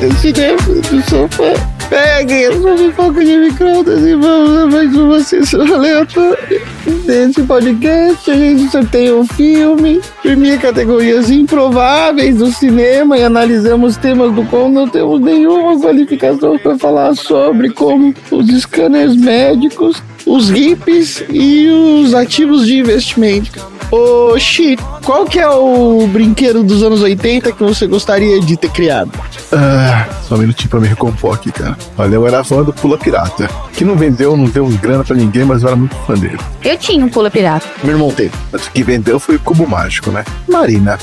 [0.00, 1.54] Esse tempo do sofá.
[1.88, 6.62] Peguem o pipoca de microondas e vamos a mais uma sessão aleatória.
[6.88, 14.32] Nesse podcast a gente sorteia um filme, premia categorias improváveis do cinema e analisamos temas
[14.34, 21.22] do qual não temos nenhuma qualificação para falar sobre, como os scanners médicos, os hippies
[21.30, 23.77] e os ativos de investimento.
[23.90, 28.70] Ô, Xi, qual que é o brinquedo dos anos 80 que você gostaria de ter
[28.70, 29.10] criado?
[29.50, 31.76] Ah, só um minutinho pra me recompor aqui, cara.
[31.96, 35.44] Olha, eu era fã do Pula Pirata, que não vendeu, não deu grana pra ninguém,
[35.44, 36.38] mas eu era muito fã dele.
[36.62, 37.66] Eu tinha um pula pirata.
[37.82, 38.32] Meu irmão teve.
[38.52, 40.24] Mas o que vendeu foi o Cubo Mágico, né?
[40.46, 40.98] Marina,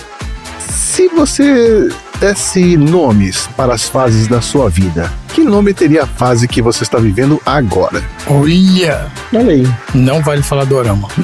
[0.59, 6.47] se você desse nomes para as fases da sua vida, que nome teria a fase
[6.47, 8.01] que você está vivendo agora?
[8.25, 9.11] Olha!
[9.33, 9.67] Olha aí.
[9.93, 11.09] Não vale falar dorama.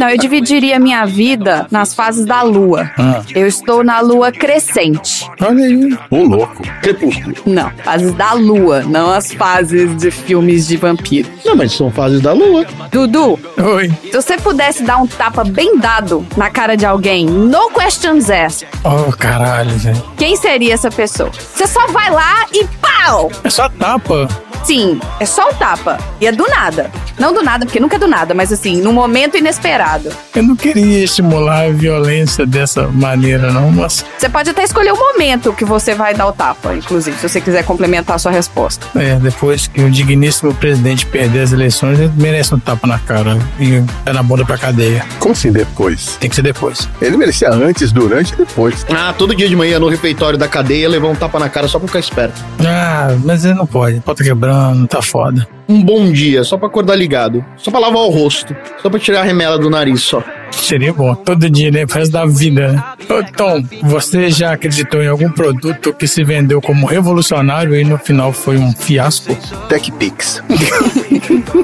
[0.00, 2.90] Não, eu dividiria minha vida nas fases da lua.
[2.98, 5.24] Ah, Eu estou na lua crescente.
[5.40, 5.96] olha aí.
[6.10, 6.62] Ô, louco.
[6.82, 7.36] Crepúsculo.
[7.46, 11.28] Não, fases da lua, não as fases de filmes de vampiro.
[11.44, 12.66] Não, mas são fases da lua.
[12.90, 13.88] Dudu, Oi.
[14.02, 18.66] se você pudesse dar um tapa bem dado na cara de alguém, no questions asked,
[18.82, 20.02] Oh, caralho, velho.
[20.16, 21.30] quem seria essa pessoa?
[21.54, 23.30] Você só vai lá e pau!
[23.42, 24.28] É só tapa.
[24.64, 25.98] Sim, é só um tapa.
[26.20, 26.90] E é do nada.
[27.18, 30.08] Não do nada, porque nunca é do nada, mas assim, num momento inesperado.
[30.34, 34.96] Eu não queria estimular a violência dessa maneira, não, mas Você pode até escolher o
[34.96, 38.86] momento que você vai dar o tapa, inclusive, se você quiser complementar a sua resposta.
[38.98, 43.38] é, depois que o digníssimo presidente perder as eleições, ele merece um tapa na cara
[43.60, 45.04] e pé na bunda pra cadeia.
[45.20, 46.16] Como assim depois?
[46.18, 46.88] Tem que ser depois.
[47.02, 48.84] Ele merecia antes, durante e depois.
[48.90, 51.78] Ah, todo dia de manhã no refeitório da cadeia levar um tapa na cara só
[51.80, 52.44] pra ficar esperto.
[52.64, 54.00] Ah, mas ele não pode.
[54.00, 55.46] Pode tá quebrando, tá foda.
[55.68, 57.44] Um bom dia, só pra acordar ligado.
[57.56, 58.54] Só pra lavar o rosto.
[58.80, 60.22] Só pra tirar a remela do nariz só.
[60.56, 61.86] Seria bom, todo dia, né?
[61.86, 62.84] Pro resto da vida, né?
[63.08, 67.98] Ô, Tom, você já acreditou em algum produto que se vendeu como revolucionário e no
[67.98, 69.36] final foi um fiasco?
[69.68, 70.42] TechPix.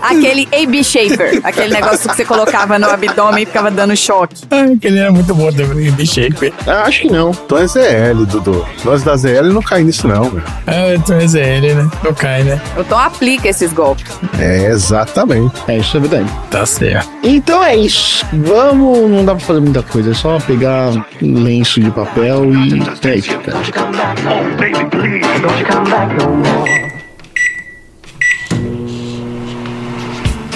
[0.03, 4.43] Aquele AB Shaper, aquele negócio que você colocava no abdômen e ficava dando choque.
[4.51, 6.53] Ah, aquele era muito bom também, B-Shape.
[6.67, 7.31] Ah, acho que não.
[7.31, 8.67] Então é ZL, Dudu.
[8.85, 10.45] Nós da ZL não caem nisso, não, velho.
[10.67, 11.91] Ah, então é ZL, né?
[12.03, 12.61] Não cai, né?
[12.77, 14.07] O Tom aplica esses golpes.
[14.39, 15.55] É, exatamente.
[15.69, 16.31] É, isso é verdade.
[16.51, 17.09] Tá certo.
[17.23, 18.25] Então é isso.
[18.33, 18.80] Vamos.
[18.81, 20.11] Não dá pra fazer muita coisa.
[20.11, 20.91] É só pegar
[21.23, 22.83] um lenço de papel e.
[23.07, 23.59] É isso, cara.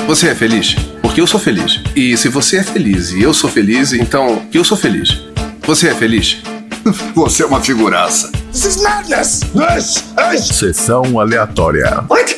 [0.06, 0.74] Você é feliz?
[1.02, 1.80] Porque eu sou feliz.
[1.94, 5.22] E se você é feliz e eu sou feliz, então eu sou feliz.
[5.66, 6.42] Você é feliz?
[7.14, 8.30] Você é uma figuraça.
[10.52, 11.90] Sessão aleatória.
[12.02, 12.34] Baby,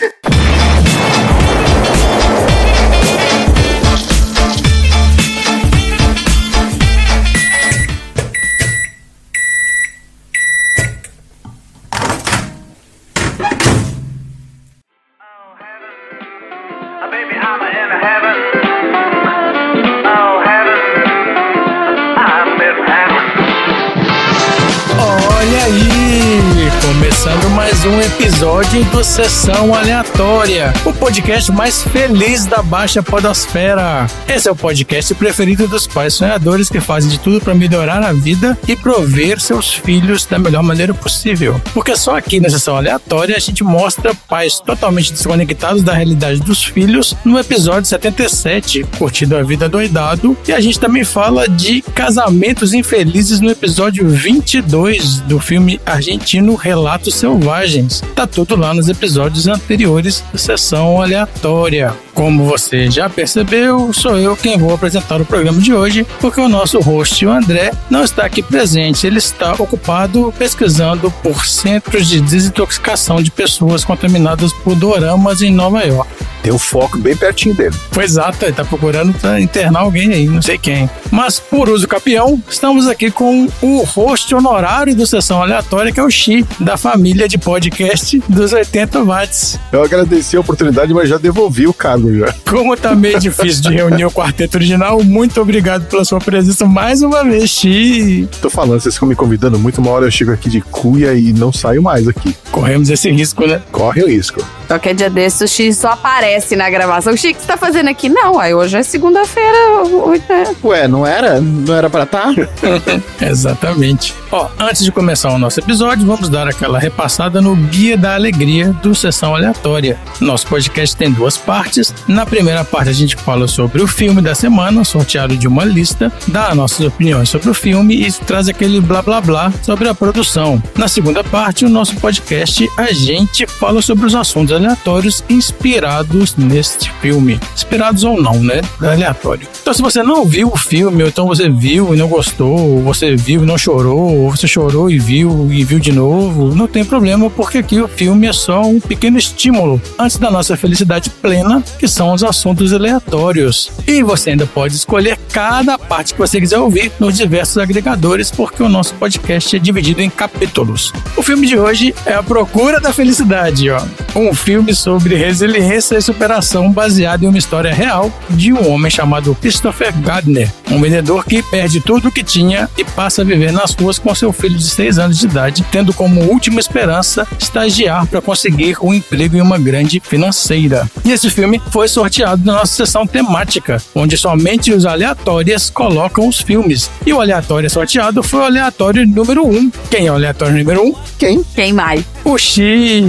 [27.26, 34.06] Começando mais um episódio do Sessão Aleatória, o podcast mais feliz da Baixa Podosfera.
[34.28, 38.12] Esse é o podcast preferido dos pais sonhadores que fazem de tudo para melhorar a
[38.12, 41.60] vida e prover seus filhos da melhor maneira possível.
[41.74, 46.62] Porque só aqui na Sessão Aleatória a gente mostra pais totalmente desconectados da realidade dos
[46.62, 52.72] filhos no episódio 77, Curtindo a Vida Doidado, e a gente também fala de casamentos
[52.72, 58.02] infelizes no episódio 22 do filme argentino Relatos Selvagens.
[58.14, 61.94] Tá tudo lá nos episódios anteriores da sessão aleatória.
[62.12, 66.48] Como você já percebeu, sou eu quem vou apresentar o programa de hoje, porque o
[66.48, 69.06] nosso host, o André, não está aqui presente.
[69.06, 75.82] Ele está ocupado pesquisando por centros de desintoxicação de pessoas contaminadas por doramas em Nova
[75.82, 76.25] York.
[76.46, 77.74] Tem o foco bem pertinho dele.
[77.90, 80.88] Pois exato, ele tá procurando pra internar alguém aí, não sei quem.
[81.10, 86.04] Mas por uso capião, estamos aqui com o host honorário do Sessão Aleatória, que é
[86.04, 89.58] o Xi, da família de podcast dos 80 watts.
[89.72, 92.32] Eu agradeci a oportunidade, mas já devolvi o cargo já.
[92.48, 97.02] Como tá meio difícil de reunir o quarteto original, muito obrigado pela sua presença mais
[97.02, 98.28] uma vez, Xi.
[98.40, 101.32] Tô falando, vocês ficam me convidando muito, uma hora eu chego aqui de cuia e
[101.32, 102.36] não saio mais aqui.
[102.52, 103.60] Corremos esse risco, né?
[103.72, 104.46] Corre o risco.
[104.66, 107.12] Qualquer dia desse, o X só aparece na gravação.
[107.12, 108.08] O Chico, o que você tá fazendo aqui?
[108.08, 109.56] Não, aí hoje é segunda-feira.
[109.84, 110.56] oito, né?
[110.64, 111.40] Ué, não era?
[111.40, 112.34] Não era pra tá?
[113.20, 114.14] Exatamente.
[114.30, 118.72] Ó, antes de começar o nosso episódio, vamos dar aquela repassada no Guia da Alegria
[118.82, 119.98] do Sessão Aleatória.
[120.20, 121.94] Nosso podcast tem duas partes.
[122.08, 126.12] Na primeira parte, a gente fala sobre o filme da semana, sorteado de uma lista,
[126.26, 130.62] dá nossas opiniões sobre o filme e traz aquele blá blá blá sobre a produção.
[130.76, 136.90] Na segunda parte, o nosso podcast, a gente fala sobre os assuntos aleatórios inspirados neste
[137.00, 137.38] filme.
[137.54, 138.60] Inspirados ou não, né?
[138.80, 139.46] Aleatório.
[139.60, 142.82] Então, se você não viu o filme, ou então você viu e não gostou, ou
[142.82, 146.66] você viu e não chorou, ou você chorou e viu e viu de novo, não
[146.66, 151.10] tem problema, porque aqui o filme é só um pequeno estímulo antes da nossa felicidade
[151.10, 153.70] plena, que são os assuntos aleatórios.
[153.86, 158.62] E você ainda pode escolher cada parte que você quiser ouvir nos diversos agregadores, porque
[158.62, 160.92] o nosso podcast é dividido em capítulos.
[161.16, 163.82] O filme de hoje é A Procura da Felicidade, ó.
[164.14, 169.34] Um filme sobre resiliência e superação baseado em uma história real de um homem chamado
[169.34, 173.74] Christopher Gardner, um vendedor que perde tudo o que tinha e passa a viver nas
[173.74, 178.22] ruas com seu filho de 6 anos de idade, tendo como última esperança estagiar para
[178.22, 180.88] conseguir um emprego em uma grande financeira.
[181.04, 186.40] E esse filme foi sorteado na nossa sessão temática, onde somente os aleatórios colocam os
[186.40, 186.88] filmes.
[187.04, 189.56] E o aleatório sorteado foi o aleatório número 1.
[189.56, 189.72] Um.
[189.90, 190.86] Quem é o aleatório número 1?
[190.86, 190.94] Um?
[191.18, 191.44] Quem?
[191.52, 192.15] Quem mais?
[192.28, 193.06] O Chico.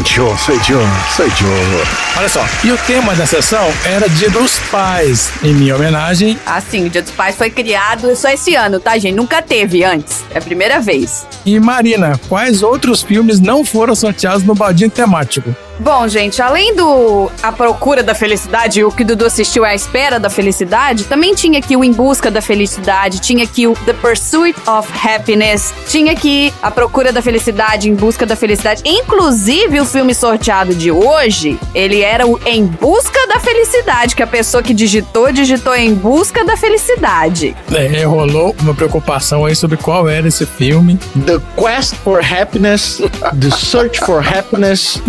[0.00, 0.82] Yo, sou eu,
[1.14, 1.86] sou eu.
[2.16, 6.36] Olha só, e o tema da sessão era Dia dos Pais, em minha homenagem.
[6.44, 9.14] Assim, o Dia dos Pais foi criado só esse ano, tá, gente?
[9.14, 10.24] Nunca teve antes.
[10.34, 11.24] É a primeira vez.
[11.46, 15.54] E Marina, quais outros filmes não foram sorteados no baldinho temático?
[15.80, 19.74] Bom, gente, além do A Procura da Felicidade, o que o Dudu assistiu é A
[19.74, 23.92] Espera da Felicidade, também tinha aqui o Em Busca da Felicidade, tinha aqui o The
[23.92, 28.82] Pursuit of Happiness, tinha aqui A Procura da Felicidade, Em Busca da Felicidade.
[28.84, 34.26] Inclusive, o filme sorteado de hoje, ele era o Em Busca da Felicidade, que a
[34.26, 37.56] pessoa que digitou, digitou Em Busca da Felicidade.
[37.72, 40.98] É, rolou uma preocupação aí sobre qual era esse filme.
[41.24, 43.00] The Quest for Happiness,
[43.40, 45.00] The Search for Happiness,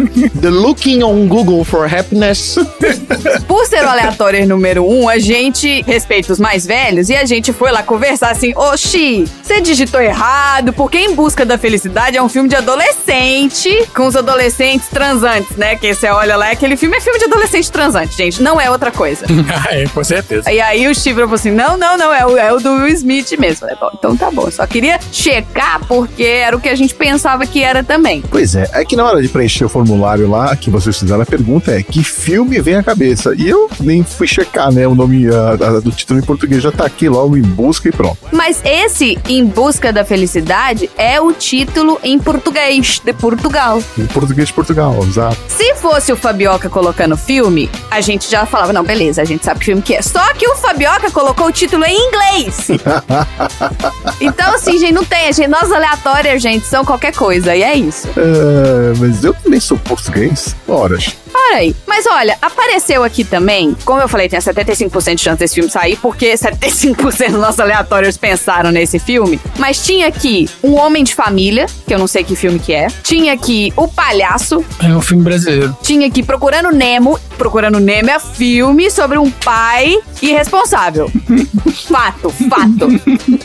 [0.41, 2.57] The Looking on Google for Happiness.
[3.47, 7.53] Por ser o aleatório número um, a gente respeita os mais velhos e a gente
[7.53, 12.27] foi lá conversar assim: Oxi, você digitou errado, porque Em Busca da Felicidade é um
[12.27, 15.77] filme de adolescente com os adolescentes transantes, né?
[15.77, 18.91] Que você olha lá, aquele filme é filme de adolescente transante, gente, não é outra
[18.91, 19.25] coisa.
[19.49, 20.51] Ah, é, com certeza.
[20.51, 22.87] E aí o Steve falou assim: não, não, não, é o, é o do Will
[22.95, 23.61] Smith mesmo.
[23.61, 24.51] Falei, bom, então tá bom.
[24.51, 28.21] Só queria checar porque era o que a gente pensava que era também.
[28.29, 31.25] Pois é, é que na hora de preencher o formulário lá, que vocês fizeram a
[31.25, 33.33] pergunta é que filme vem à cabeça?
[33.37, 34.87] E eu nem fui checar, né?
[34.87, 37.91] O nome a- a- do título em português já tá aqui logo em busca e
[37.91, 38.17] pronto.
[38.31, 43.81] Mas esse Em Busca da Felicidade é o título em português de Portugal.
[43.97, 45.37] Em português de Portugal, exato.
[45.47, 49.59] Se fosse o Fabioca colocando filme, a gente já falava, não, beleza, a gente sabe
[49.59, 50.01] que filme que é.
[50.01, 52.67] Só que o Fabioca colocou o título em inglês.
[54.21, 55.31] então, assim, gente, não tem.
[55.33, 57.55] Gente, nós aleatórias, gente, são qualquer coisa.
[57.55, 58.07] E é isso.
[58.17, 60.38] É, mas eu também sou português.
[60.67, 61.15] Horas.
[61.31, 61.75] Para aí.
[61.87, 65.95] Mas olha, apareceu aqui também, como eu falei, tem 75% de chance desse filme sair,
[65.97, 69.39] porque 75% dos nossos aleatórios pensaram nesse filme.
[69.57, 72.87] Mas tinha aqui Um Homem de Família, que eu não sei que filme que é.
[73.03, 74.63] Tinha aqui O Palhaço.
[74.83, 75.75] É um filme brasileiro.
[75.81, 77.19] Tinha aqui Procurando Nemo.
[77.39, 81.09] Procurando Nemo é filme sobre um pai irresponsável.
[81.87, 82.87] fato, fato.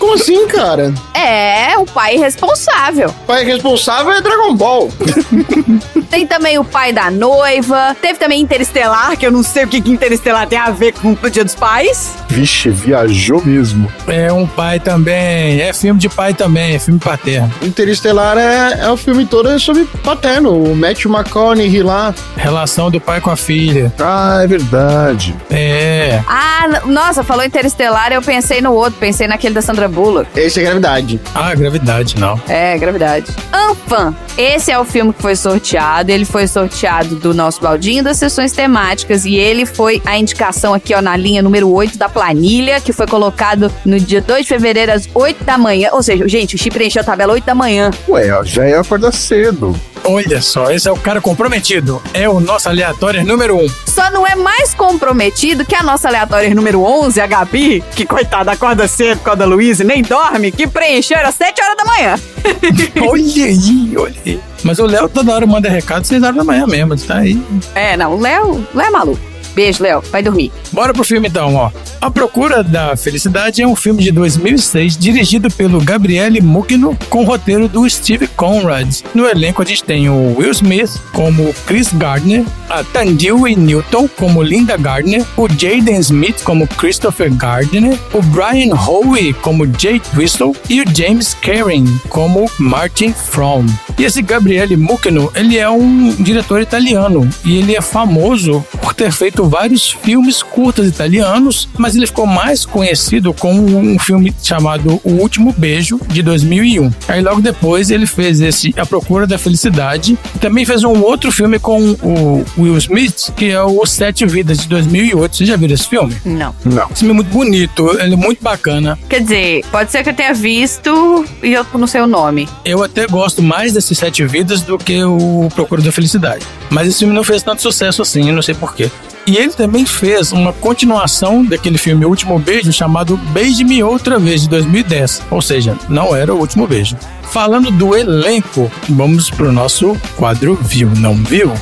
[0.00, 0.92] Como assim, cara?
[1.14, 3.08] É, o pai irresponsável.
[3.08, 4.90] O pai responsável é Dragon Ball.
[6.10, 7.96] Tem também o pai da noiva.
[8.00, 11.12] Teve também Interestelar, que eu não sei o que, que Interestelar tem a ver com
[11.12, 12.12] o Dia dos Pais.
[12.28, 13.90] Vixe, viajou mesmo.
[14.06, 15.60] É um pai também.
[15.60, 17.52] É filme de pai também, é filme paterno.
[17.62, 20.52] Interestelar é, é o filme todo sobre paterno.
[20.52, 22.14] O Matthew McConaughey lá.
[22.36, 23.83] Relação do pai com a filha.
[23.98, 25.34] Ah, é verdade.
[25.50, 26.22] É.
[26.26, 30.28] Ah, nossa, falou Interestelar, eu pensei no outro, pensei naquele da Sandra Bullock.
[30.38, 31.20] Esse é gravidade.
[31.34, 32.40] Ah, gravidade, não.
[32.48, 33.26] É, gravidade.
[33.52, 34.14] Anfan.
[34.36, 36.10] Esse é o filme que foi sorteado.
[36.10, 39.24] Ele foi sorteado do nosso baldinho das sessões temáticas.
[39.24, 43.06] E ele foi a indicação aqui, ó, na linha número 8 da planilha, que foi
[43.06, 45.90] colocado no dia 2 de fevereiro, às 8 da manhã.
[45.92, 47.90] Ou seja, gente, o Chip preencheu a tabela 8 da manhã.
[48.08, 49.74] Ué, ó, já é acordar cedo.
[50.04, 52.02] Olha só, esse é o cara comprometido.
[52.12, 53.66] É o nosso aleatório número um.
[53.86, 58.52] Só não é mais comprometido que a nossa aleatória número 11, a Gabi, que coitada,
[58.52, 61.84] acorda cedo por causa da Luísa e nem dorme, que preencheu às 7 horas da
[61.84, 62.14] manhã.
[63.08, 64.40] Olha aí, olha aí.
[64.62, 66.96] Mas o Léo toda hora manda recado, 6 horas da manhã mesmo.
[66.98, 67.40] Tá aí.
[67.74, 69.33] É, não, o Léo, o Léo é maluco.
[69.54, 70.02] Beijo, Léo.
[70.10, 70.52] Vai dormir.
[70.72, 71.70] Bora pro filme então, ó.
[72.00, 77.68] A Procura da Felicidade é um filme de 2006 dirigido pelo Gabriele Mugno com roteiro
[77.68, 79.00] do Steve Conrad.
[79.14, 84.42] No elenco a gente tem o Will Smith como Chris Gardner, a Tandilwe Newton como
[84.42, 90.80] Linda Gardner, o Jaden Smith como Christopher Gardner, o Brian Howe como Jay Twistle e
[90.80, 93.66] o James Karen como Martin Fromm.
[93.98, 99.12] E esse Gabriele Mugno, ele é um diretor italiano e ele é famoso por ter
[99.12, 105.12] feito vários filmes curtas italianos, mas ele ficou mais conhecido com um filme chamado O
[105.12, 106.92] Último Beijo, de 2001.
[107.08, 110.18] Aí logo depois ele fez esse A Procura da Felicidade.
[110.40, 114.68] Também fez um outro filme com o Will Smith, que é o Sete Vidas, de
[114.68, 115.36] 2008.
[115.36, 116.14] Você já viu esse filme?
[116.24, 116.54] Não.
[116.64, 116.88] Não.
[116.90, 118.98] Esse filme é muito bonito, ele é muito bacana.
[119.08, 122.48] Quer dizer, pode ser que eu tenha visto e eu não sei o nome.
[122.64, 126.44] Eu até gosto mais desses Sete Vidas do que o Procura da Felicidade.
[126.70, 128.90] Mas esse filme não fez tanto sucesso assim, não sei porquê.
[129.26, 134.42] E ele também fez uma continuação daquele filme O Último Beijo, chamado Beije-me Outra Vez,
[134.42, 135.22] de 2010.
[135.30, 136.96] Ou seja, não era o último beijo.
[137.22, 141.52] Falando do elenco, vamos pro nosso quadro Viu, Não Viu?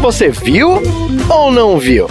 [0.00, 0.82] Você viu
[1.30, 2.06] ou não viu?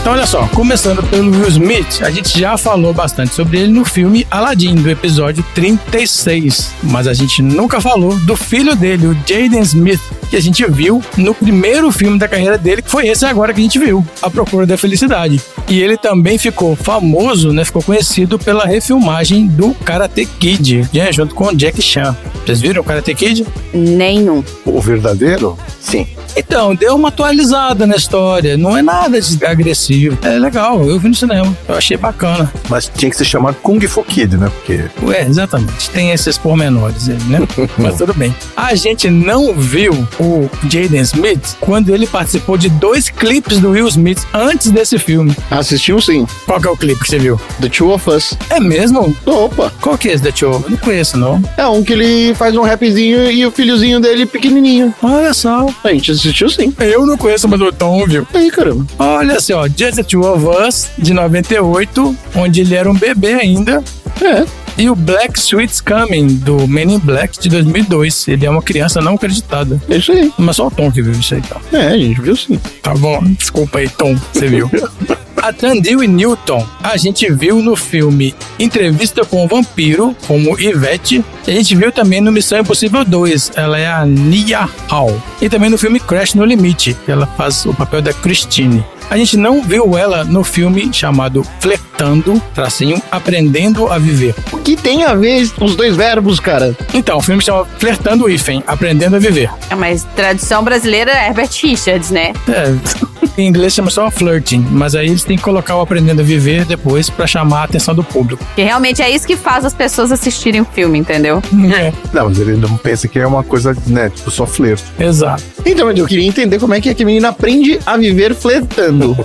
[0.00, 3.84] Então, olha só, começando pelo Will Smith, a gente já falou bastante sobre ele no
[3.84, 6.72] filme Aladdin, do episódio 36.
[6.84, 11.02] Mas a gente nunca falou do filho dele, o Jaden Smith, que a gente viu
[11.18, 14.30] no primeiro filme da carreira dele, que foi esse agora que a gente viu, A
[14.30, 15.38] Procura da Felicidade.
[15.68, 17.62] E ele também ficou famoso, né?
[17.62, 22.16] Ficou conhecido pela refilmagem do Karate Kid, né, junto com o Jack Chan.
[22.46, 23.46] Vocês viram o Karate Kid?
[23.74, 24.42] Nenhum.
[24.64, 25.58] O verdadeiro?
[25.78, 26.06] Sim.
[26.36, 28.56] Então, deu uma atualizada na história.
[28.56, 29.89] Não é nada de agressivo.
[30.22, 31.56] É legal, eu vi no cinema.
[31.68, 32.52] Eu achei bacana.
[32.68, 34.50] Mas tinha que se chamar Kung Fu Kid, né?
[34.50, 35.90] Porque Ué, exatamente.
[35.90, 37.40] Tem esses pormenores aí, né?
[37.78, 38.34] Mas tudo bem.
[38.56, 43.88] A gente não viu o Jaden Smith quando ele participou de dois clipes do Will
[43.88, 45.34] Smith antes desse filme.
[45.50, 46.26] Assistiu sim.
[46.46, 47.40] Qual que é o clipe que você viu?
[47.60, 48.34] The Two of Us.
[48.50, 49.14] É mesmo?
[49.26, 49.72] Opa.
[49.80, 50.62] Qual que é esse da Show?
[50.64, 51.42] Eu não conheço, não.
[51.56, 54.94] É um que ele faz um rapzinho e o filhozinho dele pequenininho.
[55.02, 55.66] Olha só.
[55.84, 56.72] A gente assistiu sim.
[56.78, 58.26] Eu não conheço, mas o Tom viu.
[58.32, 58.86] Aí, caramba.
[58.98, 59.66] Olha assim, ó.
[59.80, 63.82] Just the Two of Us, de 98, onde ele era um bebê ainda.
[64.20, 64.44] É.
[64.76, 68.28] E o Black Sweet's Coming, do Men in Black, de 2002.
[68.28, 69.80] Ele é uma criança não acreditada.
[69.88, 70.30] É isso aí.
[70.36, 71.58] Mas só o Tom que viu isso aí, então.
[71.72, 72.60] É, a gente viu sim.
[72.82, 74.70] Tá bom, desculpa aí, Tom, você viu.
[75.42, 81.24] A Tandil Newton a gente viu no filme Entrevista com o Vampiro, como Ivete.
[81.46, 85.20] E a gente viu também no Missão Impossível 2, ela é a Nia Hall.
[85.40, 88.84] E também no filme Crash no Limite, que ela faz o papel da Christine.
[89.08, 94.34] A gente não viu ela no filme chamado Flertando, tracinho, Aprendendo a Viver.
[94.52, 96.76] O que tem a ver os dois verbos, cara?
[96.94, 99.50] Então, o filme chama Flertando Ifen, Aprendendo a Viver.
[99.68, 102.32] É, mas tradução brasileira é Herbert Richards, né?
[102.48, 103.09] É,
[103.40, 106.64] em inglês chama só flirting, mas aí eles têm que colocar o Aprendendo a Viver
[106.64, 108.44] depois pra chamar a atenção do público.
[108.54, 111.42] Que realmente é isso que faz as pessoas assistirem o filme, entendeu?
[111.70, 114.10] É, Não, mas ele não pensa que é uma coisa, né?
[114.10, 114.82] Tipo, só flerto.
[114.98, 115.42] exato.
[115.64, 119.16] Então, eu queria entender como é que é que a menina aprende a viver flertando.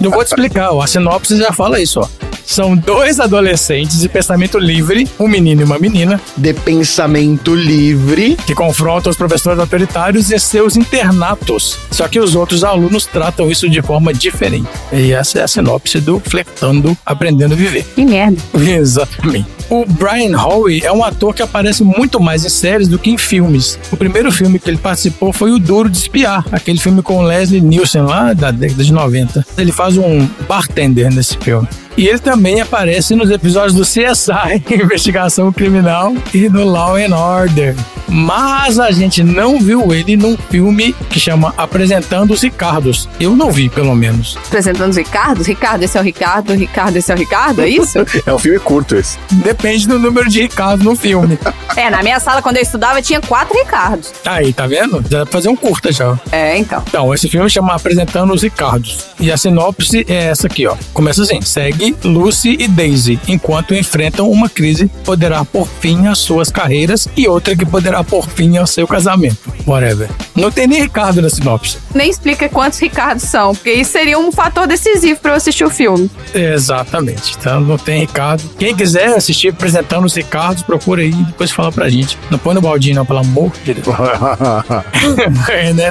[0.00, 2.08] Não vou te explicar, ó, a sinopse já fala isso, ó.
[2.48, 8.38] São dois adolescentes de pensamento livre, um menino e uma menina, De pensamento livre.
[8.46, 11.78] que confrontam os professores autoritários e seus internatos.
[11.90, 14.66] Só que os outros alunos tratam isso de forma diferente.
[14.90, 17.84] E essa é a sinopse do Flertando Aprendendo a Viver.
[17.94, 18.40] Que merda.
[18.56, 19.46] Exatamente.
[19.68, 23.18] O Brian Howe é um ator que aparece muito mais em séries do que em
[23.18, 23.78] filmes.
[23.92, 27.60] O primeiro filme que ele participou foi o Duro de Espiar, aquele filme com Leslie
[27.60, 29.46] Nielsen lá da década de 90.
[29.58, 31.68] Ele faz um bartender nesse filme.
[31.98, 37.74] E ele também aparece nos episódios do CSI, Investigação Criminal, e do Law and Order.
[38.08, 43.08] Mas a gente não viu ele num filme que chama Apresentando os Ricardos.
[43.20, 44.38] Eu não vi, pelo menos.
[44.46, 45.46] Apresentando os Ricardos.
[45.46, 46.54] Ricardo, esse é o Ricardo.
[46.54, 47.62] Ricardo, esse é o Ricardo.
[47.62, 47.98] É isso?
[48.26, 49.18] É um filme curto esse.
[49.30, 51.38] Depende do número de Ricardo no filme.
[51.76, 54.12] é, na minha sala, quando eu estudava, tinha quatro Ricardos.
[54.24, 55.02] Aí, tá vendo?
[55.08, 56.18] Já dá pra fazer um curta já.
[56.30, 56.82] É, então.
[56.86, 59.06] Então, esse filme chama Apresentando os Ricardos.
[59.18, 60.76] E a sinopse é essa aqui, ó.
[60.92, 66.18] Começa assim: segue Lucy e Daisy, enquanto enfrentam uma crise que poderá pôr fim às
[66.18, 69.52] suas carreiras e outra que poderá pôr fim ao seu casamento.
[69.66, 70.08] Whatever.
[70.34, 71.78] Não tem nem Ricardo na sinopse.
[71.94, 75.70] Nem explica quantos Ricardos são, porque isso seria um fator decisivo pra eu assistir o
[75.70, 76.10] filme.
[76.34, 77.36] Exatamente.
[77.38, 78.42] Então não tem Ricardo.
[78.58, 82.18] Quem quiser assistir apresentando os Ricardos, procura aí e depois fala pra gente.
[82.30, 83.86] Não põe no baldinho, não, pelo amor de Deus.
[85.50, 85.90] é, né?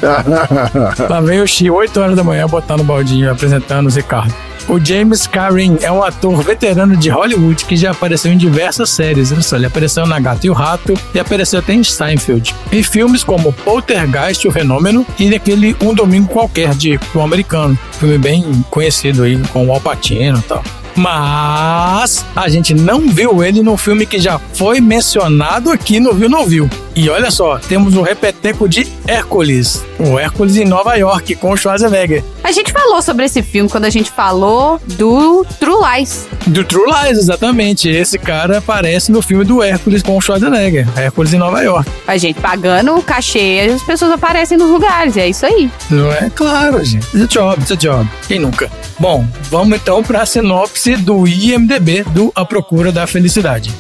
[1.10, 4.34] Lá vem o Xi, 8 horas da manhã, botar no baldinho, apresentando os Ricardo.
[4.68, 9.32] O James Karen é um ator veterano de Hollywood que já apareceu em diversas séries.
[9.32, 12.53] Olha só, ele apareceu na Gato e o Rato e apareceu até em Seinfeld.
[12.72, 17.79] Em filmes como Poltergeist, o Fenômeno, e naquele Um Domingo Qualquer, de um americano.
[17.94, 20.62] Filme bem conhecido aí, com o Al Pacino e tal.
[20.98, 26.27] Mas a gente não viu ele no filme que já foi mencionado aqui no Viu
[26.27, 26.67] Não Viu.
[26.96, 29.86] E olha só, temos o repeteco de Hércules.
[30.00, 32.24] O Hércules em Nova York, com o Schwarzenegger.
[32.48, 36.30] A gente falou sobre esse filme quando a gente falou do True Lies.
[36.48, 37.89] Do True Lies, exatamente.
[37.89, 40.88] Esse cara aparece no filme do Hércules com o Schwarzenegger.
[40.98, 41.92] Hércules em Nova York.
[42.08, 45.70] A gente pagando o cachê, as pessoas aparecem nos lugares, é isso aí.
[45.89, 46.32] Não é?
[46.34, 47.06] Claro, gente.
[47.08, 48.10] It's a job, it's a job.
[48.30, 48.72] Quem nunca?
[48.98, 53.74] Bom, vamos então para a sinopse do IMDB do A Procura da Felicidade.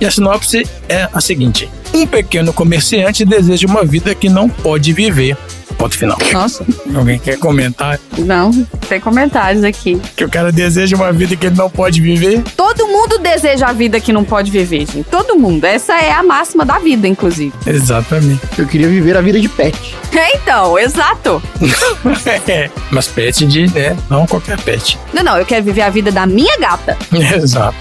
[0.00, 4.92] E a sinopse é a seguinte: Um pequeno comerciante deseja uma vida que não pode
[4.92, 5.36] viver.
[5.82, 6.16] Ponto final.
[6.32, 8.52] Nossa, Alguém quer comentar não,
[8.88, 10.00] tem comentários aqui.
[10.16, 12.40] que o cara deseja uma vida que ele não pode viver?
[12.56, 15.02] Todo mundo deseja a vida que não pode viver, gente.
[15.10, 15.64] Todo mundo.
[15.64, 17.52] Essa é a máxima da vida, inclusive.
[17.66, 18.40] Exatamente.
[18.56, 19.96] Eu queria viver a vida de pet.
[20.14, 21.42] É, então, exato.
[22.46, 23.96] É, Mas pet de, né?
[24.10, 24.98] Não qualquer pet.
[25.12, 26.96] Não, não, eu quero viver a vida da minha gata.
[27.34, 27.74] Exato.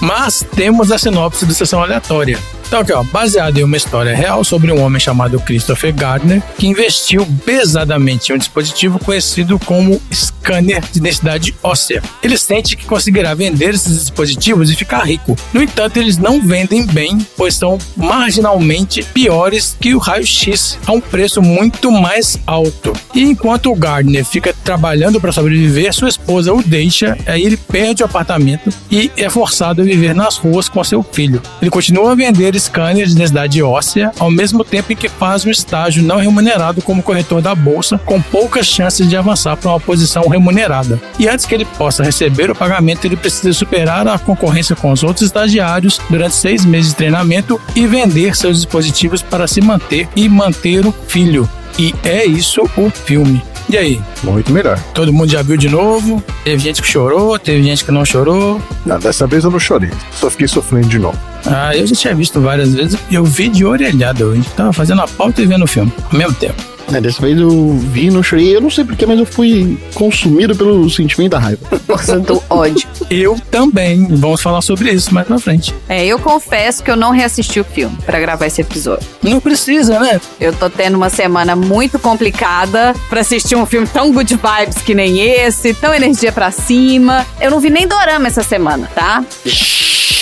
[0.00, 2.38] Mas temos a sinopse do Sessão Aleatória.
[2.72, 6.66] Então, aqui, ó, baseado em uma história real sobre um homem chamado Christopher Gardner, que
[6.66, 12.02] investiu pesadamente em um dispositivo conhecido como scanner de densidade óssea.
[12.22, 15.36] Ele sente que conseguirá vender esses dispositivos e ficar rico.
[15.52, 21.00] No entanto, eles não vendem bem, pois são marginalmente piores que o raio-x, a um
[21.00, 22.94] preço muito mais alto.
[23.14, 28.02] E enquanto o Gardner fica trabalhando para sobreviver, sua esposa o deixa, aí ele perde
[28.02, 31.42] o apartamento e é forçado a viver nas ruas com seu filho.
[31.60, 35.50] Ele continua a vender scanners de densidade óssea, ao mesmo tempo em que faz um
[35.50, 40.28] estágio não remunerado como corretor da bolsa, com poucas chances de avançar para uma posição
[40.28, 41.00] remunerada.
[41.18, 45.02] E antes que ele possa receber o pagamento, ele precisa superar a concorrência com os
[45.02, 50.28] outros estagiários durante seis meses de treinamento e vender seus dispositivos para se manter e
[50.28, 51.48] manter o filho.
[51.78, 53.42] E é isso o filme.
[53.72, 54.78] E aí, Muito melhor.
[54.92, 56.22] todo mundo já viu de novo?
[56.44, 58.60] Teve gente que chorou, teve gente que não chorou.
[58.84, 59.88] Não, dessa vez eu não chorei.
[60.12, 61.18] Só fiquei sofrendo de novo.
[61.46, 64.30] Ah, eu já tinha visto várias vezes e eu vi de orelhada.
[64.34, 66.62] Gente tava fazendo a pauta e vendo o filme ao mesmo tempo.
[66.92, 68.54] É, dessa vez eu vi, não chorei.
[68.54, 71.60] Eu não sei porquê, mas eu fui consumido pelo sentimento da raiva.
[72.26, 72.88] Do ódio.
[73.10, 74.06] Eu também.
[74.08, 75.74] Vamos falar sobre isso mais pra frente.
[75.88, 79.06] É, eu confesso que eu não reassisti o filme pra gravar esse episódio.
[79.22, 80.20] Não precisa, né?
[80.40, 84.94] Eu tô tendo uma semana muito complicada pra assistir um filme tão good vibes que
[84.94, 87.26] nem esse, tão energia pra cima.
[87.40, 89.24] Eu não vi nem dorama essa semana, tá?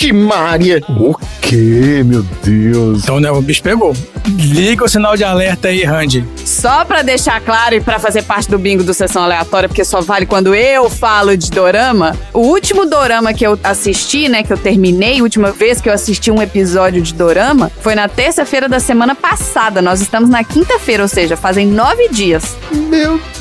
[0.01, 0.81] Ixi, Maria!
[0.89, 3.03] O quê, meu Deus?
[3.03, 3.95] Então, né, o bicho pegou.
[4.35, 6.25] Liga o sinal de alerta aí, Randy.
[6.43, 10.01] Só pra deixar claro e pra fazer parte do bingo do Sessão Aleatória, porque só
[10.01, 12.17] vale quando eu falo de dorama.
[12.33, 15.93] O último dorama que eu assisti, né, que eu terminei, a última vez que eu
[15.93, 19.83] assisti um episódio de dorama, foi na terça-feira da semana passada.
[19.83, 22.57] Nós estamos na quinta-feira, ou seja, fazem nove dias.
[22.71, 23.40] Meu Deus.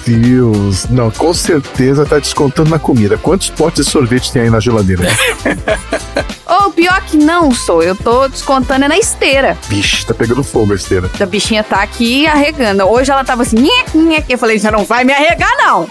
[0.90, 3.18] Não, com certeza tá descontando na comida.
[3.18, 5.04] Quantos potes de sorvete tem aí na geladeira?
[6.50, 7.80] Ou pior que não, sou.
[7.80, 9.56] Eu tô descontando é na esteira.
[9.68, 11.08] Vixe, tá pegando fogo a esteira.
[11.20, 12.84] A bichinha tá aqui arregando.
[12.84, 14.24] Hoje ela tava assim, nhec, nhec.
[14.28, 15.88] Eu falei, já não vai me arregar, não.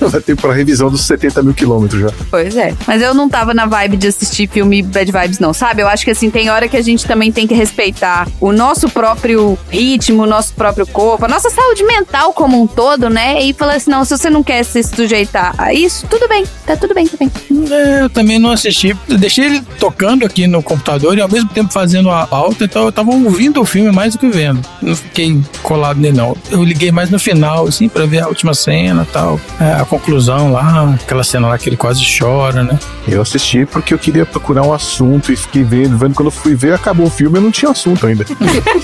[0.08, 2.10] Vai ter pra revisão dos 70 mil quilômetros já.
[2.30, 2.74] Pois é.
[2.86, 5.82] Mas eu não tava na vibe de assistir filme bad vibes, não, sabe?
[5.82, 8.88] Eu acho que assim, tem hora que a gente também tem que respeitar o nosso
[8.88, 13.42] próprio ritmo, o nosso próprio corpo, a nossa saúde mental como um todo, né?
[13.42, 16.44] E falar assim, não, se você não quer se sujeitar a isso, tudo bem.
[16.66, 17.30] Tá tudo bem, tudo bem.
[17.70, 18.96] É, eu também não assisti.
[19.08, 22.92] Deixei ele tocando aqui no computador e ao mesmo tempo fazendo a pauta, então eu
[22.92, 24.60] tava ouvindo o filme mais do que vendo.
[24.82, 26.36] Não fiquei colado nele, não.
[26.50, 29.40] Eu liguei mais no final, assim, pra ver a última cena e tal.
[29.60, 32.78] É, a conclusão lá, aquela cena lá que ele quase chora, né?
[33.06, 36.14] Eu assisti porque eu queria procurar um assunto e fiquei vendo, vendo.
[36.14, 38.24] Quando eu fui ver, acabou o filme, eu não tinha assunto ainda.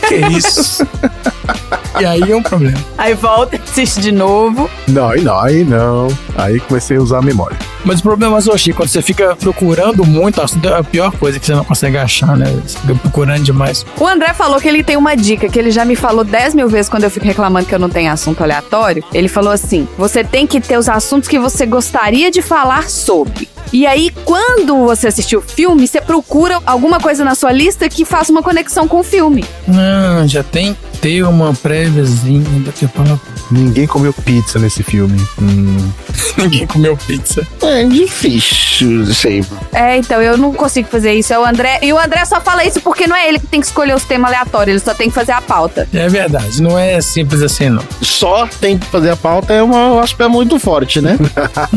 [0.09, 0.87] Que isso?
[2.01, 2.79] e aí é um problema.
[2.99, 4.69] Aí volta, assiste de novo.
[4.89, 6.09] Não, aí não, aí não.
[6.37, 7.57] Aí comecei a usar a memória.
[7.85, 11.45] Mas o problema, Zoshi, quando você fica procurando muito assunto, é a pior coisa que
[11.45, 12.47] você não consegue achar, né?
[12.65, 13.85] Você fica procurando demais.
[13.99, 16.69] O André falou que ele tem uma dica, que ele já me falou 10 mil
[16.69, 19.05] vezes quando eu fico reclamando que eu não tenho assunto aleatório.
[19.13, 23.49] Ele falou assim: você tem que ter os assuntos que você gostaria de falar sobre.
[23.73, 28.05] E aí, quando você assistir o filme, você procura alguma coisa na sua lista que
[28.05, 29.45] faça uma conexão com o filme.
[29.67, 31.53] Não, já tem ter uma
[31.85, 33.21] préviazinha daqui a pouco.
[33.51, 35.21] Ninguém comeu pizza nesse filme.
[35.41, 35.91] Hum.
[36.39, 37.47] Ninguém comeu pizza.
[37.63, 39.45] É difícil, sei.
[39.73, 41.33] É, então eu não consigo fazer isso.
[41.33, 41.81] É o André.
[41.83, 44.05] E o André só fala isso porque não é ele que tem que escolher os
[44.05, 45.87] temas aleatórios, ele só tem que fazer a pauta.
[45.93, 47.83] É verdade, não é simples assim, não.
[48.01, 51.19] Só tem que fazer a pauta é uma, eu acho que é muito forte, né?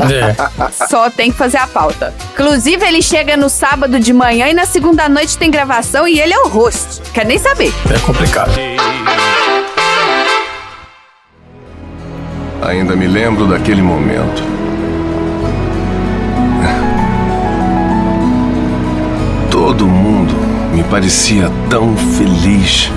[0.08, 0.88] É.
[0.88, 2.14] Só tem que fazer a pauta.
[2.34, 6.34] Inclusive, ele chega no sábado de manhã e na segunda noite tem gravação e ele
[6.34, 7.02] é o host.
[7.14, 7.74] Quer nem saber.
[7.94, 8.52] É complicado.
[12.62, 14.42] Ainda me lembro daquele momento.
[19.52, 20.34] Todo mundo
[20.74, 22.92] me parecia tão feliz.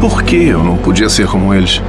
[0.00, 1.82] Por que eu não podia ser como eles?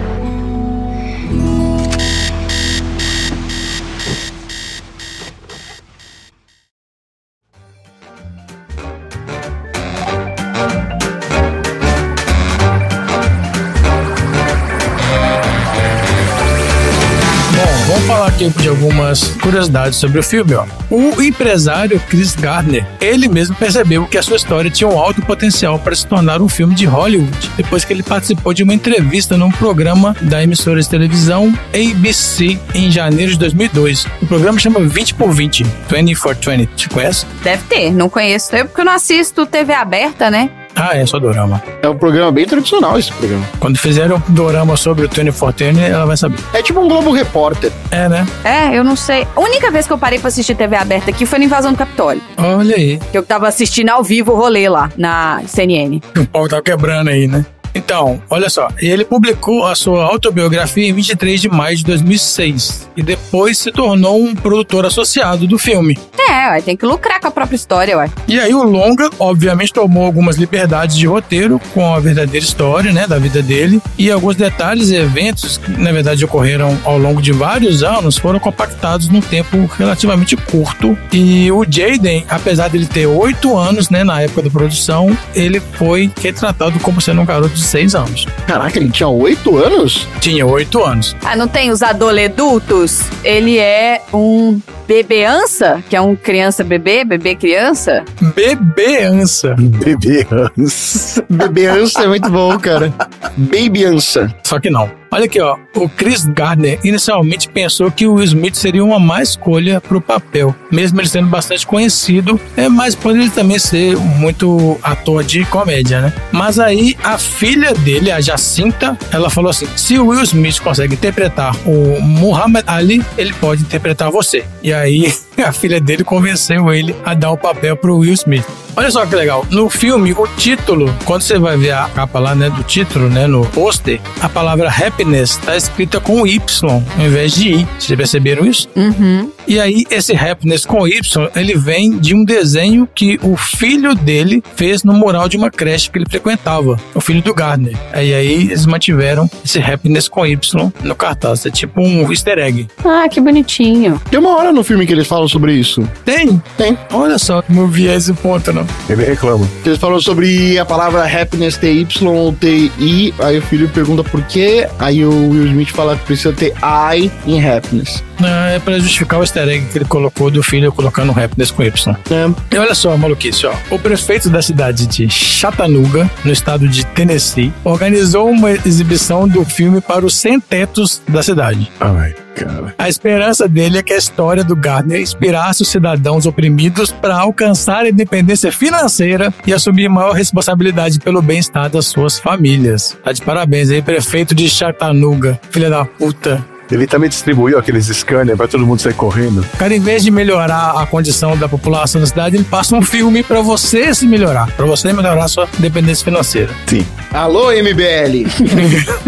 [18.48, 20.54] Aqui de algumas curiosidades sobre o filme.
[20.56, 20.66] Ó.
[20.90, 25.78] O empresário Chris Gardner, ele mesmo percebeu que a sua história tinha um alto potencial
[25.78, 29.52] para se tornar um filme de Hollywood, depois que ele participou de uma entrevista num
[29.52, 34.06] programa da emissora de televisão ABC em janeiro de 2002.
[34.22, 36.66] O programa chama 20 por 20, 20 for 20.
[36.76, 37.26] Te conhece?
[37.44, 38.56] Deve ter, não conheço.
[38.56, 40.50] Eu porque eu não assisto TV aberta, né?
[40.76, 41.62] Ah, é só dorama.
[41.82, 43.46] É um programa bem tradicional esse programa.
[43.60, 46.38] Quando fizeram um dorama sobre o 20 for 20, ela vai saber.
[46.54, 47.72] É tipo um Globo Repórter.
[47.92, 48.26] É, né?
[48.44, 49.28] É, eu não sei.
[49.36, 51.78] A única vez que eu parei pra assistir TV aberta aqui foi na invasão do
[51.78, 52.22] Capitólio.
[52.38, 53.00] Olha aí.
[53.12, 56.02] Que eu tava assistindo ao vivo o rolê lá, na CNN.
[56.18, 57.46] O pau tá quebrando aí, né?
[57.74, 63.02] Então, olha só, ele publicou a sua autobiografia em 23 de maio de 2006 e
[63.02, 65.98] depois se tornou um produtor associado do filme.
[66.20, 68.10] É, ué, tem que lucrar com a própria história, ué.
[68.28, 73.08] E aí o longa, obviamente, tomou algumas liberdades de roteiro com a verdadeira história, né,
[73.08, 77.32] da vida dele e alguns detalhes e eventos que, na verdade, ocorreram ao longo de
[77.32, 80.98] vários anos foram compactados num tempo relativamente curto.
[81.12, 86.12] E o Jaden, apesar dele ter oito anos, né, na época da produção, ele foi
[86.22, 88.26] retratado como sendo um garoto de seis anos.
[88.48, 90.08] Caraca, ele tinha oito anos?
[90.20, 91.16] Tinha oito anos.
[91.24, 93.02] Ah, não tem os adoledutos?
[93.24, 98.04] Ele é um bebeança, que é um criança bebê, bebê criança.
[98.36, 99.56] Bebeança.
[99.58, 101.22] Bebê Hans.
[101.30, 102.94] Bebeança é muito bom, cara.
[103.38, 104.34] Babyança.
[104.44, 105.01] Só que não.
[105.14, 105.58] Olha aqui, ó.
[105.76, 110.02] O Chris Gardner inicialmente pensou que o Will Smith seria uma má escolha para o
[110.02, 115.44] papel, mesmo ele sendo bastante conhecido, é, mas por ele também ser muito ator de
[115.44, 116.14] comédia, né?
[116.32, 120.94] Mas aí a filha dele, a Jacinta, ela falou assim: se o Will Smith consegue
[120.94, 124.46] interpretar o Muhammad Ali, ele pode interpretar você.
[124.64, 125.14] E aí
[125.44, 128.46] a filha dele convenceu ele a dar o papel pro Will Smith.
[128.76, 129.46] Olha só que legal.
[129.52, 133.28] No filme, o título, quando você vai ver a capa lá, né, do título, né,
[133.28, 136.40] no pôster, a palavra happiness tá escrita com Y
[136.70, 137.68] ao invés de I.
[137.78, 138.70] Vocês perceberam isso?
[138.76, 139.30] Uhum.
[139.46, 144.42] E aí, esse happiness com Y, ele vem de um desenho que o filho dele
[144.56, 147.76] fez no mural de uma creche que ele frequentava, o filho do Gardner.
[147.92, 151.46] Aí, aí eles mantiveram esse happiness com Y no cartaz.
[151.46, 152.68] É tipo um easter egg.
[152.86, 154.02] Ah, que bonitinho.
[154.10, 155.88] Tem uma hora no filme que eles falam sobre isso.
[156.06, 156.42] Tem?
[156.58, 156.78] Tem.
[156.94, 158.66] Olha só, não vi esse ponto, não.
[158.90, 159.48] Ele reclama.
[159.66, 163.14] Eles falam sobre a palavra happiness ter Y ou ter I.
[163.20, 164.68] Aí o filho pergunta por quê.
[164.80, 166.54] Aí o Will Smith fala que precisa ter
[166.94, 168.04] I em happiness.
[168.24, 171.64] Ah, É pra justificar o easter egg que ele colocou do filho colocando happiness com
[171.64, 171.96] Y.
[172.12, 172.56] É.
[172.56, 173.54] E olha só, maluquice, ó.
[173.72, 179.82] O prefeito da cidade de Chattanooga, no estado de Tennessee, organizou uma exibição do filme
[179.82, 181.72] para os sem-tetos da cidade.
[181.80, 182.74] Ai, cara.
[182.78, 187.86] A esperança dele é que a história do Gardner inspirasse os cidadãos oprimidos para alcançar
[187.86, 192.98] a independência financeira e assumir maior responsabilidade pelo bem-estar das suas famílias.
[193.04, 196.51] Tá de parabéns aí, prefeito de Chattanooga, filha da puta.
[196.72, 199.42] Ele também distribuiu aqueles scanners pra todo mundo sair correndo.
[199.42, 202.82] O cara, em vez de melhorar a condição da população da cidade, ele passa um
[202.82, 206.50] filme pra você se melhorar, Pra você melhorar a sua dependência financeira.
[206.68, 206.86] Sim.
[207.12, 208.26] Alô, MBL.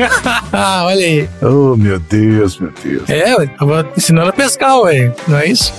[0.51, 1.29] ah, olha aí.
[1.41, 3.09] Oh, meu Deus, meu Deus.
[3.09, 5.73] É, ué, tava ensinando a pescar, ué, não é isso?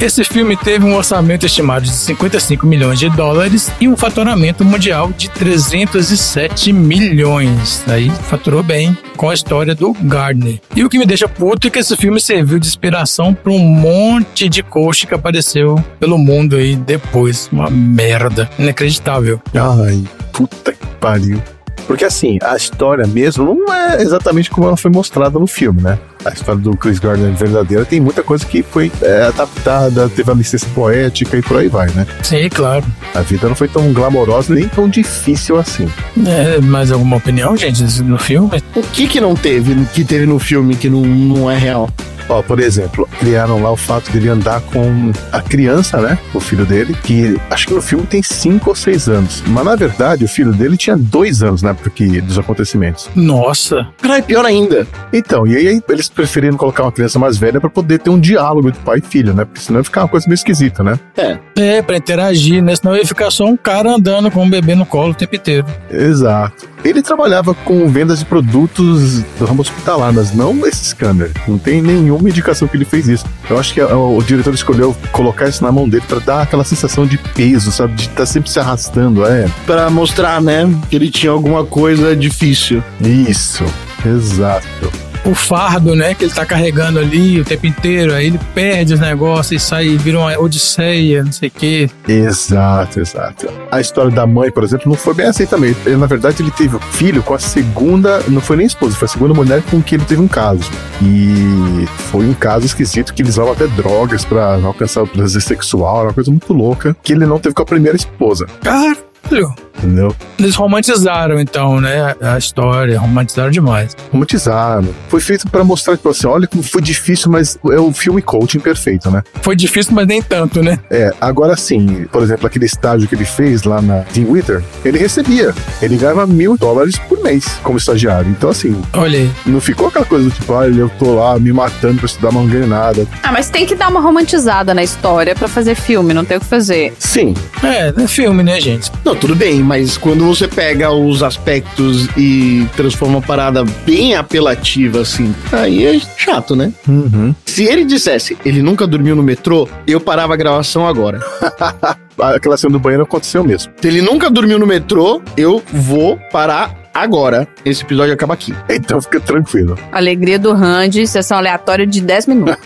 [0.00, 5.10] Esse filme teve um orçamento estimado de 55 milhões de dólares e um faturamento mundial
[5.10, 7.82] de 307 milhões.
[7.88, 10.60] Aí faturou bem com a história do Gardner.
[10.76, 13.58] E o que me deixa puto é que esse filme serviu de inspiração para um
[13.58, 17.48] monte de coach que apareceu pelo mundo aí depois.
[17.50, 18.48] Uma merda.
[18.56, 19.42] Inacreditável.
[19.52, 21.42] Ai, puta que pariu.
[21.88, 25.98] Porque assim, a história mesmo não é exatamente como ela foi mostrada no filme, né?
[26.22, 30.34] A história do Chris Gardner verdadeira tem muita coisa que foi é, adaptada, teve a
[30.34, 32.06] licença poética e por aí vai, né?
[32.22, 32.84] Sim, claro.
[33.14, 35.88] A vida não foi tão glamourosa nem tão difícil assim.
[36.26, 38.62] É, mais alguma opinião, gente, no filme?
[38.76, 41.88] O que que não teve, que teve no filme que não, não é real?
[42.28, 46.18] Ó, por exemplo, criaram lá o fato dele andar com a criança, né?
[46.34, 49.42] O filho dele, que acho que no filme tem cinco ou seis anos.
[49.46, 53.10] Mas na verdade, o filho dele tinha dois anos na época que, dos acontecimentos.
[53.14, 53.88] Nossa.
[54.00, 54.86] Caralho, pior ainda.
[55.12, 58.70] Então, e aí eles preferiram colocar uma criança mais velha pra poder ter um diálogo
[58.70, 59.44] de pai e filho, né?
[59.44, 60.98] Porque senão ia ficar uma coisa meio esquisita, né?
[61.16, 62.74] É, É, pra interagir, né?
[62.76, 65.66] Senão ia ficar só um cara andando com um bebê no colo o tempo inteiro.
[65.90, 66.68] Exato.
[66.84, 71.30] Ele trabalhava com vendas de produtos do ramo hospitalar, mas não esse scanner.
[71.46, 73.24] Não tem nenhuma indicação que ele fez isso.
[73.48, 77.06] Eu acho que o diretor escolheu colocar isso na mão dele pra dar aquela sensação
[77.06, 77.94] de peso, sabe?
[77.94, 79.26] De estar sempre se arrastando.
[79.26, 82.82] É, pra mostrar, né, que ele tinha alguma coisa difícil.
[83.00, 83.64] isso.
[84.06, 85.07] Exato.
[85.24, 89.00] O fardo, né, que ele tá carregando ali o tempo inteiro, aí ele perde os
[89.00, 91.90] negócios e sai, vira uma odisseia, não sei o quê.
[92.06, 93.48] Exato, exato.
[93.70, 95.76] A história da mãe, por exemplo, não foi bem assim também.
[95.84, 99.10] Ele, na verdade, ele teve filho com a segunda, não foi nem esposa, foi a
[99.10, 100.70] segunda mulher com que ele teve um caso.
[101.02, 105.98] E foi um caso esquisito que eles usavam até drogas pra alcançar o prazer sexual,
[105.98, 109.07] era uma coisa muito louca, que ele não teve com a primeira esposa, Caralho.
[109.22, 110.14] Entendeu?
[110.38, 113.96] Eles romantizaram, então, né, a história, romantizaram demais.
[114.12, 114.88] Romantizaram.
[115.08, 118.58] Foi feito pra mostrar, tipo assim, olha como foi difícil, mas é o filme coaching
[118.60, 119.22] perfeito, né?
[119.42, 120.78] Foi difícil, mas nem tanto, né?
[120.90, 124.98] É, agora sim, por exemplo, aquele estágio que ele fez lá na Team Wither, ele
[124.98, 125.54] recebia.
[125.82, 128.30] Ele ganhava mil dólares por mês como estagiário.
[128.30, 129.30] Então, assim, Olha aí.
[129.46, 132.42] não ficou aquela coisa do tipo, olha, eu tô lá me matando pra estudar, mas
[132.42, 133.06] não ganho nada.
[133.22, 136.40] Ah, mas tem que dar uma romantizada na história pra fazer filme, não tem o
[136.40, 136.94] que fazer.
[136.98, 138.90] Sim, É, é filme, né, gente?
[139.08, 145.00] Não, tudo bem, mas quando você pega os aspectos e transforma a parada bem apelativa,
[145.00, 146.70] assim, aí é chato, né?
[146.86, 147.34] uhum.
[147.46, 151.20] Se ele dissesse, ele nunca dormiu no metrô, eu parava a gravação agora.
[152.20, 153.72] aquela cena do banheiro aconteceu mesmo.
[153.80, 157.46] Se ele nunca dormiu no metrô, eu vou parar agora.
[157.64, 158.54] Esse episódio acaba aqui.
[158.88, 159.76] Então fica tranquilo.
[159.90, 162.56] Alegria do Randy, sessão aleatória de 10 minutos.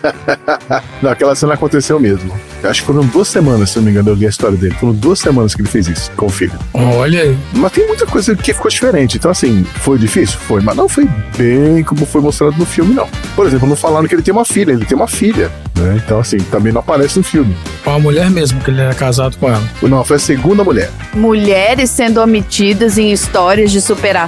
[1.01, 2.31] Não, aquela cena aconteceu mesmo.
[2.61, 4.73] Eu acho que foram duas semanas, se não me engano, eu li a história dele.
[4.79, 6.53] Foram duas semanas que ele fez isso com o filho.
[6.73, 7.37] Olha aí.
[7.55, 9.17] Mas tem muita coisa que ficou diferente.
[9.17, 10.39] Então, assim, foi difícil?
[10.39, 10.61] Foi.
[10.61, 13.09] Mas não foi bem como foi mostrado no filme, não.
[13.35, 14.71] Por exemplo, não falaram que ele tem uma filha.
[14.71, 15.51] Ele tem uma filha.
[15.75, 16.01] Né?
[16.05, 17.53] Então, assim, também não aparece no filme.
[17.83, 19.63] Com a mulher mesmo, que ele era casado com ela.
[19.81, 20.89] Não, foi a segunda mulher.
[21.13, 24.22] Mulheres sendo omitidas em histórias de superação?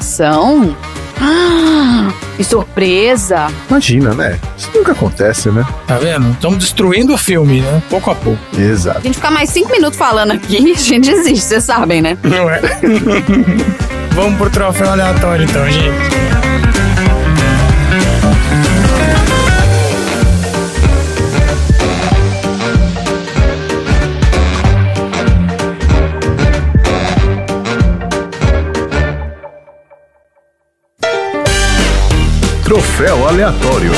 [1.19, 3.47] Ah, que surpresa!
[3.69, 4.39] Imagina, né?
[4.57, 5.65] Isso nunca acontece, né?
[5.87, 6.31] Tá vendo?
[6.31, 7.81] Estamos destruindo o filme, né?
[7.89, 8.39] Pouco a pouco.
[8.57, 8.99] Exato.
[8.99, 12.17] A gente ficar mais 5 minutos falando aqui, a gente desiste, vocês sabem, né?
[12.23, 12.61] Não é?
[14.11, 16.44] Vamos pro troféu aleatório, então, gente.
[32.65, 33.91] Troféu aleatório.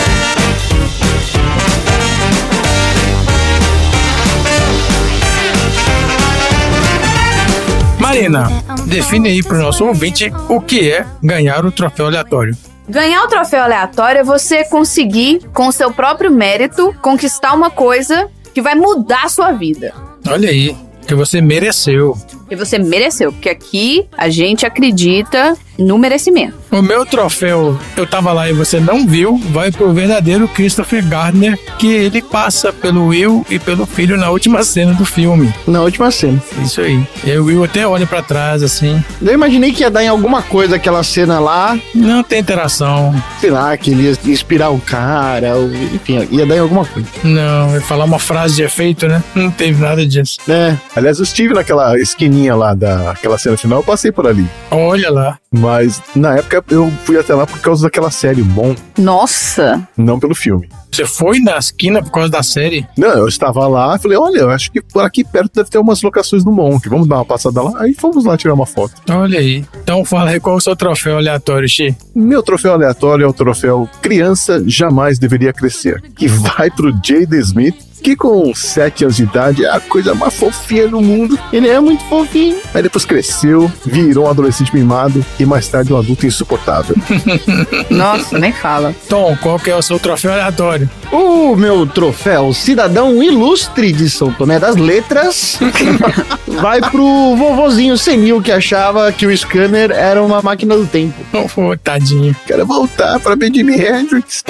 [7.98, 8.50] Marina,
[8.86, 12.58] define aí pro nosso ouvinte o que é ganhar o troféu aleatório.
[12.90, 18.30] Ganhar o troféu aleatório é você conseguir, com o seu próprio mérito, conquistar uma coisa
[18.54, 19.94] que vai mudar a sua vida.
[20.28, 20.76] Olha aí,
[21.08, 22.18] que você mereceu.
[22.52, 26.56] E você mereceu, porque aqui a gente acredita no merecimento.
[26.72, 31.58] O meu troféu, eu tava lá e você não viu, vai pro verdadeiro Christopher Gardner,
[31.78, 35.54] que ele passa pelo Will e pelo filho na última cena do filme.
[35.68, 36.42] Na última cena.
[36.64, 37.02] Isso aí.
[37.26, 39.04] E o Will até olha pra trás, assim.
[39.22, 43.14] Eu imaginei que ia dar em alguma coisa aquela cena lá, Não tem interação.
[43.40, 47.08] sei lá, que ele ia inspirar o cara, ou, enfim, ia dar em alguma coisa.
[47.24, 49.24] Não, vai falar uma frase de efeito, né?
[49.36, 50.38] Não teve nada disso.
[50.50, 54.46] É, Aliás, eu estive naquela esquininha lá daquela cena final, eu passei por ali.
[54.72, 55.38] Olha lá.
[55.52, 59.88] Mas na época eu fui até lá por causa daquela série Bom, Nossa!
[59.98, 60.70] não pelo filme.
[60.92, 62.88] Você foi na esquina por causa da série?
[62.98, 65.78] Não, eu estava lá e falei, olha, eu acho que por aqui perto deve ter
[65.78, 66.90] umas locações do Monk.
[66.90, 67.82] Vamos dar uma passada lá.
[67.82, 68.96] Aí fomos lá tirar uma foto.
[69.10, 69.64] Olha aí.
[69.84, 71.96] Então fala aí qual é o seu troféu aleatório, Xi.
[72.16, 77.87] Meu troféu aleatório é o troféu Criança Jamais Deveria Crescer, que vai pro Jada Smith
[78.02, 81.38] que com 7 anos de idade é a coisa mais fofinha do mundo.
[81.52, 82.58] Ele é muito fofinho.
[82.74, 86.96] Aí depois cresceu, virou um adolescente mimado e mais tarde um adulto insuportável.
[87.90, 88.96] Nossa, nem fala.
[89.10, 90.90] Tom, qual que é o seu troféu aleatório?
[91.12, 95.60] O meu troféu Cidadão Ilustre de São Tomé das Letras
[96.62, 101.16] vai pro vovozinho senil que achava que o scanner era uma máquina do tempo.
[101.34, 102.36] Oh, tadinho.
[102.46, 104.44] Quero voltar pra ver Jimi Hendrix.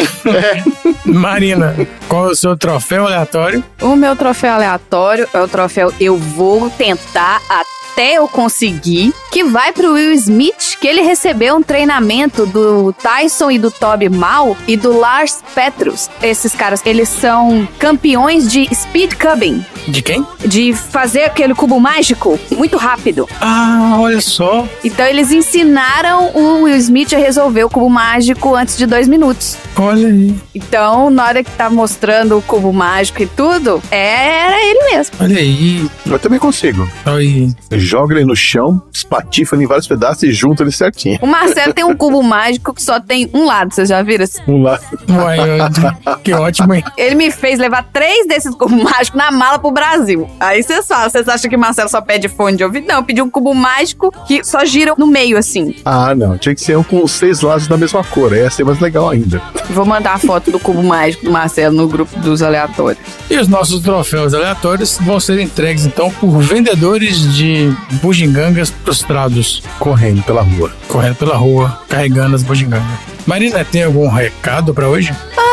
[1.06, 1.76] Marina,
[2.08, 3.37] qual é o seu troféu aleatório?
[3.82, 9.72] O meu troféu aleatório é o troféu Eu Vou Tentar Até Eu Conseguir, que vai
[9.72, 14.78] pro Will Smith, que ele recebeu um treinamento do Tyson e do Toby Mal e
[14.78, 16.10] do Lars Petrus.
[16.22, 20.26] Esses caras, eles são campeões de speed cubing, De quem?
[20.46, 23.28] de fazer aquele cubo mágico muito rápido.
[23.42, 24.68] Ah, olha só.
[24.84, 29.58] Então eles ensinaram o Will Smith a resolver o cubo mágico antes de dois minutos.
[29.76, 30.36] Olha aí.
[30.54, 35.16] Então, na hora que tá mostrando o cubo mágico e tudo, era ele mesmo.
[35.20, 35.90] Olha aí.
[36.06, 36.88] Eu também consigo.
[37.06, 37.52] Aí.
[37.88, 41.18] Joga ele no chão, espatifa ele em vários pedaços e junta ele certinho.
[41.22, 44.26] O Marcelo tem um cubo mágico que só tem um lado, vocês já viram?
[44.48, 44.64] Um.
[44.64, 46.84] Uai, eu- que ótimo, hein?
[46.98, 50.30] Ele me fez levar três desses cubos mágicos na mala pro Brasil.
[50.40, 52.88] Aí vocês falam, vocês acham que o Marcelo só pede fone de ouvido?
[52.88, 55.76] Não, eu pedi um cubo mágico que só gira no meio, assim.
[55.86, 56.38] Ah, não.
[56.38, 58.34] Tinha que ser um com os seis lados da mesma cor.
[58.34, 59.42] Ia ser mais legal ainda.
[59.70, 63.02] Vou mandar a foto do cubo mágico do Marcelo no grupo dos aleatórios.
[63.30, 70.24] E os nossos troféus aleatórios vão ser entregues então por vendedores de bugigangas prostrados, Correndo
[70.24, 70.72] pela rua.
[70.88, 73.00] correndo pela rua, carregando as bugigangas.
[73.26, 75.14] Marina, tem algum recado pra hoje?
[75.38, 75.44] Eu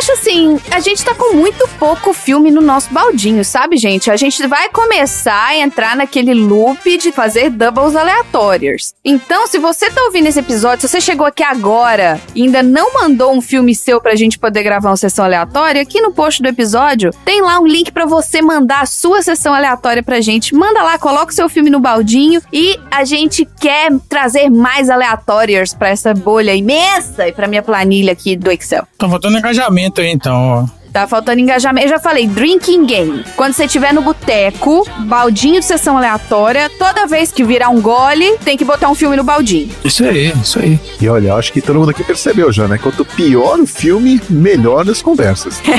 [0.00, 4.10] acho assim, a gente tá com muito pouco filme no nosso baldinho, sabe, gente?
[4.10, 8.94] A gente vai começar a entrar naquele loop de fazer doubles aleatórios.
[9.04, 12.94] Então, se você tá ouvindo esse episódio, se você chegou aqui agora e ainda não
[12.94, 16.48] mandou um filme seu pra gente poder gravar uma sessão aleatória, aqui no post do
[16.48, 20.54] episódio tem lá um link pra você mandar a sua sessão aleatória pra gente.
[20.54, 25.74] Manda lá, coloca o seu filme no baldinho e a gente quer trazer mais aleatórios
[25.74, 28.88] pra essa bolha imensa e pra minha planilha aqui do Excel.
[28.96, 30.79] Tá faltando engajamento aí então, ó.
[30.92, 31.86] Tá faltando engajamento.
[31.86, 33.24] Eu já falei, drinking game.
[33.36, 38.36] Quando você estiver no boteco, baldinho de sessão aleatória, toda vez que virar um gole,
[38.44, 39.70] tem que botar um filme no baldinho.
[39.84, 40.78] Isso aí, isso aí.
[41.00, 42.78] E olha, acho que todo mundo aqui percebeu já, né?
[42.78, 45.60] Quanto pior o filme, melhor as conversas.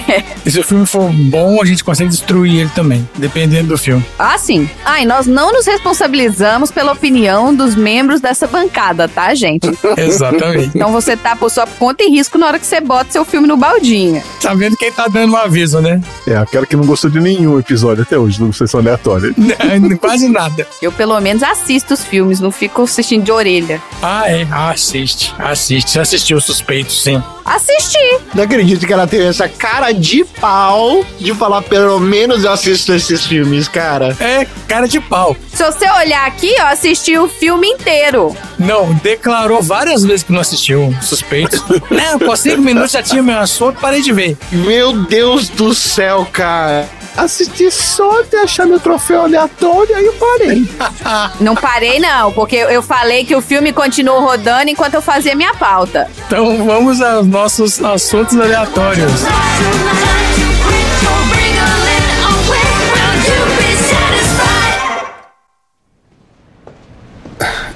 [0.43, 4.03] E se o filme for bom, a gente consegue destruir ele também, dependendo do filme.
[4.17, 4.67] Ah, sim.
[4.83, 9.69] Ah, e nós não nos responsabilizamos pela opinião dos membros dessa bancada, tá, gente?
[9.97, 10.71] Exatamente.
[10.75, 13.47] Então você tá por sua conta e risco na hora que você bota seu filme
[13.47, 14.23] no baldinho.
[14.41, 16.01] Tá vendo quem tá dando um aviso, né?
[16.27, 19.33] É, aquela que não gostou de nenhum episódio até hoje do Sessão Aleatória.
[19.99, 20.67] Quase nada.
[20.81, 23.81] Eu, pelo menos, assisto os filmes, não fico assistindo de orelha.
[24.01, 24.47] Ah, é.
[24.51, 25.91] Assiste, assiste.
[25.91, 27.21] Você assistiu o Suspeito, sim.
[27.45, 28.19] Assisti.
[28.33, 32.93] Não acredito que ela tem essa cara de pau de falar, pelo menos eu assisto
[32.93, 34.15] esses filmes, cara.
[34.19, 35.35] É, cara de pau.
[35.53, 38.35] Se você olhar aqui, ó, assisti o filme inteiro.
[38.57, 41.63] Não, declarou várias vezes que não assistiu Suspeitos.
[41.89, 44.37] não, por cinco minutos já tinha meu assunto, parei de ver.
[44.51, 46.87] Meu Deus do céu, cara.
[47.15, 50.69] Assisti só até achar meu troféu aleatório, aí eu parei.
[51.41, 55.53] Não parei, não, porque eu falei que o filme continuou rodando enquanto eu fazia minha
[55.53, 56.09] pauta.
[56.25, 59.11] Então vamos aos nossos assuntos aleatórios.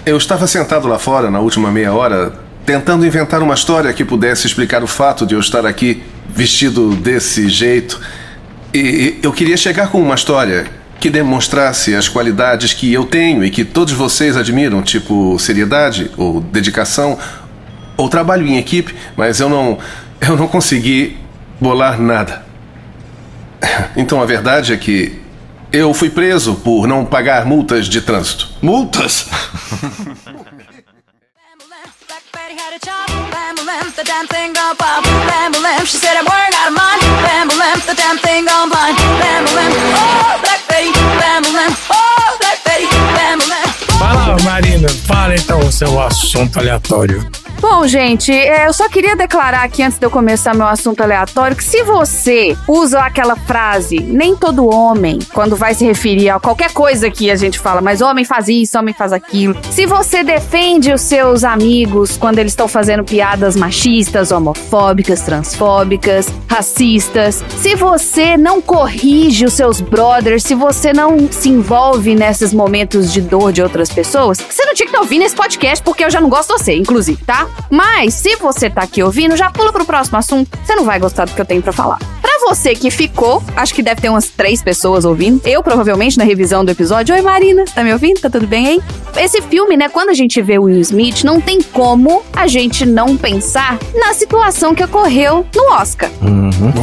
[0.06, 2.32] Eu estava sentado lá fora na última meia hora,
[2.64, 7.50] tentando inventar uma história que pudesse explicar o fato de eu estar aqui vestido desse
[7.50, 8.00] jeito.
[8.78, 10.66] E eu queria chegar com uma história
[11.00, 16.42] que demonstrasse as qualidades que eu tenho e que todos vocês admiram, tipo seriedade ou
[16.42, 17.18] dedicação
[17.96, 19.78] ou trabalho em equipe, mas eu não
[20.20, 21.16] eu não consegui
[21.58, 22.44] bolar nada.
[23.96, 25.22] Então a verdade é que
[25.72, 28.50] eu fui preso por não pagar multas de trânsito.
[28.62, 29.30] Multas?
[43.98, 47.26] Fala, Marina, fala então o seu assunto aleatório.
[47.60, 51.56] Bom, gente, é, eu só queria declarar aqui antes de eu começar meu assunto aleatório
[51.56, 56.72] que se você usa aquela frase, nem todo homem, quando vai se referir a qualquer
[56.74, 59.56] coisa que a gente fala, mas homem faz isso, homem faz aquilo.
[59.72, 67.44] Se você defende os seus amigos quando eles estão fazendo piadas machistas, homofóbicas, transfóbicas, racistas,
[67.58, 73.22] se você não corrige os seus brothers, se você não se envolve nesses momentos de
[73.22, 76.20] dor de outras pessoas, você não tinha que estar ouvindo esse podcast porque eu já
[76.20, 77.48] não gosto de você, inclusive, tá?
[77.70, 80.58] Mas se você tá aqui ouvindo, já pula pro próximo assunto.
[80.64, 82.00] Você não vai gostar do que eu tenho pra falar.
[82.22, 85.42] Pra você que ficou, acho que deve ter umas três pessoas ouvindo.
[85.46, 87.16] Eu, provavelmente, na revisão do episódio.
[87.16, 88.20] Oi, Marina, tá me ouvindo?
[88.20, 88.82] Tá tudo bem aí?
[89.18, 92.86] Esse filme, né, quando a gente vê o Will Smith, não tem como a gente
[92.86, 96.10] não pensar na situação que ocorreu no Oscar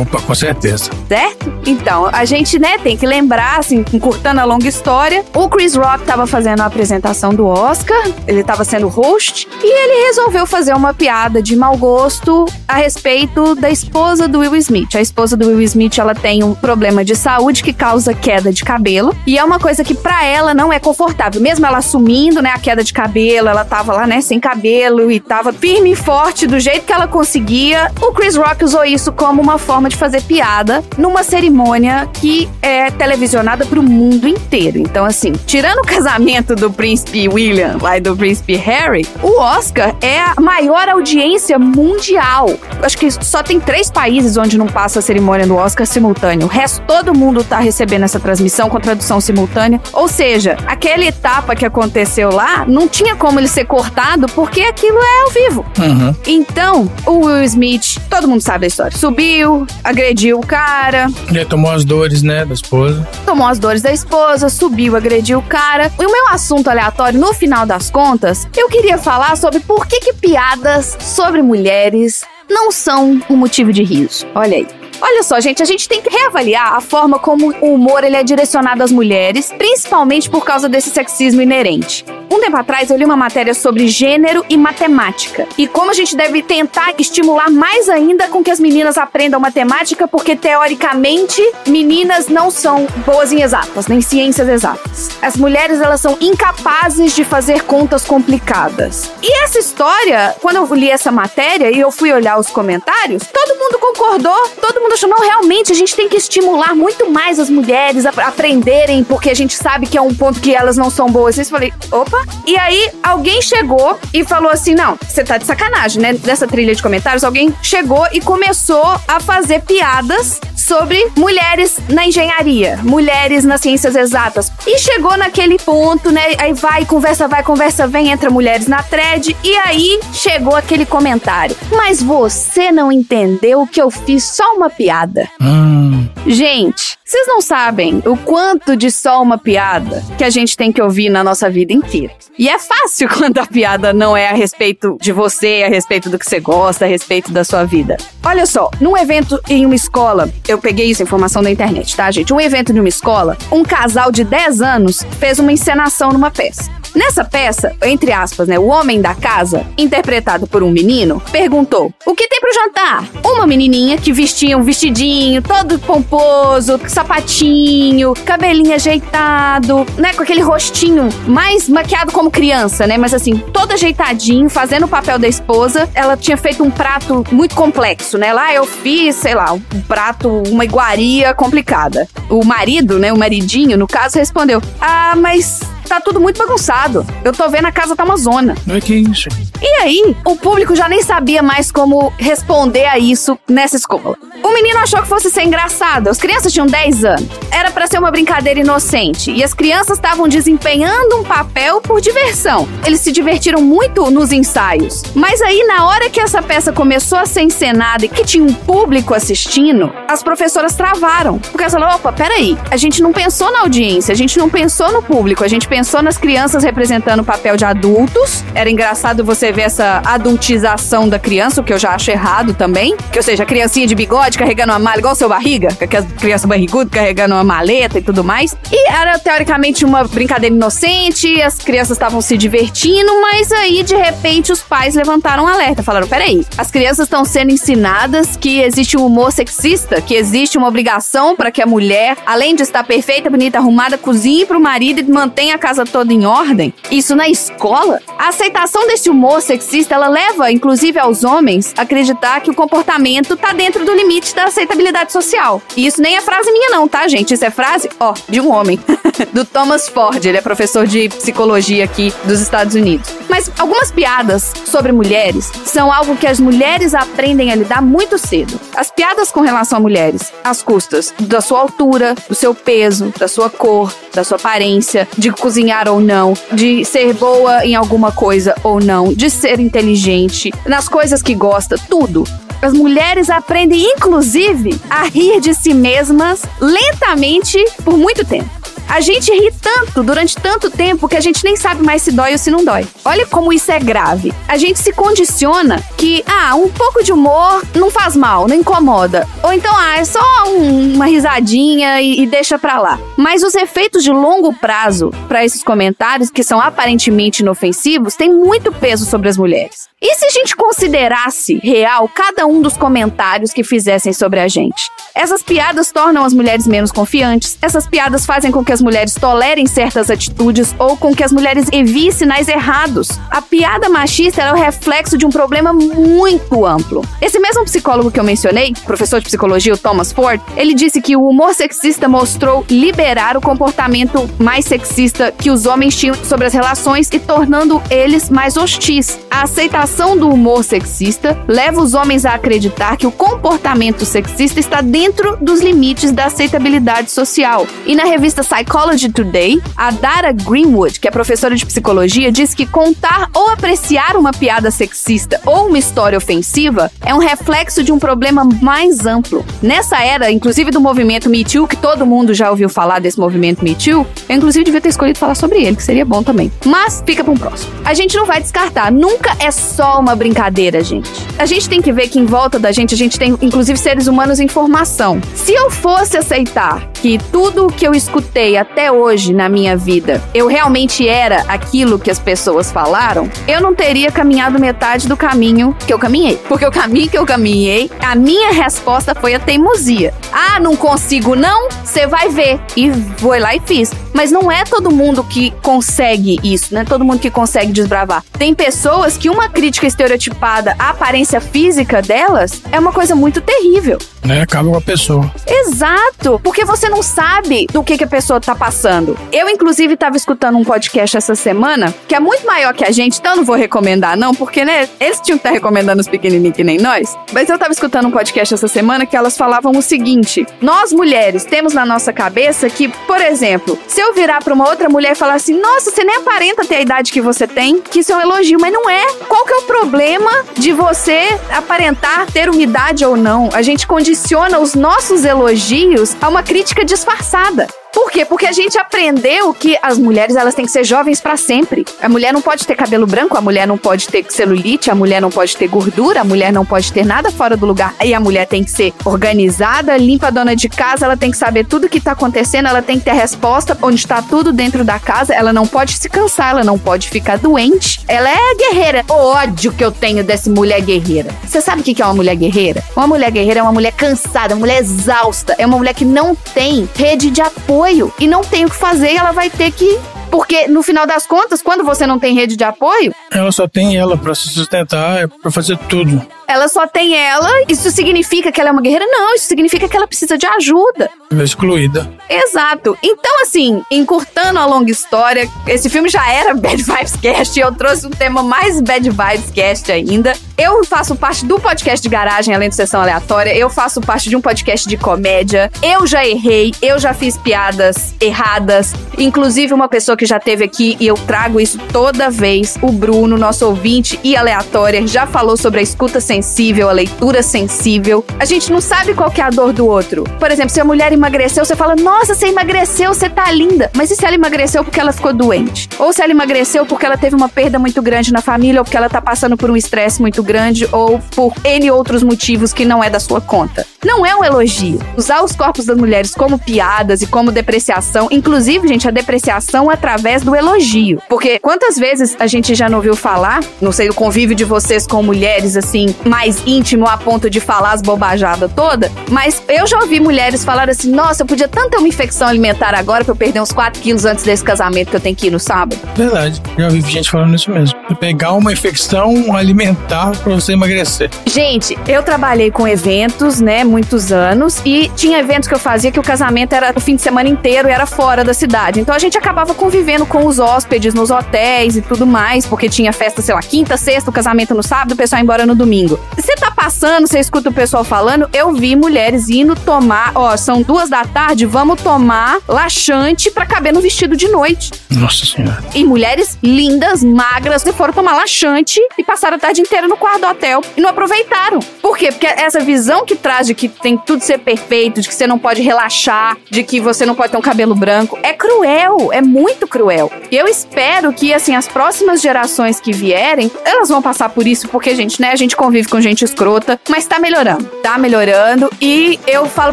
[0.01, 0.91] Opa, com certeza.
[1.09, 1.53] certo?
[1.67, 6.05] Então, a gente, né, tem que lembrar, assim, encurtando a longa história, o Chris Rock
[6.05, 10.93] tava fazendo a apresentação do Oscar, ele tava sendo host, e ele resolveu fazer uma
[10.93, 14.95] piada de mau gosto a respeito da esposa do Will Smith.
[14.95, 18.63] A esposa do Will Smith, ela tem um problema de saúde que causa queda de
[18.63, 21.41] cabelo, e é uma coisa que pra ela não é confortável.
[21.41, 25.19] Mesmo ela assumindo, né, a queda de cabelo, ela tava lá, né, sem cabelo e
[25.19, 27.91] tava firme e forte do jeito que ela conseguia.
[28.03, 32.91] O Chris Rock usou isso como uma forma de fazer piada numa cerimônia que é
[32.91, 34.77] televisionada pro mundo inteiro.
[34.77, 39.95] Então, assim, tirando o casamento do príncipe William lá e do príncipe Harry, o Oscar
[40.03, 42.51] é a maior audiência mundial.
[42.83, 46.47] Acho que só tem três países onde não passa a cerimônia do Oscar simultâneo.
[46.47, 49.81] O resto, todo mundo tá recebendo essa transmissão com tradução simultânea.
[49.93, 54.99] Ou seja, aquela etapa que aconteceu lá, não tinha como ele ser cortado porque aquilo
[54.99, 55.67] é ao vivo.
[55.79, 56.15] Uhum.
[56.27, 61.71] Então, o Will Smith, todo mundo sabe a história, subiu, agrediu o cara, Ele tomou
[61.71, 63.07] as dores, né, da esposa.
[63.25, 65.91] tomou as dores da esposa, subiu, agrediu o cara.
[66.01, 70.01] E o meu assunto aleatório, no final das contas, eu queria falar sobre por que,
[70.01, 74.27] que piadas sobre mulheres não são um motivo de riso.
[74.35, 74.67] Olha aí.
[74.99, 78.23] Olha só, gente, a gente tem que reavaliar a forma como o humor ele é
[78.23, 82.03] direcionado às mulheres, principalmente por causa desse sexismo inerente.
[82.33, 86.17] Um tempo atrás eu li uma matéria sobre gênero e matemática e como a gente
[86.17, 92.51] deve tentar estimular mais ainda com que as meninas aprendam matemática, porque teoricamente meninas não
[92.51, 95.11] são boas em exatas, nem ciências exatas.
[95.21, 99.13] As mulheres elas são incapazes de fazer contas complicadas.
[99.23, 103.59] E essa história, quando eu li essa matéria e eu fui olhar os comentários, todo
[103.59, 107.51] mundo concordou, todo mundo achou, não, realmente a gente tem que estimular muito mais as
[107.51, 111.11] mulheres a aprenderem, porque a gente sabe que é um ponto que elas não são
[111.11, 111.37] boas.
[111.37, 112.22] Eu falei, opa.
[112.47, 116.19] E aí alguém chegou e falou assim: não, você tá de sacanagem, né?
[116.25, 122.79] Nessa trilha de comentários, alguém chegou e começou a fazer piadas sobre mulheres na engenharia,
[122.83, 124.51] mulheres nas ciências exatas.
[124.67, 126.23] E chegou naquele ponto, né?
[126.39, 129.37] Aí vai, conversa, vai, conversa, vem, entra mulheres na thread.
[129.43, 131.57] E aí chegou aquele comentário.
[131.71, 135.29] Mas você não entendeu que eu fiz só uma piada.
[135.41, 136.09] Hum.
[136.27, 140.81] Gente, vocês não sabem o quanto de só uma piada que a gente tem que
[140.81, 142.12] ouvir na nossa vida inteira.
[142.39, 146.19] E é fácil quando a piada não é a respeito de você, a respeito do
[146.19, 147.97] que você gosta, a respeito da sua vida.
[148.25, 152.33] Olha só, num evento em uma escola, eu peguei isso, informação da internet, tá, gente?
[152.33, 156.71] Um evento em uma escola, um casal de 10 anos fez uma encenação numa peça.
[156.95, 162.15] Nessa peça, entre aspas, né, o homem da casa, interpretado por um menino, perguntou: "O
[162.15, 169.87] que tem pro jantar?" Uma menininha que vestia um vestidinho todo pomposo, sapatinho, cabelinho ajeitado,
[169.97, 174.89] né, com aquele rostinho mais maquiado como criança, né, mas assim, todo ajeitadinho, fazendo o
[174.89, 175.89] papel da esposa.
[175.95, 178.33] Ela tinha feito um prato muito complexo, né?
[178.33, 182.09] Lá eu fiz, sei lá, um prato, uma iguaria complicada.
[182.29, 185.61] O marido, né, o maridinho, no caso, respondeu: "Ah, mas
[185.93, 187.07] tá tudo muito bagunçado.
[187.23, 188.55] Eu tô vendo a casa tá uma zona.
[188.67, 189.29] Não é que isso.
[189.61, 194.17] E aí, o público já nem sabia mais como responder a isso nessa escola.
[194.43, 196.09] O menino achou que fosse ser engraçado.
[196.09, 197.29] As crianças tinham 10 anos.
[197.51, 199.31] Era pra ser uma brincadeira inocente.
[199.31, 202.67] E as crianças estavam desempenhando um papel por diversão.
[202.85, 205.03] Eles se divertiram muito nos ensaios.
[205.15, 208.53] Mas aí, na hora que essa peça começou a ser encenada e que tinha um
[208.53, 211.39] público assistindo, as professoras travaram.
[211.39, 212.57] Porque elas falaram: opa, peraí.
[212.71, 215.82] A gente não pensou na audiência, a gente não pensou no público, a gente pensou
[216.03, 218.45] nas crianças representando o papel de adultos.
[218.55, 222.97] Era engraçado você ver essa adultização da criança, o que eu já acho errado também.
[223.11, 226.11] Que, ou seja, a criancinha de bigode carregando uma mala igual seu barriga, com aquelas
[226.13, 228.57] crianças barrigudas carregando uma maleta e tudo mais.
[228.71, 234.53] E era teoricamente uma brincadeira inocente, as crianças estavam se divertindo, mas aí de repente
[234.53, 239.07] os pais levantaram um alerta, falaram: peraí, as crianças estão sendo ensinadas que existe um
[239.07, 243.59] humor sexista, que existe uma obrigação para que a mulher, além de estar perfeita, bonita,
[243.59, 246.75] arrumada, cozinhe pro marido e mantenha a casa toda em ordem.
[246.91, 248.01] Isso na escola?
[248.19, 253.37] A aceitação desse humor sexista, ela leva, inclusive, aos homens a acreditar que o comportamento
[253.37, 255.63] tá dentro do limite da aceitabilidade social.
[255.77, 257.33] E isso nem é frase minha não, tá, gente?
[257.33, 258.79] Isso é frase, ó, de um homem.
[259.33, 263.09] do Thomas Ford, ele é professor de psicologia aqui dos Estados Unidos.
[263.29, 268.59] Mas algumas piadas sobre mulheres são algo que as mulheres aprendem a lidar muito cedo.
[268.75, 273.29] As piadas com relação a mulheres, às custas da sua altura, do seu peso, da
[273.29, 278.55] sua cor, da sua aparência, de cozinhar ou não, de ser boa em alguma coisa
[278.65, 282.25] ou não, de ser inteligente, nas coisas que gosta, tudo.
[282.63, 288.62] As mulheres aprendem, inclusive, a rir de si mesmas lentamente por muito tempo.
[288.89, 292.33] A gente ri tanto durante tanto tempo que a gente nem sabe mais se dói
[292.33, 292.87] ou se não dói.
[293.05, 294.33] Olha como isso é grave.
[294.47, 299.27] A gente se condiciona que, ah, um pouco de humor não faz mal, não incomoda.
[299.43, 302.99] Ou então, ah, é só um- uma risadinha e, e deixa pra lá.
[303.17, 308.71] Mas os efeitos de longo prazo para esses comentários, que são aparentemente inofensivos, têm muito
[308.73, 309.91] peso sobre as mulheres.
[310.01, 314.91] E se a gente considerasse real cada um dos comentários que fizessem sobre a gente?
[315.15, 319.67] Essas piadas tornam as mulheres menos confiantes, essas piadas fazem com que as mulheres tolerem
[319.67, 323.09] certas atitudes ou com que as mulheres eviem sinais errados.
[323.31, 327.05] A piada machista é o reflexo de um problema muito amplo.
[327.21, 331.17] Esse mesmo psicólogo que eu mencionei, professor de psicologia, o Thomas Ford, ele disse que
[331.17, 336.53] o humor sexista mostrou liberar o comportamento mais sexista que os homens tinham sobre as
[336.53, 339.19] relações e tornando eles mais hostis.
[339.31, 344.81] A aceitação do humor sexista leva os homens a acreditar que o comportamento sexista está
[344.81, 347.67] dentro dos limites da aceitabilidade social.
[347.87, 352.65] E na revista Psychology Today, a Dara Greenwood, que é professora de psicologia, diz que
[352.65, 357.99] contar ou apreciar uma piada sexista ou uma história ofensiva é um reflexo de um
[357.99, 359.45] problema mais amplo.
[359.61, 363.65] Nessa era, inclusive do movimento Me Too, que todo mundo já ouviu falar desse movimento
[363.65, 366.53] Me Too, eu inclusive devia ter escolhido falar sobre ele, que seria bom também.
[366.65, 367.73] Mas fica para um próximo.
[367.85, 371.11] A gente não vai descartar, nunca é só uma brincadeira, gente.
[371.37, 374.07] A gente tem que ver que em volta da gente a gente tem inclusive seres
[374.07, 375.21] humanos em formação.
[375.35, 380.23] Se eu fosse aceitar que tudo o que eu escutei até hoje na minha vida,
[380.35, 385.77] eu realmente era aquilo que as pessoas falaram, eu não teria caminhado metade do caminho
[385.87, 386.37] que eu caminhei.
[386.49, 390.13] Porque o caminho que eu caminhei, a minha resposta foi a teimosia.
[390.33, 391.69] Ah, não consigo não?
[391.85, 392.61] Você vai ver.
[392.77, 393.93] E foi lá e fiz.
[394.13, 396.85] Mas não é todo mundo que consegue isso, né?
[396.85, 398.23] Todo mundo que consegue desbravar.
[398.39, 403.99] Tem pessoas que uma crítica estereotipada à aparência física delas é uma coisa muito terrível.
[404.25, 404.43] Né?
[404.43, 405.33] Acaba com a pessoa.
[405.47, 409.17] Exato, porque você não sabe do que, que a pessoa tá passando.
[409.33, 413.19] Eu, inclusive, tava escutando um podcast essa semana que é muito maior que a gente,
[413.19, 416.65] então não vou recomendar, não, porque, né, eles tinham que estar recomendando os pequenininhos que
[416.65, 417.17] nem nós.
[417.33, 421.45] Mas eu tava escutando um podcast essa semana que elas falavam o seguinte: nós mulheres
[421.45, 425.17] temos na nossa cabeça que, por exemplo, se eu virar pra uma outra mulher e
[425.17, 428.17] falar assim, nossa, você nem aparenta ter a idade que você tem, que isso é
[428.17, 429.07] um elogio, mas não é.
[429.29, 433.51] Qual que é o problema de você aparentar ter uma idade ou não?
[433.53, 437.67] A gente condiciona os nossos elogios a uma crítica disfarçada.
[437.93, 438.25] Por quê?
[438.25, 441.85] Porque a gente aprendeu que as mulheres elas têm que ser jovens pra sempre.
[442.01, 445.21] A mulher não pode ter cabelo branco, a mulher não pode ter celulite, a mulher
[445.21, 447.95] não pode ter gordura, a mulher não pode ter nada fora do lugar.
[448.03, 451.67] E a mulher tem que ser organizada, limpa, dona de casa, ela tem que saber
[451.67, 454.99] tudo que tá acontecendo, ela tem que ter a resposta onde está tudo dentro da
[454.99, 458.01] casa, ela não pode se cansar, ela não pode ficar doente.
[458.09, 459.05] Ela é guerreira.
[459.11, 461.31] O ódio que eu tenho dessa mulher guerreira.
[461.47, 462.83] Você sabe o que é uma mulher guerreira?
[462.97, 466.35] Uma mulher guerreira é uma mulher cansada, uma mulher exausta, é uma mulher que não
[466.35, 467.82] tem rede de apoio
[468.19, 469.99] e não tem o que fazer ela vai ter que.
[470.33, 473.97] Porque no final das contas, quando você não tem rede de apoio, Ela só tem
[473.97, 476.27] ela pra se sustentar, pra fazer tudo.
[476.49, 477.49] ela só tem ela.
[477.69, 479.05] Isso significa que ela é uma guerreira?
[479.07, 481.11] Não, isso significa que ela precisa de ajuda.
[481.45, 482.11] Excluída.
[482.29, 482.97] Exato.
[483.03, 487.75] Então, assim, encurtando a longa história, esse filme já era Bad Vibes Cast e eu
[487.75, 490.33] trouxe um tema mais Bad Vibes Cast ainda.
[490.57, 493.55] Eu faço parte do podcast de garagem, além de sessão aleatória.
[493.55, 495.71] Eu faço parte de um podcast de comédia.
[495.83, 498.93] Eu já errei, eu já fiz piadas erradas.
[499.19, 503.37] Inclusive, uma pessoa que já teve aqui, e eu trago isso toda vez, o Bruno,
[503.37, 508.25] nosso ouvinte e aleatória, já falou sobre a escuta sensível, a leitura sensível.
[508.39, 510.25] A gente não sabe qual que é a dor do outro.
[510.39, 513.91] Por exemplo, se a mulher emagreceu, você fala, nossa, você emagreceu, você tá linda.
[513.95, 515.89] Mas e se ela emagreceu porque ela ficou doente?
[515.99, 518.97] Ou se ela emagreceu porque ela teve uma perda muito grande na família, ou porque
[518.97, 523.03] ela tá passando por um estresse muito grande, ou por N outros motivos que não
[523.03, 523.87] é da sua conta.
[524.05, 524.99] Não é um elogio.
[525.17, 530.43] Usar os corpos das mulheres como piadas e como depreciação, inclusive, gente, a depreciação através
[530.43, 531.23] do elogio.
[531.29, 535.07] Porque quantas vezes a gente já não ouviu falar, não sei, o convívio de vocês
[535.07, 539.99] com mulheres, assim, mais íntimo a ponto de falar as bobajadas toda, mas eu já
[539.99, 543.37] ouvi mulheres falar assim: nossa, eu podia tanto ter uma infecção alimentar agora pra eu
[543.37, 545.99] perder uns 4 quilos antes desse casamento que eu tenho que ir no sábado.
[546.15, 546.61] Verdade.
[546.79, 547.99] Já ouvi gente falando isso mesmo.
[548.21, 551.31] Pegar uma infecção alimentar pra você emagrecer.
[551.47, 556.21] Gente, eu trabalhei com eventos, né, muitos anos, e tinha eventos que eu fazia que
[556.21, 559.01] o casamento era o fim de semana inteiro e era fora da cidade.
[559.01, 563.13] Então a gente acabava convivendo com os hóspedes nos hotéis e tudo mais, porque tinha
[563.13, 566.19] festa, sei lá, quinta, sexta, o casamento no sábado, o pessoal ia embora no domingo.
[566.35, 570.81] Você tá passando, você escuta o pessoal falando, eu vi mulheres indo tomar, ó, são
[570.81, 574.93] duas da tarde, vamos tomar laxante pra caber no vestido de noite.
[575.11, 575.85] Nossa senhora.
[575.95, 577.83] E mulheres lindas, magras.
[577.83, 581.11] Você foram tomar laxante e passaram a tarde inteira no quarto do hotel e não
[581.11, 581.81] aproveitaram.
[582.01, 582.33] Por quê?
[582.33, 585.47] Porque essa visão que traz de que tem que tudo ser perfeito, de que você
[585.47, 589.43] não pode relaxar, de que você não pode ter um cabelo branco, é cruel, é
[589.43, 590.31] muito cruel.
[590.51, 594.89] E eu espero que, assim, as próximas gerações que vierem, elas vão passar por isso,
[594.89, 598.91] porque, gente, né, a gente convive com gente escrota, mas tá melhorando, tá melhorando.
[599.01, 599.93] E eu falo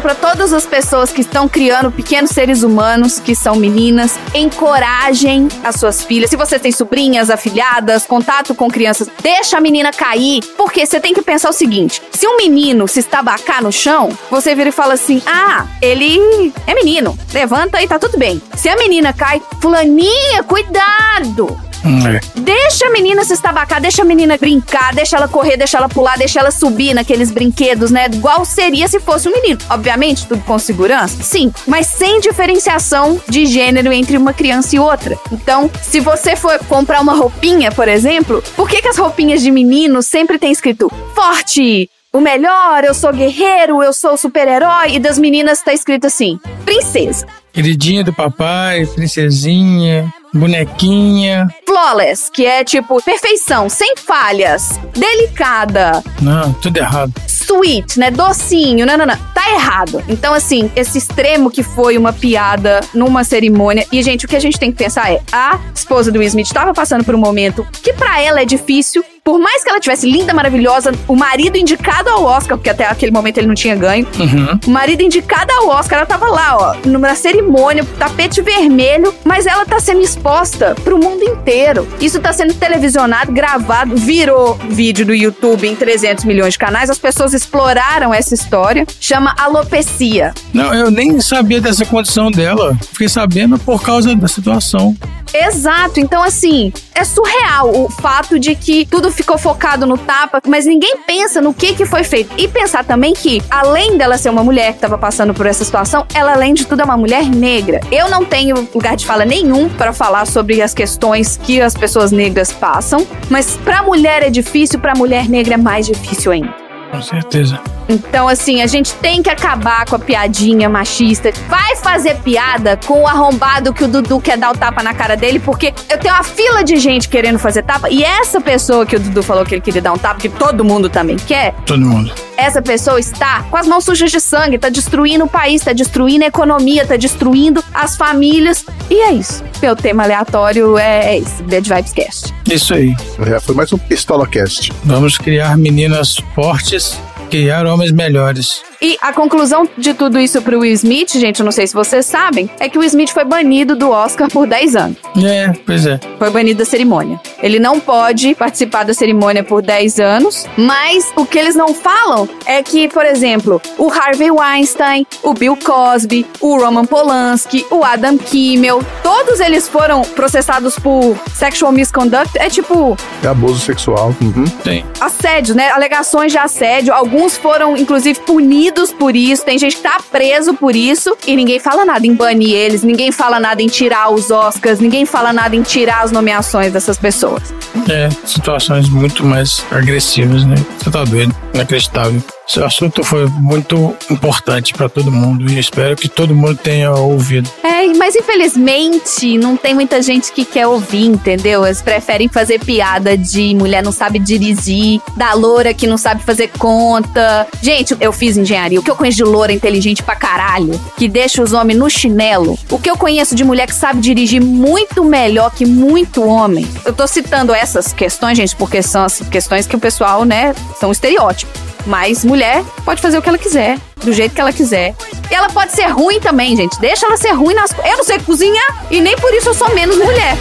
[0.00, 5.76] pra todas as pessoas que estão criando pequenos seres humanos, que são meninas, encorajem as
[5.76, 6.30] suas filhas.
[6.30, 11.14] Se você tem sobrinhas, afilhadas, contato com crianças, deixa a menina cair, porque você tem
[11.14, 14.94] que pensar o seguinte: se um menino se estabacar no chão, você vira e fala
[14.94, 18.40] assim: ah, ele é menino, levanta e tá tudo bem.
[18.56, 19.40] Se a menina cai,
[19.80, 21.58] fulaninha, cuidado!
[21.82, 22.40] É.
[22.40, 26.18] Deixa a menina se estabacar, deixa a menina brincar, deixa ela correr, deixa ela pular,
[26.18, 28.06] deixa ela subir naqueles brinquedos, né?
[28.12, 29.58] Igual seria se fosse um menino.
[29.70, 35.18] Obviamente, tudo com segurança, sim, mas sem diferenciação de gênero entre uma criança e outra.
[35.32, 39.50] Então, se você for comprar uma roupinha, por exemplo, por que, que as roupinhas de
[39.50, 41.88] menino sempre tem escrito forte?
[42.12, 47.24] O melhor, eu sou guerreiro, eu sou super-herói, e das meninas tá escrito assim: princesa.
[47.52, 51.48] Queridinha do papai, princesinha, bonequinha.
[51.66, 57.12] Flawless, que é tipo perfeição, sem falhas, delicada, Não, tudo errado.
[57.26, 58.10] sweet, né?
[58.10, 59.16] Docinho, não, não, não.
[59.34, 60.02] Tá errado.
[60.08, 63.86] Então, assim, esse extremo que foi uma piada numa cerimônia.
[63.90, 66.46] E, gente, o que a gente tem que pensar é: a esposa do Will Smith
[66.46, 69.02] estava passando por um momento que pra ela é difícil.
[69.24, 73.12] Por mais que ela tivesse linda, maravilhosa, o marido indicado ao Oscar, porque até aquele
[73.12, 74.06] momento ele não tinha ganho.
[74.18, 74.58] Uhum.
[74.66, 79.64] O marido indicado ao Oscar, ela tava lá, ó, numa cerimônia, tapete vermelho, mas ela
[79.64, 81.86] tá sendo exposta pro mundo inteiro.
[82.00, 86.90] Isso tá sendo televisionado, gravado, virou vídeo do YouTube em 300 milhões de canais.
[86.90, 88.86] As pessoas exploraram essa história.
[89.00, 90.32] Chama alopecia.
[90.52, 92.76] Não, eu nem sabia dessa condição dela.
[92.92, 94.96] Fiquei sabendo por causa da situação.
[95.32, 96.00] Exato.
[96.00, 100.98] Então, assim, é surreal o fato de que tudo ficou focado no tapa, mas ninguém
[101.06, 102.32] pensa no que, que foi feito.
[102.36, 106.06] E pensar também que, além dela ser uma mulher que estava passando por essa situação,
[106.14, 107.80] ela, além de tudo, é uma mulher negra.
[107.90, 112.12] Eu não tenho lugar de fala nenhum para falar sobre as questões que as pessoas
[112.12, 116.54] negras passam, mas pra mulher é difícil, pra mulher negra é mais difícil ainda.
[116.90, 117.60] Com certeza.
[117.90, 121.32] Então, assim, a gente tem que acabar com a piadinha machista.
[121.48, 125.16] Vai fazer piada com o arrombado que o Dudu quer dar o tapa na cara
[125.16, 128.94] dele, porque eu tenho uma fila de gente querendo fazer tapa, e essa pessoa que
[128.96, 131.80] o Dudu falou que ele queria dar um tapa, que todo mundo também quer, Todo
[131.80, 132.12] mundo.
[132.36, 136.24] essa pessoa está com as mãos sujas de sangue, tá destruindo o país, tá destruindo
[136.24, 138.64] a economia, tá destruindo as famílias.
[138.88, 139.42] E é isso.
[139.60, 142.34] Meu tema aleatório é, é esse, Bad Vibes Cast.
[142.50, 142.94] Isso aí.
[143.26, 144.72] É, foi mais um Pistola Cast.
[144.84, 146.98] Vamos criar meninas fortes,
[147.30, 148.69] criar homens melhores.
[148.82, 152.06] E a conclusão de tudo isso pro Will Smith, gente, eu não sei se vocês
[152.06, 154.96] sabem, é que o Will Smith foi banido do Oscar por 10 anos.
[155.22, 156.00] É, pois é.
[156.18, 157.20] Foi banido da cerimônia.
[157.42, 162.26] Ele não pode participar da cerimônia por 10 anos, mas o que eles não falam
[162.46, 168.16] é que, por exemplo, o Harvey Weinstein, o Bill Cosby, o Roman Polanski, o Adam
[168.16, 172.30] Kimmel, todos eles foram processados por sexual misconduct.
[172.38, 174.14] É tipo É abuso sexual.
[174.22, 174.44] Uhum.
[174.64, 174.84] Tem.
[175.00, 175.68] assédio, né?
[175.70, 176.94] Alegações de assédio.
[176.94, 179.44] Alguns foram, inclusive, punidos por isso.
[179.44, 181.16] Tem gente que tá preso por isso.
[181.26, 182.82] E ninguém fala nada em banir eles.
[182.82, 184.80] Ninguém fala nada em tirar os Oscars.
[184.80, 187.54] Ninguém fala nada em tirar as nomeações dessas pessoas.
[187.88, 190.56] É, situações muito mais agressivas, né?
[190.78, 192.22] Você tá doido, inacreditável.
[192.50, 197.48] Esse assunto foi muito importante pra todo mundo e espero que todo mundo tenha ouvido.
[197.62, 201.64] É, mas infelizmente não tem muita gente que quer ouvir, entendeu?
[201.64, 206.48] Eles preferem fazer piada de mulher não sabe dirigir, da loura que não sabe fazer
[206.58, 207.46] conta.
[207.62, 208.80] Gente, eu fiz engenharia.
[208.80, 212.58] O que eu conheço de loura inteligente pra caralho, que deixa os homens no chinelo.
[212.68, 216.66] O que eu conheço de mulher que sabe dirigir muito melhor que muito homem.
[216.84, 220.90] Eu tô citando essas questões, gente, porque são as questões que o pessoal, né, são
[220.90, 221.69] estereótipos.
[221.86, 224.94] Mas mulher pode fazer o que ela quiser, do jeito que ela quiser.
[225.30, 226.78] E ela pode ser ruim também, gente.
[226.80, 227.72] Deixa ela ser ruim nas.
[227.72, 230.36] co- Eu não sei cozinhar e nem por isso eu sou menos mulher.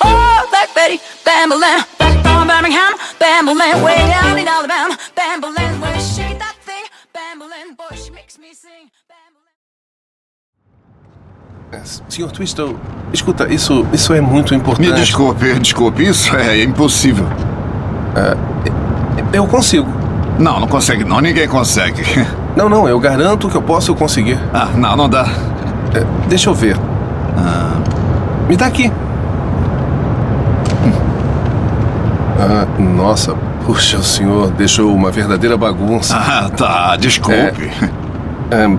[0.00, 0.50] Oh.
[11.72, 12.78] É, Senhor Twistle,
[13.12, 14.88] escuta, isso, isso é muito importante.
[14.88, 17.26] Me desculpe, desculpe, isso é impossível.
[19.32, 19.88] Eu consigo.
[20.38, 22.02] Não, não consegue não, ninguém consegue.
[22.56, 24.40] Não, não, eu garanto que eu posso conseguir.
[24.50, 25.28] Ah, não, não dá.
[25.94, 26.74] É, deixa eu ver.
[28.48, 28.90] Me dá aqui.
[32.38, 33.34] Ah, nossa,
[33.66, 36.16] puxa, o senhor deixou uma verdadeira bagunça.
[36.16, 37.70] Ah, tá, desculpe.
[38.50, 38.76] É,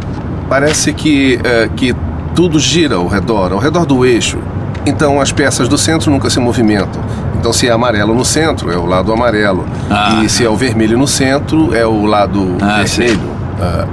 [0.49, 1.93] parece que, é, que
[2.33, 4.39] tudo gira ao redor, ao redor do eixo.
[4.85, 7.01] Então as peças do centro nunca se movimentam.
[7.39, 9.65] Então se é amarelo no centro, é o lado amarelo.
[9.89, 10.21] Ah.
[10.23, 13.31] E se é o vermelho no centro, é o lado Ah, vermelho.
[13.61, 13.87] Ah,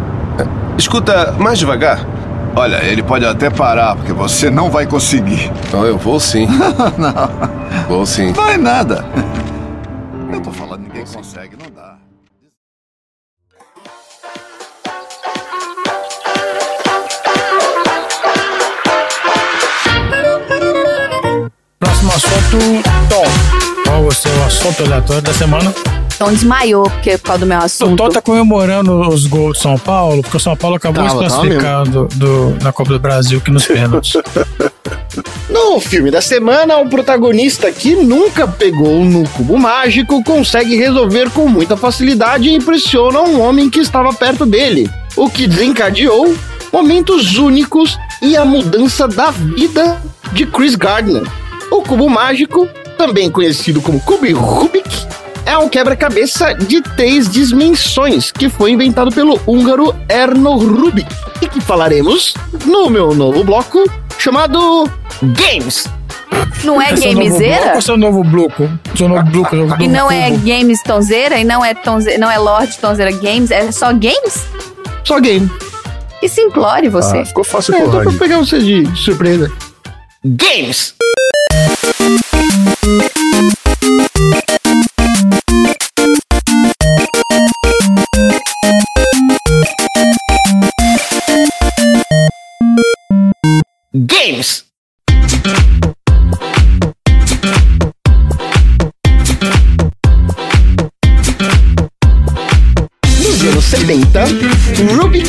[0.78, 2.04] escuta, mais devagar.
[2.56, 5.50] Olha, ele pode até parar, porque você não vai conseguir.
[5.68, 6.46] Então eu vou sim.
[6.96, 8.32] não, Vou sim.
[8.32, 9.04] vai nada.
[10.32, 11.94] Eu tô falando, ninguém consegue, não dá.
[21.78, 22.58] Próximo assunto,
[24.14, 25.74] seu assunto aleatório da semana?
[26.14, 27.96] Então desmaiou, porque é por causa do meu O assunto.
[27.96, 31.82] Tom tá comemorando os gols de São Paulo, porque o São Paulo acabou Tava, classificar
[31.88, 34.12] do, do- na Copa do Brasil aqui nos pênaltis.
[35.48, 41.46] No filme da semana, o protagonista que nunca pegou no cubo mágico consegue resolver com
[41.48, 46.34] muita facilidade e impressiona um homem que estava perto dele, o que desencadeou
[46.72, 50.00] momentos únicos e a mudança da vida
[50.32, 51.22] de Chris Gardner.
[51.70, 55.06] O cubo mágico, também conhecido como cubo Rubik,
[55.46, 61.08] é um quebra-cabeça de três dimensões que foi inventado pelo húngaro Erno Rubik
[61.42, 62.34] e que falaremos
[62.64, 63.84] no meu novo bloco
[64.18, 64.88] chamado
[65.22, 65.86] Games.
[66.64, 67.80] Não é Seu novo bloco gamezeira?
[67.80, 68.70] seu novo bloco?
[68.96, 70.30] Seu novo bloco, seu novo E não é?
[70.30, 71.38] Games Tonzeira?
[71.38, 72.16] E não é, tonze...
[72.16, 73.50] não é Lorde Tonzeira Games?
[73.50, 74.46] É só Games?
[75.04, 75.50] Só game.
[76.20, 77.18] Que simplore você.
[77.18, 79.52] Ah, ficou fácil É, o só pra pegar você de de surpresa.
[80.24, 80.94] Games!
[94.06, 94.64] Games!
[103.18, 104.24] Nos anos 70,
[105.00, 105.26] Rubik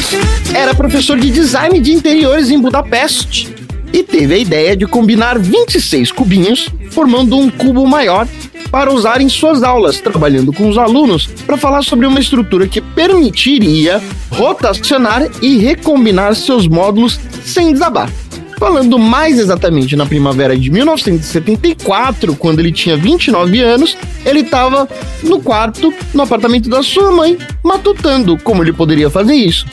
[0.54, 3.56] era professor de design de interiores em Budapeste
[3.94, 8.28] e teve a ideia de combinar 26 cubinhos, formando um cubo maior
[8.70, 12.82] para usar em suas aulas, trabalhando com os alunos para falar sobre uma estrutura que
[12.82, 18.12] permitiria rotacionar e recombinar seus módulos sem desabar.
[18.58, 24.88] Falando mais exatamente na primavera de 1974, quando ele tinha 29 anos, ele estava
[25.24, 29.66] no quarto, no apartamento da sua mãe, matutando como ele poderia fazer isso.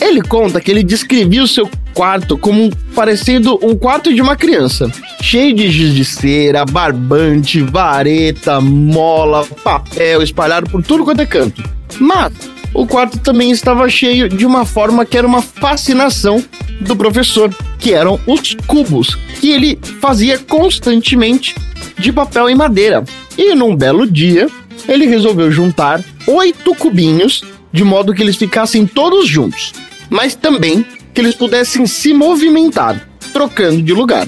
[0.00, 4.90] Ele conta que ele descrevia o seu quarto como um- parecido quarto de uma criança,
[5.20, 11.62] cheio de giz de cera, barbante, vareta, mola, papel espalhado por tudo quanto é canto.
[12.00, 12.32] Mas
[12.74, 16.42] o quarto também estava cheio de uma forma que era uma fascinação
[16.80, 21.54] do professor, que eram os cubos, que ele fazia constantemente
[21.98, 23.04] de papel e madeira.
[23.36, 24.48] E num belo dia,
[24.88, 27.42] ele resolveu juntar oito cubinhos
[27.72, 29.72] de modo que eles ficassem todos juntos,
[30.10, 34.26] mas também que eles pudessem se movimentar, trocando de lugar.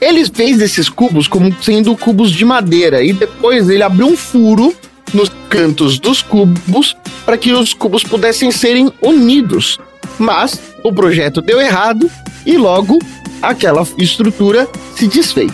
[0.00, 4.74] Ele fez esses cubos como sendo cubos de madeira e depois ele abriu um furo
[5.12, 9.78] nos cantos dos cubos para que os cubos pudessem serem unidos.
[10.18, 12.10] Mas o projeto deu errado
[12.44, 12.98] e logo
[13.42, 15.52] aquela estrutura se desfez.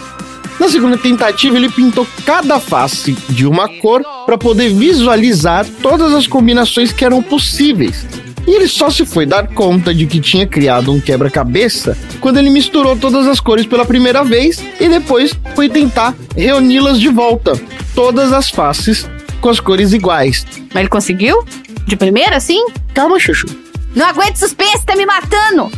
[0.59, 6.27] Na segunda tentativa, ele pintou cada face de uma cor para poder visualizar todas as
[6.27, 8.07] combinações que eram possíveis.
[8.47, 12.51] E ele só se foi dar conta de que tinha criado um quebra-cabeça quando ele
[12.51, 17.59] misturou todas as cores pela primeira vez e depois foi tentar reuni-las de volta,
[17.95, 19.09] todas as faces
[19.45, 20.47] com as cores iguais.
[20.73, 21.45] Mas ele conseguiu?
[21.87, 22.65] De primeira, sim?
[22.95, 23.47] Calma, Chuchu.
[23.95, 25.71] Não aguento suspense, tá me matando!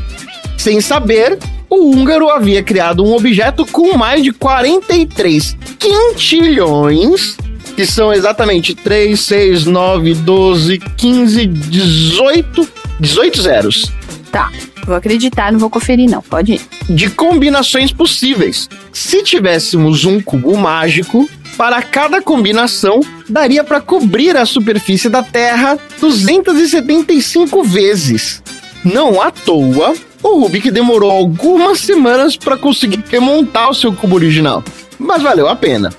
[0.57, 1.37] Sem saber,
[1.69, 7.37] o húngaro havia criado um objeto com mais de 43 quintilhões,
[7.75, 12.69] que são exatamente 3, 6, 9, 12, 15, 18,
[13.01, 13.93] 18 zeros
[14.31, 14.53] Tá,
[14.85, 16.61] vou acreditar, não vou conferir não, pode ir.
[16.89, 18.69] de combinações possíveis.
[18.93, 25.79] Se tivéssemos um cubo mágico, para cada combinação daria para cobrir a superfície da Terra
[26.01, 28.43] 275 vezes.
[28.85, 34.63] Não à toa, o Rubik demorou algumas semanas para conseguir remontar o seu cubo original,
[34.99, 35.91] mas valeu a pena.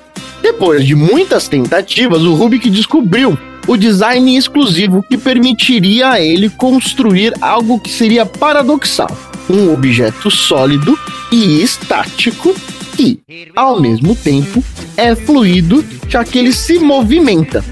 [0.42, 3.38] Depois de muitas tentativas, o Rubik descobriu
[3.68, 9.10] o design exclusivo que permitiria a ele construir algo que seria paradoxal:
[9.50, 10.98] um objeto sólido
[11.32, 12.56] e estático
[12.98, 13.20] que,
[13.56, 14.64] ao mesmo tempo,
[14.98, 17.64] é fluido, já que ele se movimenta.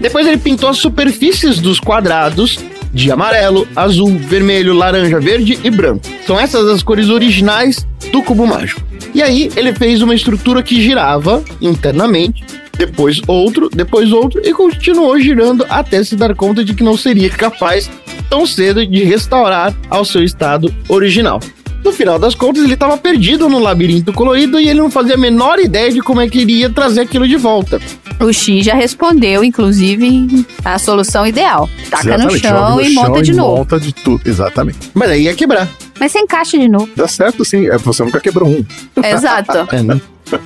[0.00, 2.58] Depois ele pintou as superfícies dos quadrados
[2.92, 6.04] de amarelo, azul, vermelho, laranja, verde e branco.
[6.26, 8.80] São essas as cores originais do cubo mágico.
[9.14, 12.42] E aí ele fez uma estrutura que girava internamente,
[12.78, 17.28] depois outro, depois outro e continuou girando até se dar conta de que não seria
[17.28, 17.90] capaz
[18.30, 21.40] tão cedo de restaurar ao seu estado original.
[21.84, 25.18] No final das contas, ele estava perdido no labirinto colorido e ele não fazia a
[25.18, 27.80] menor ideia de como é que iria trazer aquilo de volta.
[28.20, 31.68] O X já respondeu, inclusive, a solução ideal.
[31.88, 33.56] Taca no Exatamente, chão joga no e chão monta de novo.
[33.56, 34.90] Monta de tudo, exatamente.
[34.92, 35.68] Mas aí ia quebrar.
[35.98, 36.88] Mas você encaixa de novo.
[36.94, 38.64] Dá certo sim, é, você nunca quebrou um.
[39.02, 39.66] Exato.
[39.72, 40.00] É, né?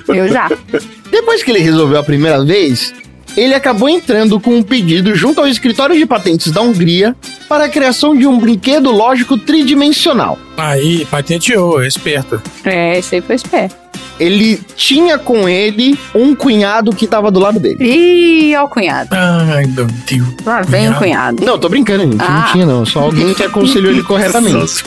[0.07, 0.49] Eu já.
[1.11, 2.93] Depois que ele resolveu a primeira vez,
[3.35, 7.15] ele acabou entrando com um pedido junto ao escritório de patentes da Hungria
[7.49, 10.39] para a criação de um brinquedo lógico tridimensional.
[10.57, 12.41] Aí, patenteou, é esperto.
[12.63, 13.85] É, esse aí foi esperto.
[14.17, 17.83] Ele tinha com ele um cunhado que estava do lado dele.
[17.83, 19.09] Ih, ó o cunhado.
[19.11, 20.27] Ai, meu Deus.
[20.45, 21.43] Lá vem o cunhado.
[21.43, 22.21] Não, tô brincando, gente.
[22.21, 22.29] Ah.
[22.29, 22.85] Não tinha, não.
[22.85, 24.83] Só alguém que aconselhou ele corretamente.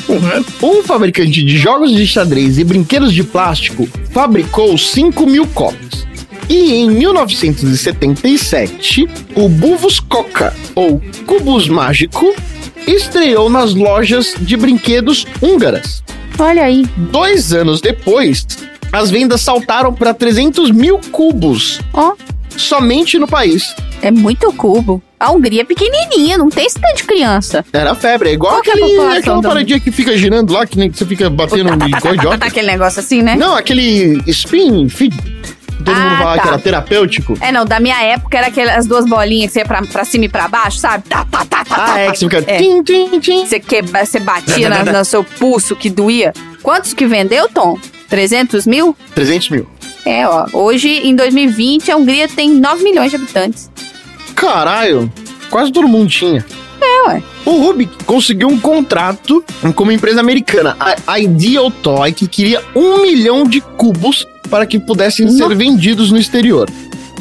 [0.62, 6.07] Um fabricante de jogos de xadrez e brinquedos de plástico fabricou 5 mil cópias.
[6.49, 12.34] E em 1977, o Buvus Coca, ou Cubus Mágico,
[12.86, 16.03] estreou nas lojas de brinquedos húngaras.
[16.38, 16.86] Olha aí.
[16.96, 18.46] Dois anos depois,
[18.92, 22.14] as vendas saltaram para 300 mil cubos, Ó,
[22.57, 23.74] somente no país.
[24.01, 25.03] é muito cubo.
[25.20, 27.64] A Hungria é pequenininha, não tem esse tanto de criança.
[27.72, 30.78] Era febre, é igual Qual é aquele, população aquela paradinha que fica girando lá, que
[30.78, 31.70] nem que você fica batendo
[32.01, 32.46] coisa idiota.
[32.46, 33.34] Aquele negócio assim, né?
[33.34, 35.11] Não, aquele spin, fi-
[35.84, 36.42] todo Ah, mundo fala tá.
[36.42, 37.38] que era terapêutico.
[37.40, 40.24] É, não, da minha época era aquelas duas bolinhas que você ia pra, pra cima
[40.24, 41.04] e pra baixo, sabe?
[41.08, 42.12] Tá, tá, tá, tá, Ah, tá, é tá.
[42.12, 42.58] que você fica É.
[42.58, 43.46] tim, tim, tim.
[43.46, 46.32] Você, quebra, você batia na- no seu pulso que doía.
[46.62, 47.78] Quantos que vendeu, Tom?
[48.08, 48.96] 300 mil?
[49.14, 49.66] 300 mil.
[50.04, 50.46] É, ó.
[50.52, 53.70] Hoje, em 2020, a Hungria tem 9 milhões de habitantes.
[54.34, 55.12] Caralho,
[55.50, 56.44] quase todo mundo tinha.
[56.80, 57.22] É, ué.
[57.44, 60.76] O Rubik conseguiu um contrato com uma empresa americana,
[61.06, 66.18] a Ideal Toy, que queria um milhão de cubos para que pudessem ser vendidos no
[66.18, 66.68] exterior.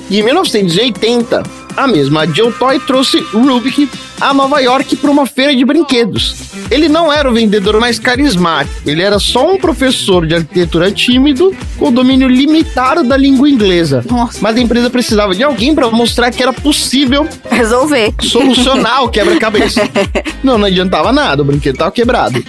[0.10, 1.44] E em 1980,
[1.78, 3.88] a mesma Ideal Toy trouxe Rubik
[4.20, 6.36] a Nova York para uma feira de brinquedos.
[6.72, 11.56] Ele não era o vendedor mais carismático, ele era só um professor de arquitetura tímido
[11.78, 14.04] com domínio limitado da língua inglesa.
[14.10, 14.40] Nossa.
[14.42, 18.12] Mas a empresa precisava de alguém para mostrar que era possível Resolver.
[18.22, 19.82] solucionar o quebra-cabeça.
[20.44, 22.42] Não, não adiantava nada, o brinquedo tava quebrado.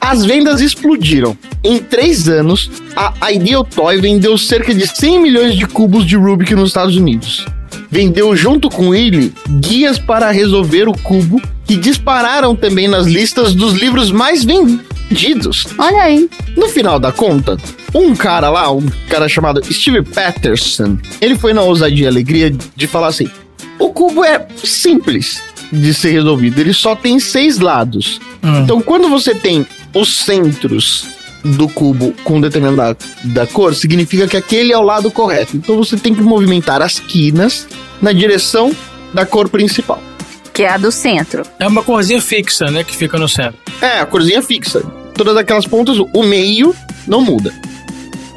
[0.00, 1.36] As vendas explodiram.
[1.64, 6.54] Em três anos, a Ideal Toy vendeu cerca de 100 milhões de cubos de Rubik
[6.54, 7.46] nos Estados Unidos.
[7.90, 13.74] Vendeu junto com ele guias para resolver o cubo que dispararam também nas listas dos
[13.74, 15.66] livros mais vendidos.
[15.78, 16.28] Olha aí.
[16.56, 17.56] No final da conta,
[17.94, 22.86] um cara lá, um cara chamado Steve Patterson, ele foi na ousadia e alegria de
[22.86, 23.30] falar assim:
[23.78, 28.20] o cubo é simples de ser resolvido, ele só tem seis lados.
[28.42, 28.62] Hum.
[28.62, 31.06] Então, quando você tem os centros
[31.44, 35.56] do cubo com determinada da cor, significa que aquele é o lado correto.
[35.56, 37.66] Então, você tem que movimentar as quinas
[38.00, 38.74] na direção
[39.12, 40.02] da cor principal.
[40.52, 41.44] Que é a do centro.
[41.58, 42.82] É uma corzinha fixa, né?
[42.82, 43.58] Que fica no centro.
[43.80, 44.82] É, a corzinha fixa.
[45.14, 46.74] Todas aquelas pontas, o meio
[47.06, 47.52] não muda.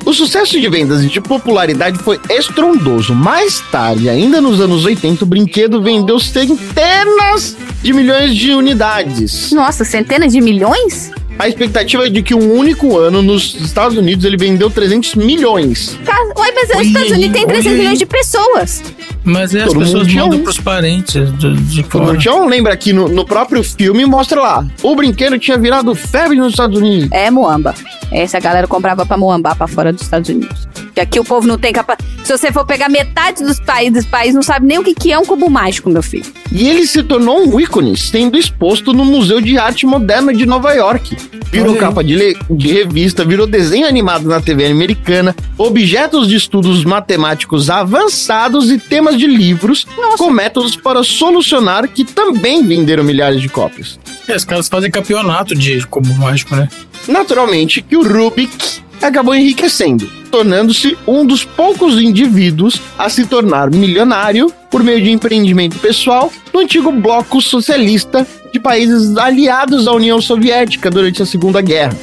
[0.03, 3.13] O sucesso de vendas e de popularidade foi estrondoso.
[3.13, 9.51] Mais tarde, ainda nos anos 80, o brinquedo vendeu centenas de milhões de unidades.
[9.51, 11.11] Nossa, centenas de milhões?
[11.39, 15.97] A expectativa é de que um único ano nos Estados Unidos ele vendeu 300 milhões.
[16.37, 17.77] Ué, mas os Estados Unidos tem olha 300 aí.
[17.77, 18.83] milhões de pessoas.
[19.23, 20.43] Mas aí as pessoas mandam um.
[20.43, 22.17] pros parentes de, de fora.
[22.35, 26.53] um, lembra que no, no próprio filme mostra lá, o brinquedo tinha virado febre nos
[26.53, 27.09] Estados Unidos.
[27.11, 27.73] É Moamba.
[28.11, 30.67] Essa galera comprava pra Moamba, pra fora dos Estados Unidos.
[30.91, 31.97] Porque aqui o povo não tem capa.
[32.23, 35.17] Se você for pegar metade dos países, país não sabe nem o que, que é
[35.17, 36.25] um cubo mágico, meu filho.
[36.51, 40.73] E ele se tornou um ícone, sendo exposto no Museu de Arte Moderna de Nova
[40.73, 41.15] York.
[41.49, 46.83] Virou capa de, le- de revista, virou desenho animado na TV americana, objetos de estudos
[46.83, 49.85] matemáticos avançados e temas de livros
[50.17, 53.97] com métodos para solucionar que também venderam milhares de cópias.
[54.27, 56.67] E os caras fazem campeonato de cubo mágico, né?
[57.07, 64.51] Naturalmente que o Rubik acabou enriquecendo, tornando-se um dos poucos indivíduos a se tornar milionário
[64.71, 70.89] por meio de empreendimento pessoal no antigo bloco socialista de países aliados à União Soviética
[70.89, 71.95] durante a Segunda Guerra.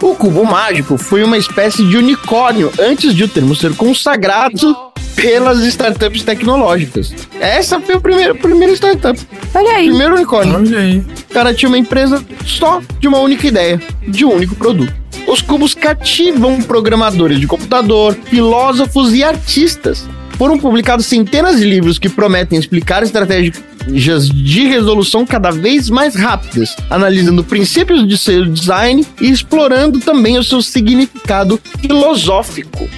[0.00, 4.76] O cubo mágico foi uma espécie de unicórnio antes de o termo ser consagrado
[5.16, 7.12] pelas startups tecnológicas.
[7.40, 9.18] Essa foi a primeira, a primeira startup,
[9.54, 9.88] Olha aí.
[9.88, 10.54] primeiro unicórnio.
[10.56, 10.98] Olha aí.
[10.98, 14.92] O cara tinha uma empresa só de uma única ideia, de um único produto.
[15.26, 20.08] Os cubos cativam programadores de computador, filósofos e artistas.
[20.38, 26.76] Foram publicados centenas de livros que prometem explicar estratégias de resolução cada vez mais rápidas,
[26.90, 32.88] analisando princípios de seu design e explorando também o seu significado filosófico.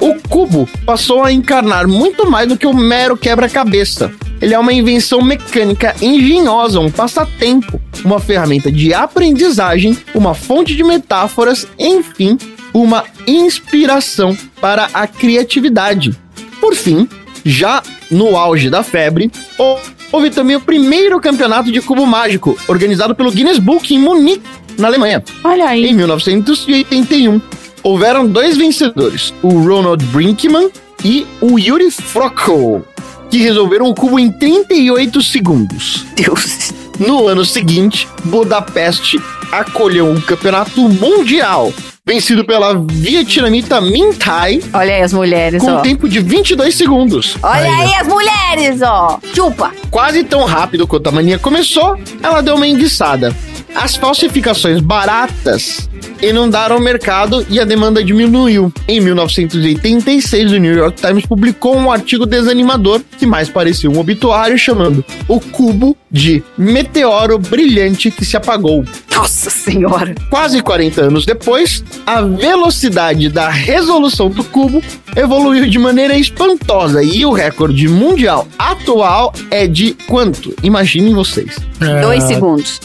[0.00, 4.12] O cubo passou a encarnar muito mais do que o mero quebra-cabeça.
[4.40, 10.84] Ele é uma invenção mecânica engenhosa, um passatempo, uma ferramenta de aprendizagem, uma fonte de
[10.84, 12.38] metáforas, enfim,
[12.72, 16.14] uma inspiração para a criatividade.
[16.60, 17.08] Por fim,
[17.44, 19.80] já no auge da febre, hou-
[20.12, 24.42] houve também o primeiro campeonato de cubo mágico, organizado pelo Guinness Book em Munique,
[24.78, 25.24] na Alemanha.
[25.42, 25.86] Olha aí.
[25.86, 27.40] Em 1981,
[27.82, 30.70] houveram dois vencedores, o Ronald Brinkman
[31.04, 32.84] e o Yuri Frockel,
[33.30, 36.04] que resolveram o cubo em 38 segundos.
[36.14, 36.72] Deus.
[36.98, 39.20] No ano seguinte, Budapeste
[39.52, 41.72] acolheu um campeonato mundial,
[42.04, 45.78] vencido pela vietnamita Minh Thai, Olha aí as mulheres, com ó.
[45.78, 47.36] um tempo de 22 segundos.
[47.40, 49.20] Olha aí as mulheres, ó.
[49.32, 49.72] Chupa.
[49.90, 53.32] Quase tão rápido quanto a mania começou, ela deu uma enguiçada.
[53.80, 55.88] As falsificações baratas
[56.20, 58.72] inundaram o mercado e a demanda diminuiu.
[58.88, 64.58] Em 1986, o New York Times publicou um artigo desanimador que mais parecia um obituário
[64.58, 68.84] chamando o cubo de meteoro brilhante que se apagou.
[69.14, 70.12] Nossa senhora.
[70.28, 74.82] Quase 40 anos depois, a velocidade da resolução do cubo
[75.14, 80.52] evoluiu de maneira espantosa e o recorde mundial atual é de quanto?
[80.64, 81.56] Imaginem vocês.
[81.80, 82.80] É, Dois segundos.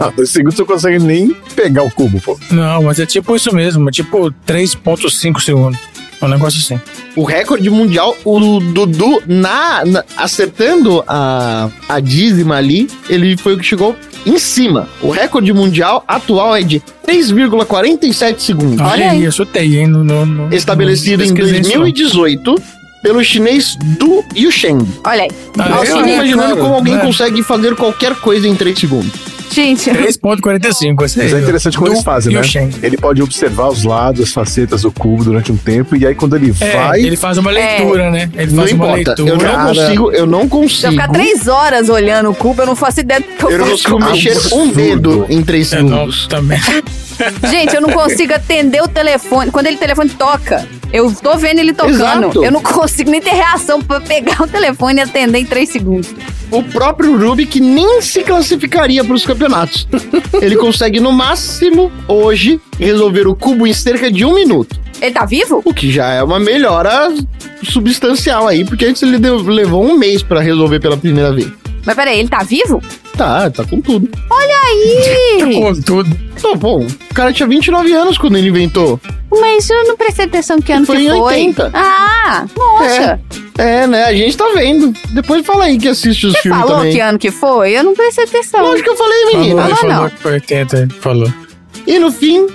[0.00, 2.38] Não, dois segundos você não consegue nem pegar o cubo, pô.
[2.50, 3.88] Não, mas é tipo isso mesmo.
[3.88, 5.78] É tipo 3,5 segundos.
[6.20, 6.80] É um negócio assim.
[7.14, 13.58] O recorde mundial, o Dudu, na, na- acertando a, a dízima ali, ele foi o
[13.58, 13.94] que chegou
[14.26, 14.88] em cima.
[15.00, 18.80] O recorde mundial atual é de 3,47 segundos.
[18.80, 19.24] Olha Olha aí.
[19.24, 19.86] eu chutei, hein?
[19.86, 21.78] No, no, no- Estabelecido no- em pesquisei só.
[21.78, 22.54] 2018
[23.02, 24.84] pelo chinês Du Yusheng.
[25.04, 25.30] Olha aí.
[25.58, 25.86] Ah, Eu é?
[25.86, 26.14] fico chinês.
[26.16, 27.00] imaginando claro, como alguém né?
[27.00, 29.12] consegue fazer qualquer coisa em 3 segundos.
[29.58, 31.04] Gente, 3,45.
[31.04, 32.40] esse aí, Mas é interessante como do eles fazem, né?
[32.80, 36.36] Ele pode observar os lados, as facetas do cubo durante um tempo, e aí quando
[36.36, 37.00] ele É, vai.
[37.00, 38.30] ele faz uma leitura, né?
[38.36, 39.22] Ele Não faz uma importa.
[39.22, 39.30] leitura.
[39.30, 39.68] Eu não Cara.
[39.74, 40.92] consigo, eu não se eu consigo.
[40.92, 43.68] ficar três horas olhando o cubo, eu não faço ideia do que eu, Eu não
[43.70, 44.72] consigo mexer um absurdo.
[44.74, 46.26] dedo em 3 É, não, segundos.
[46.28, 46.60] também.
[47.50, 49.50] Gente, eu não consigo atender o telefone.
[49.50, 51.94] Quando ele telefone toca, eu tô vendo ele tocando.
[51.94, 52.44] Exato.
[52.44, 56.14] Eu não consigo nem ter reação pra pegar o telefone e atender em três segundos.
[56.50, 59.47] O próprio Rubik nem se classificaria para os campeonatos.
[60.40, 64.78] Ele consegue, no máximo, hoje, resolver o cubo em cerca de um minuto.
[65.00, 65.62] Ele tá vivo?
[65.64, 67.12] O que já é uma melhora
[67.62, 71.48] substancial aí, porque antes ele levou um mês para resolver pela primeira vez.
[71.88, 72.82] Mas peraí, ele tá vivo?
[73.16, 74.06] Tá, tá com tudo.
[74.10, 76.18] Ih, Com tudo.
[76.36, 79.00] Então, bom, o cara tinha 29 anos quando ele inventou.
[79.30, 81.18] mas eu não prestei atenção que ano Foi que em foi.
[81.18, 81.70] 80.
[81.72, 83.18] Ah, nossa.
[83.56, 84.04] É, né?
[84.04, 84.92] A gente tá vendo.
[85.12, 86.92] Depois fala aí que assiste os Você filmes falou também.
[86.92, 87.72] que ano que foi?
[87.72, 88.60] Eu não prestei atenção.
[88.60, 89.62] Lógico que eu falei, menina.
[89.62, 90.10] Falou, falou não.
[90.10, 91.32] que foi 80, ele falou.
[91.86, 92.46] E no fim,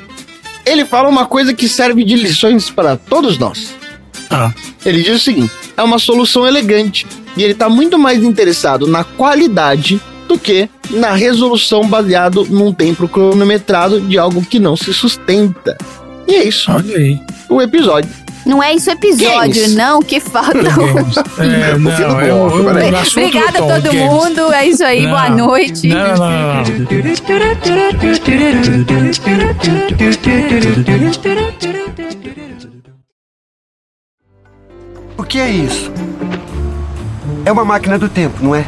[0.63, 3.73] ele fala uma coisa que serve de lições para todos nós.
[4.33, 4.51] Ah,
[4.85, 7.05] Ele diz o seguinte: é uma solução elegante
[7.37, 13.07] e ele está muito mais interessado na qualidade do que na resolução baseado num tempo
[13.07, 15.77] cronometrado de algo que não se sustenta.
[16.27, 17.19] E é isso, olha aí.
[17.49, 18.09] o episódio.
[18.45, 19.73] Não é isso episódio, Games.
[19.73, 20.53] não, que falta.
[20.53, 21.17] Games.
[21.37, 24.01] É, não, é Obrigada a todo Games.
[24.01, 24.51] mundo.
[24.51, 25.87] É isso aí, Não, boa noite.
[25.87, 26.63] Não, não.
[35.17, 35.91] O que é isso?
[37.45, 38.65] É uma máquina do tempo, não é?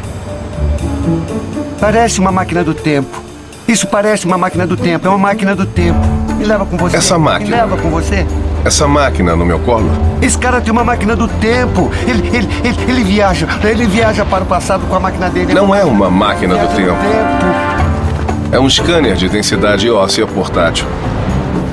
[1.80, 3.20] Parece uma máquina do tempo.
[3.66, 5.06] Isso parece uma máquina do tempo.
[5.06, 5.98] É uma máquina do tempo.
[6.38, 6.96] Me leva com você.
[6.96, 7.56] Essa máquina.
[7.56, 8.24] Me leva com você.
[8.64, 9.88] Essa máquina no meu colo
[10.20, 11.90] Esse cara tem uma máquina do tempo.
[12.06, 13.48] Ele, ele, ele, ele viaja.
[13.64, 15.52] Ele viaja para o passado com a máquina dele.
[15.52, 16.92] não é uma máquina do tempo.
[16.92, 18.52] tempo.
[18.52, 20.86] É um scanner de densidade óssea portátil.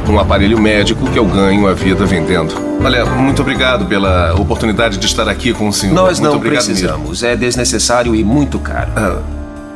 [0.09, 2.72] Um aparelho médico que eu ganho a vida vendendo.
[2.83, 5.93] Olha, muito obrigado pela oportunidade de estar aqui com o senhor.
[5.93, 6.73] Nós muito não obrigado mesmo.
[6.73, 7.23] precisamos.
[7.23, 8.91] É desnecessário e muito caro.
[8.95, 9.21] Ah,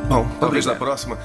[0.09, 1.17] bom, talvez na próxima.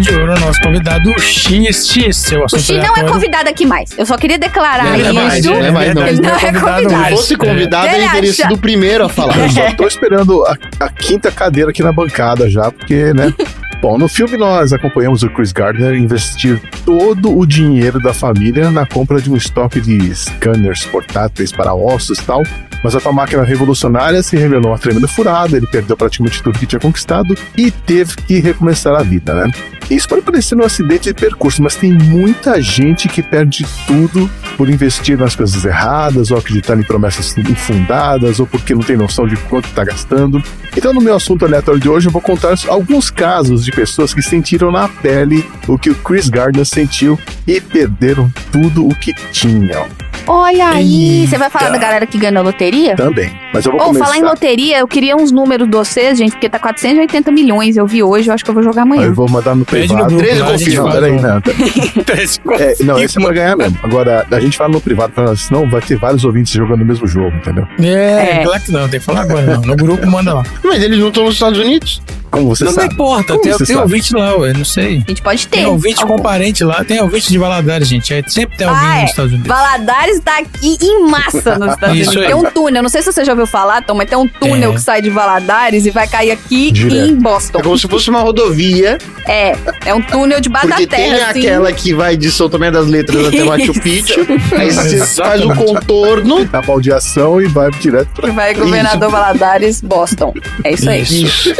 [0.00, 3.64] De ouro, nosso convidado o X, X, seu O assunto Xi não é convidado aqui
[3.66, 3.90] mais.
[3.96, 5.52] Eu só queria declarar Ele é mais, isso.
[5.52, 6.06] ele é mais, não.
[6.06, 7.16] Ele não é Se convidado.
[7.16, 7.98] fosse convidado, É.
[7.98, 9.36] ele teria sido o primeiro a falar.
[9.38, 13.32] Eu só tô esperando a, a quinta cadeira aqui na bancada já, porque, né?
[13.80, 18.84] Bom, no filme nós acompanhamos o Chris Gardner investir todo o dinheiro da família na
[18.84, 22.42] compra de um estoque de scanners portáteis para ossos e tal.
[22.82, 26.80] Mas a máquina revolucionária se revelou uma tremenda furada, ele perdeu praticamente tudo que tinha
[26.80, 29.50] conquistado e teve que recomeçar a vida, né?
[29.90, 34.68] Isso pode parecer um acidente de percurso, mas tem muita gente que perde tudo por
[34.68, 39.36] investir nas coisas erradas, ou acreditar em promessas infundadas, ou porque não tem noção de
[39.36, 40.42] quanto está gastando.
[40.76, 44.22] Então, no meu assunto aleatório de hoje, eu vou contar alguns casos de pessoas que
[44.22, 49.86] sentiram na pele o que o Chris Gardner sentiu e perderam tudo o que tinham.
[50.26, 51.30] Olha aí, Eita.
[51.30, 52.94] você vai falar da galera que ganhou loteria?
[52.96, 53.30] Também.
[53.52, 54.04] Mas eu vou Ou começar.
[54.06, 57.76] falar em loteria, eu queria uns números de vocês, gente, porque tá 480 milhões.
[57.78, 59.02] Eu vi hoje, eu acho que eu vou jogar Aí amanhã.
[59.06, 60.08] Eu vou mandar no Pede no privado.
[60.16, 61.40] grupo Treze lá, a gente confirma, Não, peraí, não.
[62.04, 63.78] Treze É, não, esse é pra ganhar mesmo.
[63.82, 67.34] Agora, a gente fala no privado, senão vai ter vários ouvintes jogando o mesmo jogo,
[67.34, 67.66] entendeu?
[67.82, 68.44] É, É.
[68.44, 69.62] claro que não, tem que falar agora não.
[69.62, 70.42] No grupo manda lá.
[70.62, 72.02] Mas eles não estão nos Estados Unidos?
[72.30, 72.92] Como você Não, sabe.
[72.92, 73.80] importa, Como tem, tem sabe?
[73.80, 75.02] ouvinte lá, ué, não sei.
[75.06, 75.58] A gente pode ter.
[75.58, 76.16] Tem ouvinte algum.
[76.16, 78.12] com parente lá, tem ouvinte de Valadares, gente.
[78.14, 79.00] É, sempre tem alguém Ah, é.
[79.02, 79.48] nos Estados Unidos.
[79.48, 82.16] Valadares tá aqui em massa nos Estados Isso Unidos.
[82.16, 82.26] aí.
[82.26, 84.72] Tem um túnel, não sei se você já ouviu falar, Tom, mas tem um túnel
[84.72, 84.74] É.
[84.74, 86.96] que sai de Valadares e vai cair aqui Direto.
[87.10, 87.58] em Boston.
[87.58, 91.30] É como se fosse uma rodovia, É, é um túnel debaixo porque da tem terra,
[91.30, 91.40] assim.
[91.40, 93.80] aquela que vai de São Tomé das Letras até Machu Isso.
[93.80, 94.26] Picchu.
[94.56, 95.64] Aí você faz o Exatamente.
[95.64, 96.48] contorno.
[96.52, 98.30] A baldeação e vai direto pra.
[98.32, 100.32] Vai governador Valadares, Boston.
[100.64, 101.02] É isso aí.
[101.02, 101.54] Isso.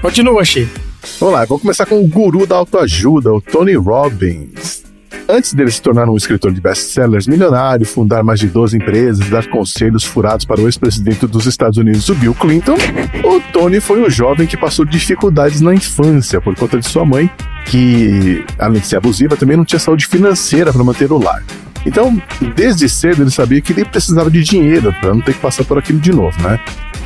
[0.00, 0.85] Continua, Chico.
[1.18, 4.84] Vamos lá, vamos começar com o guru da autoajuda, o Tony Robbins.
[5.28, 9.46] Antes dele se tornar um escritor de best-sellers milionário, fundar mais de 12 empresas, dar
[9.48, 12.76] conselhos furados para o ex-presidente dos Estados Unidos, o Bill Clinton,
[13.24, 17.28] o Tony foi um jovem que passou dificuldades na infância por conta de sua mãe,
[17.64, 21.42] que, além de ser abusiva, também não tinha saúde financeira para manter o lar.
[21.84, 22.20] Então,
[22.54, 25.78] desde cedo ele sabia que ele precisava de dinheiro para não ter que passar por
[25.78, 26.58] aquilo de novo, né?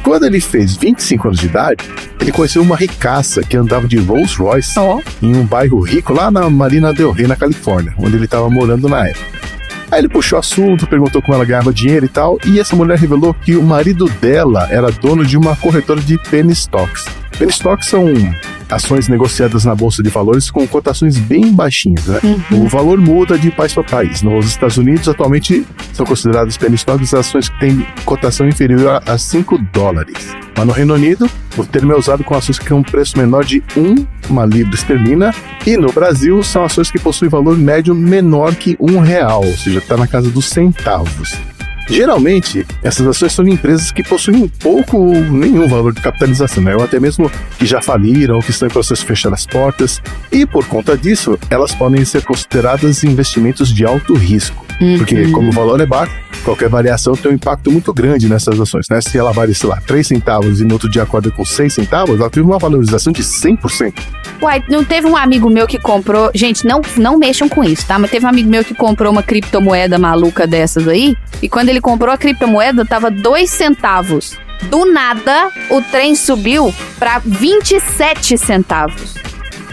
[0.03, 1.85] Quando ele fez 25 anos de idade,
[2.21, 5.01] ele conheceu uma ricaça que andava de Rolls Royce Ó.
[5.23, 8.89] em um bairro rico lá na Marina Del Rey, na Califórnia, onde ele estava morando
[8.89, 9.41] na época.
[9.91, 12.97] Aí ele puxou o assunto, perguntou como ela ganhava dinheiro e tal, e essa mulher
[12.97, 17.07] revelou que o marido dela era dono de uma corretora de penny stocks.
[17.37, 18.07] Penny stocks são
[18.71, 22.21] ações negociadas na bolsa de valores com cotações bem baixinhas, né?
[22.53, 24.23] O valor muda de país para país.
[24.23, 29.59] Nos Estados Unidos, atualmente, são consideradas penny stocks ações que têm cotação inferior a 5
[29.73, 30.35] dólares.
[30.57, 33.45] Mas no Reino Unido, o termo é usado com ações que têm um preço menor
[33.45, 33.95] de 1,
[34.29, 35.35] uma libra esterlina,
[35.67, 39.79] e no Brasil são ações que possuem valor médio menor que um real, ou seja,
[39.79, 41.37] está na casa dos centavos.
[41.91, 46.75] Geralmente, essas ações são de empresas que possuem pouco ou nenhum valor de capitalização, né?
[46.75, 50.01] ou até mesmo que já faliram ou que estão em processo de fechar as portas,
[50.31, 54.71] e por conta disso, elas podem ser consideradas investimentos de alto risco.
[54.97, 56.13] Porque, como o valor é baixo,
[56.43, 58.89] qualquer variação tem um impacto muito grande nessas ações.
[58.89, 58.99] Né?
[59.03, 62.19] Se ela vale, sei lá, 3 centavos e no outro dia acorda com 6 centavos,
[62.19, 63.93] ela teve uma valorização de 100%.
[64.41, 66.31] Uai, não teve um amigo meu que comprou.
[66.35, 67.99] Gente, não, não mexam com isso, tá?
[67.99, 71.15] Mas teve um amigo meu que comprou uma criptomoeda maluca dessas aí.
[71.43, 74.37] E quando ele comprou a criptomoeda, tava 2 centavos.
[74.65, 79.15] Do nada, o trem subiu pra 27 centavos.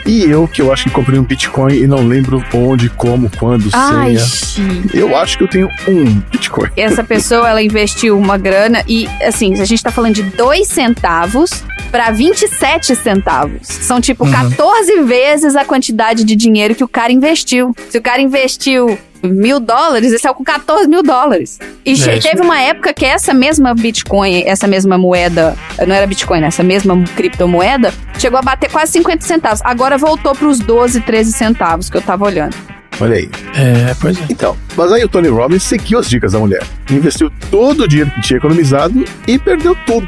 [0.05, 3.69] E eu, que eu acho que comprei um Bitcoin e não lembro onde, como, quando,
[3.73, 4.83] Ai, senha.
[4.93, 6.69] Eu acho que eu tenho um Bitcoin.
[6.77, 11.61] Essa pessoa, ela investiu uma grana e, assim, a gente tá falando de 2 centavos
[11.91, 13.67] pra 27 centavos.
[13.67, 14.31] São, tipo, Uhum.
[14.31, 17.75] 14 vezes a quantidade de dinheiro que o cara investiu.
[17.89, 21.59] Se o cara investiu mil dólares, esse é com 14 mil dólares.
[21.85, 25.55] E isso teve uma época que essa mesma Bitcoin, essa mesma moeda,
[25.85, 26.47] não era Bitcoin, né?
[26.47, 29.61] essa mesma criptomoeda, chegou a bater quase 50 centavos.
[29.63, 32.55] Agora voltou pros 12, 13 centavos que eu tava olhando.
[32.99, 33.29] Olha aí.
[33.55, 34.25] É, pois é.
[34.29, 36.63] Então, mas aí o Tony Robbins seguiu as dicas da mulher.
[36.89, 40.07] Investiu todo o dinheiro que tinha economizado e perdeu tudo.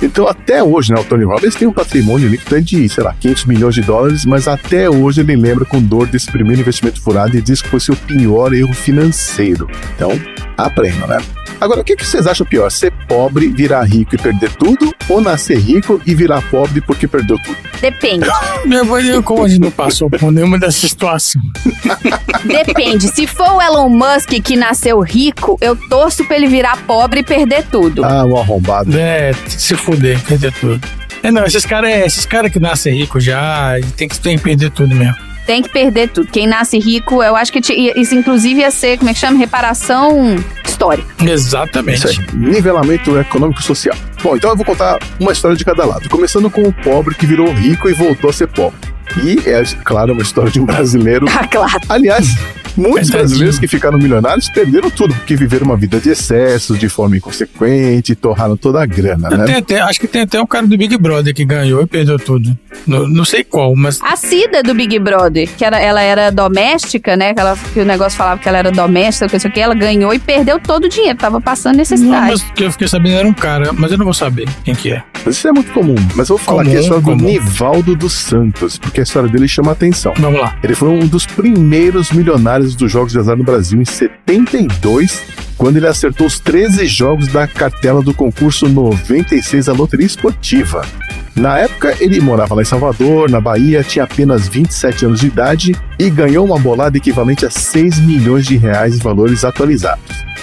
[0.00, 3.44] Então, até hoje, né, o Tony Robbins tem um patrimônio líquido de, sei lá, 500
[3.46, 7.42] milhões de dólares, mas até hoje ele lembra com dor desse primeiro investimento furado e
[7.42, 9.68] diz que foi seu pior erro financeiro.
[9.94, 10.10] Então,
[10.58, 11.18] aprenda, né?
[11.60, 12.70] Agora, o que que vocês acham pior?
[12.70, 14.94] Ser pobre, virar rico e perder tudo?
[15.08, 17.56] Ou nascer rico e virar pobre porque perdeu tudo?
[17.80, 18.26] Depende.
[18.64, 21.40] Meu, eu- Como a gente não passou por nenhuma dessa situação.
[22.44, 23.08] Depende.
[23.08, 27.22] Se for o Elon Musk que nasceu rico, eu torço pra ele virar pobre e
[27.24, 28.04] perder tudo.
[28.04, 28.96] Ah, o arrombado.
[28.96, 30.80] É, se fuder, perder tudo.
[31.22, 34.70] É, não, esses caras esses cara que nascem ricos já, tem que, tem que perder
[34.70, 35.16] tudo mesmo.
[35.48, 36.28] Tem que perder tudo.
[36.30, 37.58] Quem nasce rico, eu acho que
[37.96, 39.38] isso inclusive ia ser, como é que chama?
[39.38, 41.08] Reparação histórica.
[41.24, 42.06] Exatamente.
[42.06, 43.96] Isso aí, nivelamento econômico e social.
[44.22, 46.06] Bom, então eu vou contar uma história de cada lado.
[46.10, 48.78] Começando com o pobre que virou rico e voltou a ser pobre.
[49.24, 51.24] E é, claro, uma história de um brasileiro.
[51.34, 51.80] Ah, claro.
[51.88, 52.26] Aliás,
[52.76, 53.18] muitos Verdadinho.
[53.18, 58.14] brasileiros que ficaram milionários perderam tudo, porque viveram uma vida de excessos, de forma inconsequente,
[58.14, 59.56] torraram toda a grana, Tem né?
[59.58, 62.56] até- acho que tem até um cara do Big Brother que ganhou e perdeu tudo.
[62.86, 63.98] Não, não sei qual, mas.
[64.02, 67.34] A Cida do Big Brother, que era, ela era doméstica, né?
[67.34, 70.12] Que, ela, que o negócio falava que ela era doméstica, que isso aqui, ela ganhou
[70.14, 71.18] e perdeu todo o dinheiro.
[71.18, 72.30] Tava passando Não, necessidade.
[72.30, 74.92] mas que eu fiquei sabendo era um cara, mas eu não vou saber quem que
[74.92, 75.02] é.
[75.24, 75.94] Mas Isso é muito comum.
[76.14, 77.24] Mas eu vou falar Comum, aqui a história do comum.
[77.26, 80.14] Nivaldo dos Santos, porque a história dele chama atenção.
[80.16, 80.56] Vamos lá.
[80.62, 85.22] Ele foi um dos primeiros milionários dos jogos de azar no Brasil em 72,
[85.56, 90.82] quando ele acertou os 13 jogos da cartela do concurso 96 da Loteria Esportiva.
[91.34, 95.76] Na época, ele morava lá em Salvador, na Bahia, tinha apenas 27 anos de idade
[95.98, 100.02] e ganhou uma bolada equivalente a 6 milhões de reais em valores atualizados.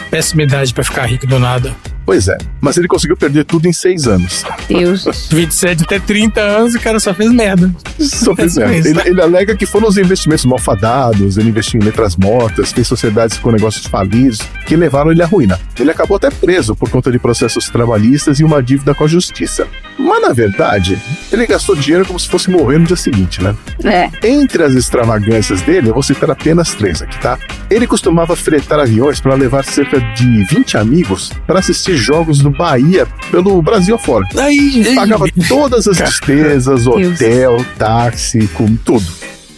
[0.09, 1.76] Péssima idade pra ficar rico do nada.
[2.05, 4.43] Pois é, mas ele conseguiu perder tudo em seis anos.
[4.67, 5.27] Deus.
[5.31, 7.73] 27 até 30 anos, o cara só fez merda.
[7.99, 8.89] Só fez É merda.
[8.89, 13.37] Ele, ele alega que foram os investimentos malfadados, ele investiu em letras mortas, fez sociedades
[13.37, 15.59] com negócios falidos, que levaram ele à ruína.
[15.79, 19.67] Ele acabou até preso por conta de processos trabalhistas e uma dívida com a justiça.
[19.97, 21.01] Mas, na verdade,
[21.32, 23.55] ele gastou dinheiro como se fosse morrer no dia seguinte, né?
[23.83, 24.27] É.
[24.27, 27.39] Entre as extravagâncias dele, eu vou citar apenas três aqui, tá?
[27.69, 33.08] Ele costumava fretar aviões para levar cerca de 20 amigos para assistir jogos no Bahia
[33.32, 34.26] pelo Brasil afora.
[34.38, 37.13] Aí, Pagava todas as despesas, Deus.
[37.16, 39.05] hotel, táxi, com tudo.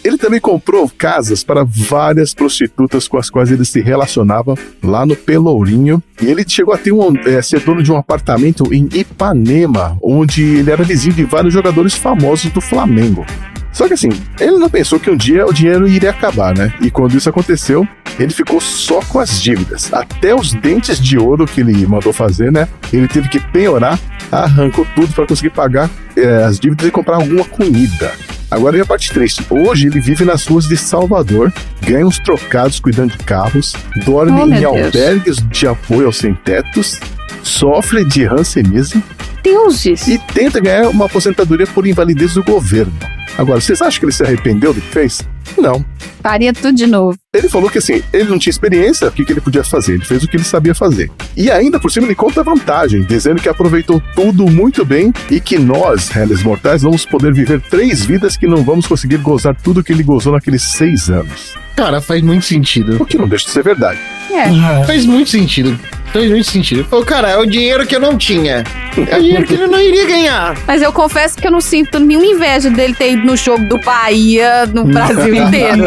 [0.04, 5.16] Ele também comprou casas para várias prostitutas com as quais ele se relacionava lá no
[5.16, 6.02] Pelourinho.
[6.22, 10.42] E ele chegou a ter um, eh, ser dono de um apartamento em Ipanema, onde
[10.42, 13.26] ele era vizinho de vários jogadores famosos do Flamengo.
[13.72, 14.08] Só que assim,
[14.40, 16.72] ele não pensou que um dia o dinheiro iria acabar, né?
[16.80, 17.86] E quando isso aconteceu,
[18.18, 19.92] ele ficou só com as dívidas.
[19.92, 22.66] Até os dentes de ouro que ele mandou fazer, né?
[22.92, 23.98] Ele teve que penhorar,
[24.32, 28.10] arrancou tudo para conseguir pagar eh, as dívidas e comprar alguma comida.
[28.50, 29.44] Agora vem a parte triste.
[29.50, 33.74] Hoje ele vive nas ruas de Salvador, ganha uns trocados cuidando de carros,
[34.06, 34.64] dorme Oh, em Deus.
[34.86, 36.98] albergues de apoio aos sem-tetos,
[37.42, 39.02] sofre de rancenismo
[39.42, 40.06] Deuses.
[40.08, 42.92] e tenta ganhar uma aposentadoria por invalidez do governo.
[43.36, 45.20] Agora, vocês acham que ele se arrependeu do que fez?
[45.56, 45.84] Não.
[46.22, 47.16] Faria tudo de novo.
[47.34, 49.92] Ele falou que assim, ele não tinha experiência, o que, que ele podia fazer?
[49.96, 51.10] Ele fez o que ele sabia fazer.
[51.36, 55.38] E ainda por cima ele conta a vantagem, dizendo que aproveitou tudo muito bem e
[55.38, 59.84] que nós, réis mortais, vamos poder viver três vidas que não vamos conseguir gozar tudo
[59.84, 61.52] que ele gozou naqueles seis anos.
[61.76, 62.96] Cara, faz muito sentido.
[63.00, 64.00] O que não deixa de ser verdade.
[64.32, 64.84] É.
[64.84, 65.78] Faz muito sentido.
[66.12, 66.80] Faz muito sentido.
[66.80, 68.64] Ele falou, cara, é o dinheiro que eu não tinha.
[69.08, 70.56] É o dinheiro que ele não iria ganhar.
[70.66, 73.78] Mas eu confesso que eu não sinto nenhuma inveja dele ter ido no jogo do
[73.78, 75.86] Bahia no Brasil inteiro.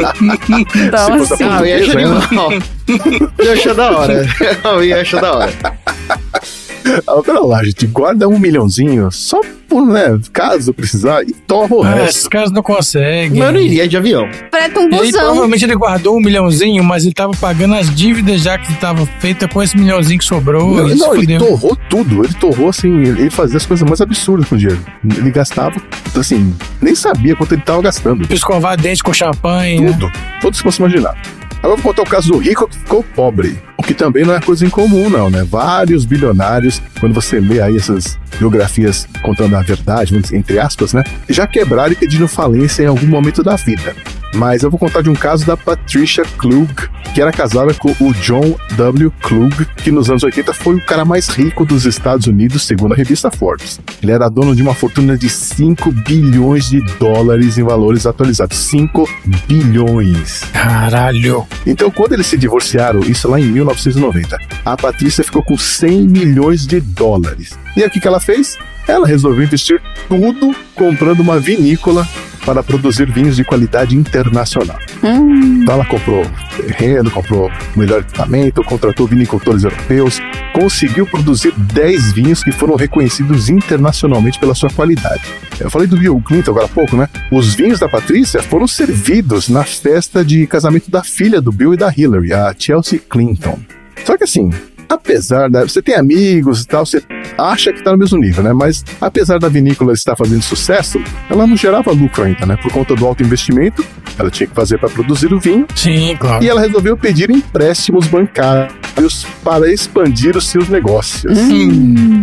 [0.75, 1.57] Então, Se fosse a.
[1.57, 2.51] Ah, eu ia achar Portuguesa, animal.
[3.37, 4.25] Eu ia achar da hora.
[4.63, 5.53] Eu ia achar da hora.
[7.07, 9.39] Ah, pera lá, gente, guarda um milhãozinho só
[9.69, 12.09] por, né, caso precisar e toma o Ah, resto.
[12.09, 13.39] esses caras não conseguem.
[13.39, 14.27] Mas eu não iria de avião.
[14.51, 15.21] Freta um E aí, busão.
[15.21, 19.47] provavelmente ele guardou um milhãozinho, mas ele tava pagando as dívidas já que tava feita
[19.47, 20.75] com esse milhãozinho que sobrou.
[20.75, 22.25] Não, não, ele torrou tudo.
[22.25, 24.81] Ele torrou, assim, ele fazia as coisas mais absurdas com o dinheiro.
[25.17, 25.75] Ele gastava,
[26.17, 28.27] assim, nem sabia quanto ele tava gastando.
[28.33, 29.79] Escovar dente com champanhe.
[29.79, 29.91] né?
[29.93, 30.11] Tudo.
[30.41, 31.15] Tudo que você possa imaginar.
[31.61, 33.61] Agora vou contar o caso do rico que ficou pobre.
[33.77, 35.43] O que também não é coisa incomum, não, né?
[35.43, 41.03] Vários bilionários, quando você lê aí essas biografias contando a verdade, entre aspas, né?
[41.29, 43.95] Já quebraram e pediram falência em algum momento da vida.
[44.33, 46.73] Mas eu vou contar de um caso da Patricia Klug,
[47.13, 49.11] que era casada com o John W.
[49.21, 52.97] Klug, que nos anos 80 foi o cara mais rico dos Estados Unidos, segundo a
[52.97, 53.79] revista Forbes.
[54.01, 58.57] Ele era dono de uma fortuna de 5 bilhões de dólares em valores atualizados.
[58.57, 59.07] 5
[59.47, 60.43] bilhões.
[60.53, 61.45] Caralho.
[61.65, 66.65] Então, quando eles se divorciaram, isso lá em 1990, a Patrícia ficou com 100 milhões
[66.65, 67.57] de dólares.
[67.75, 68.57] E aí, o que, que ela fez?
[68.87, 72.07] Ela resolveu investir tudo comprando uma vinícola
[72.45, 74.77] para produzir vinhos de qualidade internacional.
[75.03, 76.25] Então ela comprou
[76.57, 80.19] terreno, comprou o melhor equipamento, contratou vinicultores europeus,
[80.53, 85.23] conseguiu produzir 10 vinhos que foram reconhecidos internacionalmente pela sua qualidade.
[85.59, 87.07] Eu falei do Bill Clinton agora há pouco, né?
[87.31, 91.77] Os vinhos da Patrícia foram servidos na festa de casamento da filha do Bill e
[91.77, 93.59] da Hillary, a Chelsea Clinton.
[94.03, 94.49] Só que assim,
[94.93, 95.61] apesar da.
[95.63, 97.01] Você tem amigos e tal, você
[97.37, 98.53] acha que tá no mesmo nível, né?
[98.53, 102.57] Mas apesar da vinícola estar fazendo sucesso, ela não gerava lucro ainda, né?
[102.57, 103.85] Por conta do alto investimento,
[104.17, 105.65] ela tinha que fazer para produzir o vinho.
[105.75, 106.43] Sim, claro.
[106.43, 111.37] E ela resolveu pedir empréstimos bancários para expandir os seus negócios.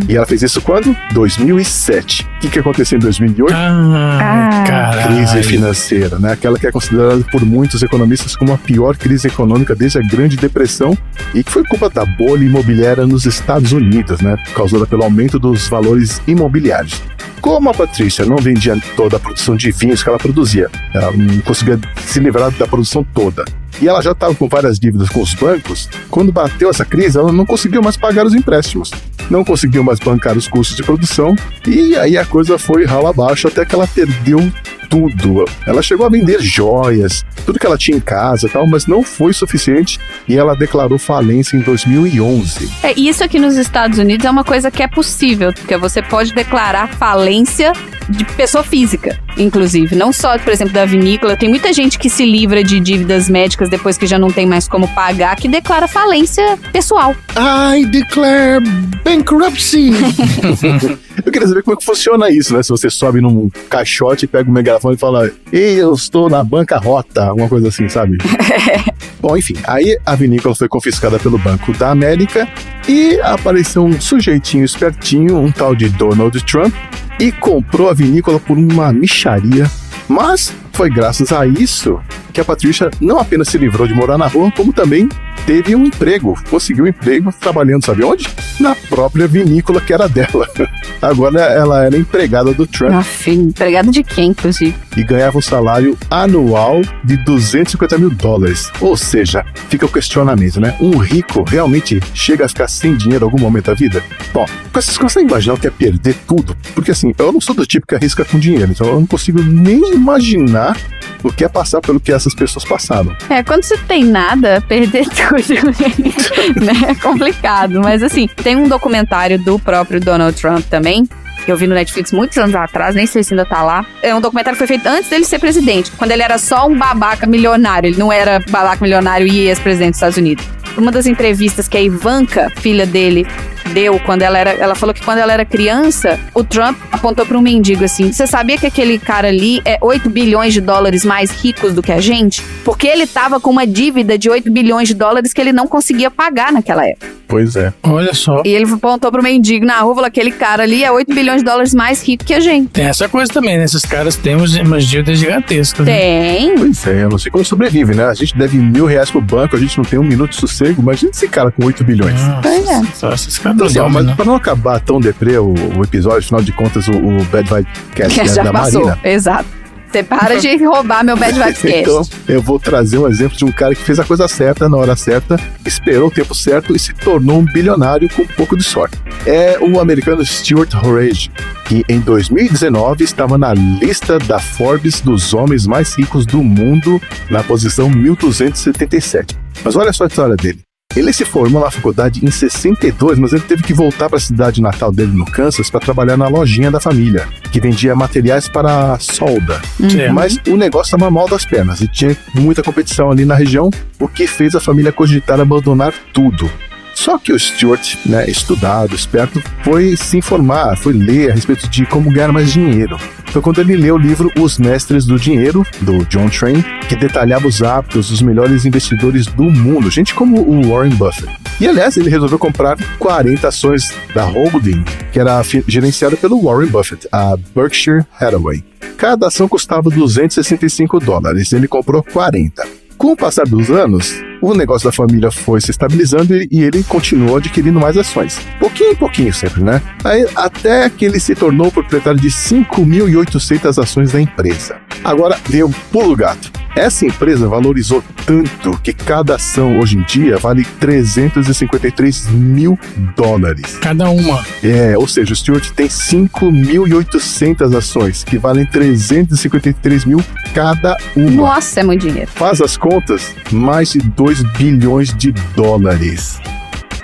[0.08, 0.96] E ela fez isso quando?
[1.12, 2.22] 2007.
[2.22, 3.52] O que, que aconteceu em 2008?
[3.54, 5.16] Ah, caralho.
[5.16, 6.32] Crise financeira, né?
[6.32, 10.36] Aquela que é considerada por muitos economistas como a pior crise econômica desde a Grande
[10.36, 10.96] Depressão
[11.34, 12.57] e que foi culpa da bolha imobiliária
[13.06, 14.36] nos Estados Unidos, né?
[14.54, 17.02] Causada pelo aumento dos valores imobiliários.
[17.40, 21.40] Como a Patrícia não vendia toda a produção de vinhos que ela produzia, ela não
[21.40, 23.44] conseguia se livrar da produção toda.
[23.80, 25.88] E ela já estava com várias dívidas com os bancos.
[26.10, 28.90] Quando bateu essa crise, ela não conseguiu mais pagar os empréstimos.
[29.30, 31.36] Não conseguiu mais bancar os custos de produção.
[31.66, 34.40] E aí a coisa foi rala abaixo até que ela perdeu
[34.88, 35.44] tudo.
[35.66, 39.02] Ela chegou a vender joias, tudo que ela tinha em casa e tal, mas não
[39.02, 42.70] foi suficiente e ela declarou falência em 2011.
[42.82, 46.32] É, isso aqui nos Estados Unidos é uma coisa que é possível, porque você pode
[46.32, 47.72] declarar falência
[48.08, 49.94] de pessoa física, inclusive.
[49.94, 51.36] Não só, por exemplo, da vinícola.
[51.36, 54.66] Tem muita gente que se livra de dívidas médicas depois que já não tem mais
[54.66, 57.14] como pagar, que declara falência pessoal.
[57.36, 58.64] I declare
[59.04, 59.90] bankruptcy.
[61.24, 62.62] Eu queria saber como é que funciona isso, né?
[62.62, 64.52] Se você sobe num caixote, pega um
[64.92, 68.18] e fala, Ei, eu estou na bancarrota, alguma coisa assim, sabe?
[69.20, 72.48] Bom, enfim, aí a vinícola foi confiscada pelo Banco da América
[72.88, 76.74] e apareceu um sujeitinho espertinho, um tal de Donald Trump,
[77.18, 79.68] e comprou a vinícola por uma micharia.
[80.08, 82.00] Mas foi graças a isso
[82.38, 85.08] que a Patrícia não apenas se livrou de morar na rua, como também
[85.44, 88.28] teve um emprego, conseguiu um emprego trabalhando, sabe onde?
[88.60, 90.48] Na própria vinícola que era dela.
[91.02, 94.74] Agora ela era empregada do Trump Aff, empregado de quem, inclusive?
[94.98, 98.70] e ganhava um salário anual de 250 mil dólares.
[98.80, 100.76] Ou seja, fica o questionamento, né?
[100.80, 104.02] Um rico realmente chega a ficar sem dinheiro em algum momento da vida?
[104.32, 106.56] Bom, vocês conseguem imaginar o que é perder tudo?
[106.74, 109.40] Porque assim, eu não sou do tipo que arrisca com dinheiro, então eu não consigo
[109.40, 110.76] nem imaginar
[111.22, 113.16] o que é passar pelo que essas pessoas passaram.
[113.28, 117.80] É, quando você tem nada, perder tudo né, é complicado.
[117.80, 121.08] Mas assim, tem um documentário do próprio Donald Trump também.
[121.44, 123.86] Que eu vi no Netflix muitos anos atrás, nem sei se ainda tá lá.
[124.02, 126.76] É um documentário que foi feito antes dele ser presidente, quando ele era só um
[126.76, 127.88] babaca milionário.
[127.88, 130.46] Ele não era babaca milionário e ex-presidente dos Estados Unidos.
[130.76, 133.26] Uma das entrevistas que a Ivanka, filha dele,
[133.68, 134.50] deu quando ela era.
[134.50, 138.26] Ela falou que quando ela era criança, o Trump apontou para um mendigo assim: Você
[138.26, 142.00] sabia que aquele cara ali é 8 bilhões de dólares mais ricos do que a
[142.00, 142.42] gente?
[142.64, 146.10] Porque ele tava com uma dívida de 8 bilhões de dólares que ele não conseguia
[146.10, 147.18] pagar naquela época.
[147.28, 147.72] Pois é.
[147.82, 148.42] Olha só.
[148.44, 151.44] E ele apontou pro mendigo na rua, falou: aquele cara ali é 8 bilhões de
[151.44, 152.68] dólares mais rico que a gente.
[152.70, 153.64] Tem essa coisa também, né?
[153.64, 155.86] Esses caras têm umas, dívidas gigantescas.
[155.86, 155.98] né?
[155.98, 156.54] Tem.
[156.56, 158.06] Pois é, eu não sei como sobrevive, né?
[158.06, 160.80] A gente deve mil reais pro banco, a gente não tem um minuto de sossego,
[160.80, 162.18] imagina esse cara com 8 bilhões.
[162.42, 162.82] Pois é.
[162.94, 164.16] Só esses caras Então, não mas não.
[164.16, 167.68] pra não acabar tão deprê o, o episódio, afinal de contas, o, o Bad Vibe
[167.94, 168.86] Cast é Já da passou.
[168.86, 169.00] Marina.
[169.04, 169.58] Exato.
[169.90, 171.78] Você para de roubar meu Bad Vibes Cast.
[171.78, 174.76] Então, eu vou trazer um exemplo de um cara que fez a coisa certa na
[174.76, 178.62] hora certa, esperou o tempo certo e se tornou um bilionário com um pouco de
[178.62, 178.98] sorte.
[179.26, 181.30] É o americano Stuart Horage,
[181.64, 187.42] que em 2019 estava na lista da Forbes dos homens mais ricos do mundo, na
[187.42, 189.36] posição 1277.
[189.64, 190.67] Mas olha só a história dele.
[190.96, 194.60] Ele se formou na faculdade em 62, mas ele teve que voltar para a cidade
[194.62, 199.60] natal dele no Kansas para trabalhar na lojinha da família, que vendia materiais para solda.
[199.78, 200.14] Certo.
[200.14, 203.70] Mas o negócio estava mal das pernas e tinha muita competição ali na região,
[204.00, 206.50] o que fez a família cogitar abandonar tudo.
[206.98, 211.86] Só que o Stuart, né, estudado, esperto, foi se informar, foi ler a respeito de
[211.86, 212.98] como ganhar mais dinheiro.
[213.26, 217.46] Foi quando ele leu o livro Os Mestres do Dinheiro, do John Train, que detalhava
[217.46, 221.32] os hábitos dos melhores investidores do mundo, gente como o Warren Buffett.
[221.60, 227.06] E aliás, ele resolveu comprar 40 ações da holding, que era gerenciada pelo Warren Buffett,
[227.12, 228.64] a Berkshire Hathaway.
[228.96, 232.66] Cada ação custava 265 dólares, ele comprou 40.
[232.96, 236.82] Com o passar dos anos, o negócio da família foi se estabilizando e e ele
[236.82, 238.40] continuou adquirindo mais ações.
[238.58, 239.80] Pouquinho em pouquinho sempre, né?
[240.02, 244.76] Aí, até que ele se tornou proprietário de 5.800 ações da empresa.
[245.04, 246.50] Agora veio o pulo gato.
[246.76, 252.78] Essa empresa valorizou tanto que cada ação hoje em dia vale 353 mil
[253.16, 253.78] dólares.
[253.80, 254.44] Cada uma.
[254.62, 260.22] É, ou seja, o Stuart tem 5.800 ações, que valem 353 mil
[260.54, 261.30] cada uma.
[261.30, 262.30] Nossa, é muito dinheiro.
[262.32, 266.40] Faz as contas, mais de 2 bilhões de dólares.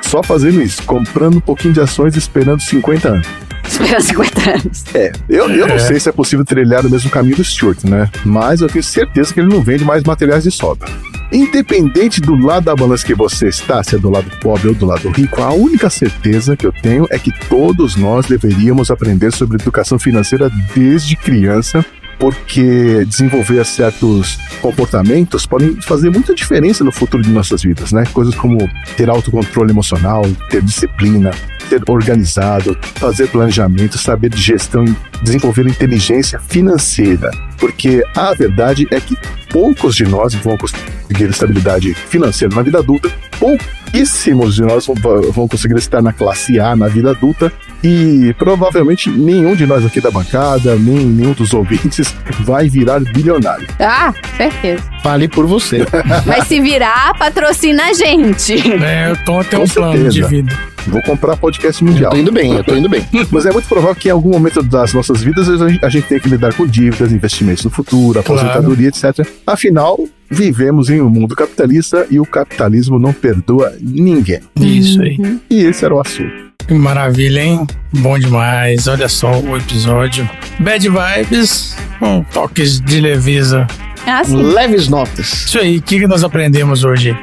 [0.03, 3.27] Só fazendo isso, comprando um pouquinho de ações e esperando 50 anos.
[3.67, 4.85] Espera 50 anos.
[4.95, 5.79] É, eu, eu não É.
[5.79, 8.09] sei se é possível trilhar o mesmo caminho do Stuart, né?
[8.25, 10.87] Mas eu tenho certeza que ele não vende mais materiais de solda.
[11.33, 14.87] Independente do lado da balança que você está, se é do lado pobre ou do
[14.87, 19.57] lado rico, a única certeza que eu tenho é que todos nós deveríamos aprender sobre
[19.61, 21.85] educação financeira desde criança,
[22.19, 28.05] porque desenvolver certos comportamentos podem fazer muita diferença no futuro de nossas vidas, né?
[28.13, 28.59] Coisas como
[28.97, 31.31] ter autocontrole emocional, ter disciplina,
[31.69, 34.85] ser organizado, fazer planejamento, saber de gestão
[35.23, 37.31] desenvolver inteligência financeira.
[37.59, 39.17] Porque a verdade é que
[39.51, 45.77] poucos de nós vão conseguir estabilidade financeira na vida adulta, pouquíssimos de nós vão conseguir
[45.77, 47.53] estar na classe A na vida adulta
[47.85, 53.67] e provavelmente nenhum de nós aqui da bancada, nem nenhum dos ouvintes vai virar bilionário.
[53.79, 54.83] Ah, certeza.
[55.03, 55.85] Fale por você.
[56.27, 58.55] Mas se virar, patrocina a gente.
[58.83, 60.29] É, eu tô até um plano de certeza.
[60.29, 60.59] vida.
[60.87, 62.11] Vou comprar podcast Eu mundial.
[62.11, 63.07] tô indo bem, eu tô indo bem.
[63.31, 66.07] Mas é muito provável que em algum momento das nossas vidas a gente, a gente
[66.07, 69.27] tenha que lidar com dívidas, investimentos no futuro, aposentadoria, etc.
[69.47, 69.99] Afinal,
[70.31, 74.41] vivemos em um mundo capitalista e o capitalismo não perdoa ninguém.
[74.59, 75.19] Isso aí.
[75.51, 76.54] E esse era o assunto.
[76.67, 77.67] Que maravilha, hein?
[77.93, 78.89] Bom demais.
[78.89, 80.29] Olha só o episódio.
[80.59, 83.67] Bad vibes, com toques de leveza.
[84.07, 84.37] É assim.
[84.43, 85.45] Leves notas.
[85.47, 87.17] Isso aí, o que, que nós aprendemos hoje?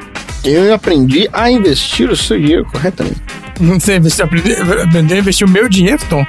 [0.44, 3.20] Eu aprendi a investir o seu dinheiro corretamente.
[3.62, 6.24] Você, você aprendeu, aprendeu a investir o meu dinheiro, Tom?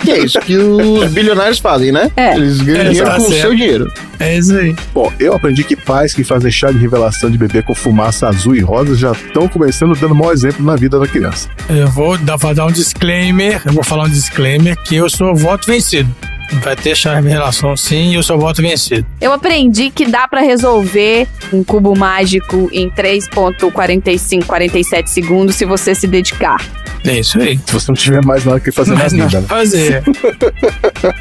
[0.00, 2.10] Que é isso que os bilionários fazem, né?
[2.14, 2.36] É.
[2.36, 3.92] Eles ganham É, dinheiro tá com o seu dinheiro.
[4.20, 4.76] É isso aí.
[4.92, 8.54] Bom, eu aprendi que pais que fazem chá de revelação de bebê com fumaça azul
[8.54, 11.48] e rosa já estão começando dando mau exemplo na vida da criança.
[11.70, 15.34] Eu vou dar, vou dar um disclaimer, eu vou falar um disclaimer que eu sou
[15.34, 16.14] voto vencido.
[16.62, 19.06] Vai ter chave relação sim e eu sou voto vencido.
[19.20, 25.94] Eu aprendi que dá pra resolver um cubo mágico em 3.45, 47 segundos se você
[25.94, 26.56] se dedicar.
[27.04, 27.58] É isso aí.
[27.66, 29.46] Se você não tiver mais nada que fazer na Mas não vida, né?
[29.46, 30.02] fazer.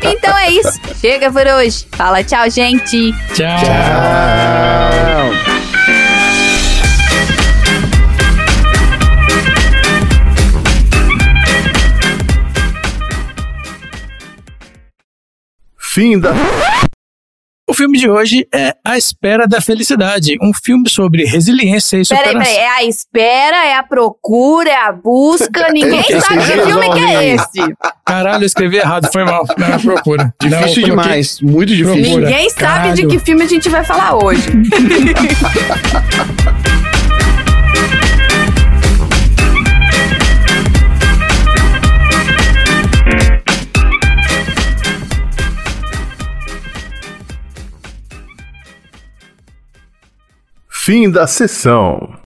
[0.02, 0.80] Então é isso.
[1.00, 1.86] Chega por hoje.
[1.92, 3.12] Fala tchau, gente.
[3.34, 3.60] Tchau.
[3.60, 5.55] Tchau.
[15.96, 16.34] Fim da.
[17.70, 22.26] O filme de hoje é A Espera da Felicidade, um filme sobre resiliência e Peraí,
[22.28, 22.54] superação.
[22.54, 22.58] peraí.
[22.58, 25.72] É a espera, é a procura, é a busca.
[25.72, 27.76] Ninguém Esse sabe que filme que é esse.
[28.06, 29.46] Caralho, eu escrevi errado, foi mal.
[29.58, 30.34] Não é procura.
[30.44, 31.40] Não, Difícil coloquei- demais.
[31.42, 32.02] Muito difícil.
[32.04, 32.26] Procura.
[32.30, 33.08] Ninguém sabe de Caralho.
[33.10, 34.44] que filme a gente vai falar hoje.
[50.86, 52.25] Fim da sessão.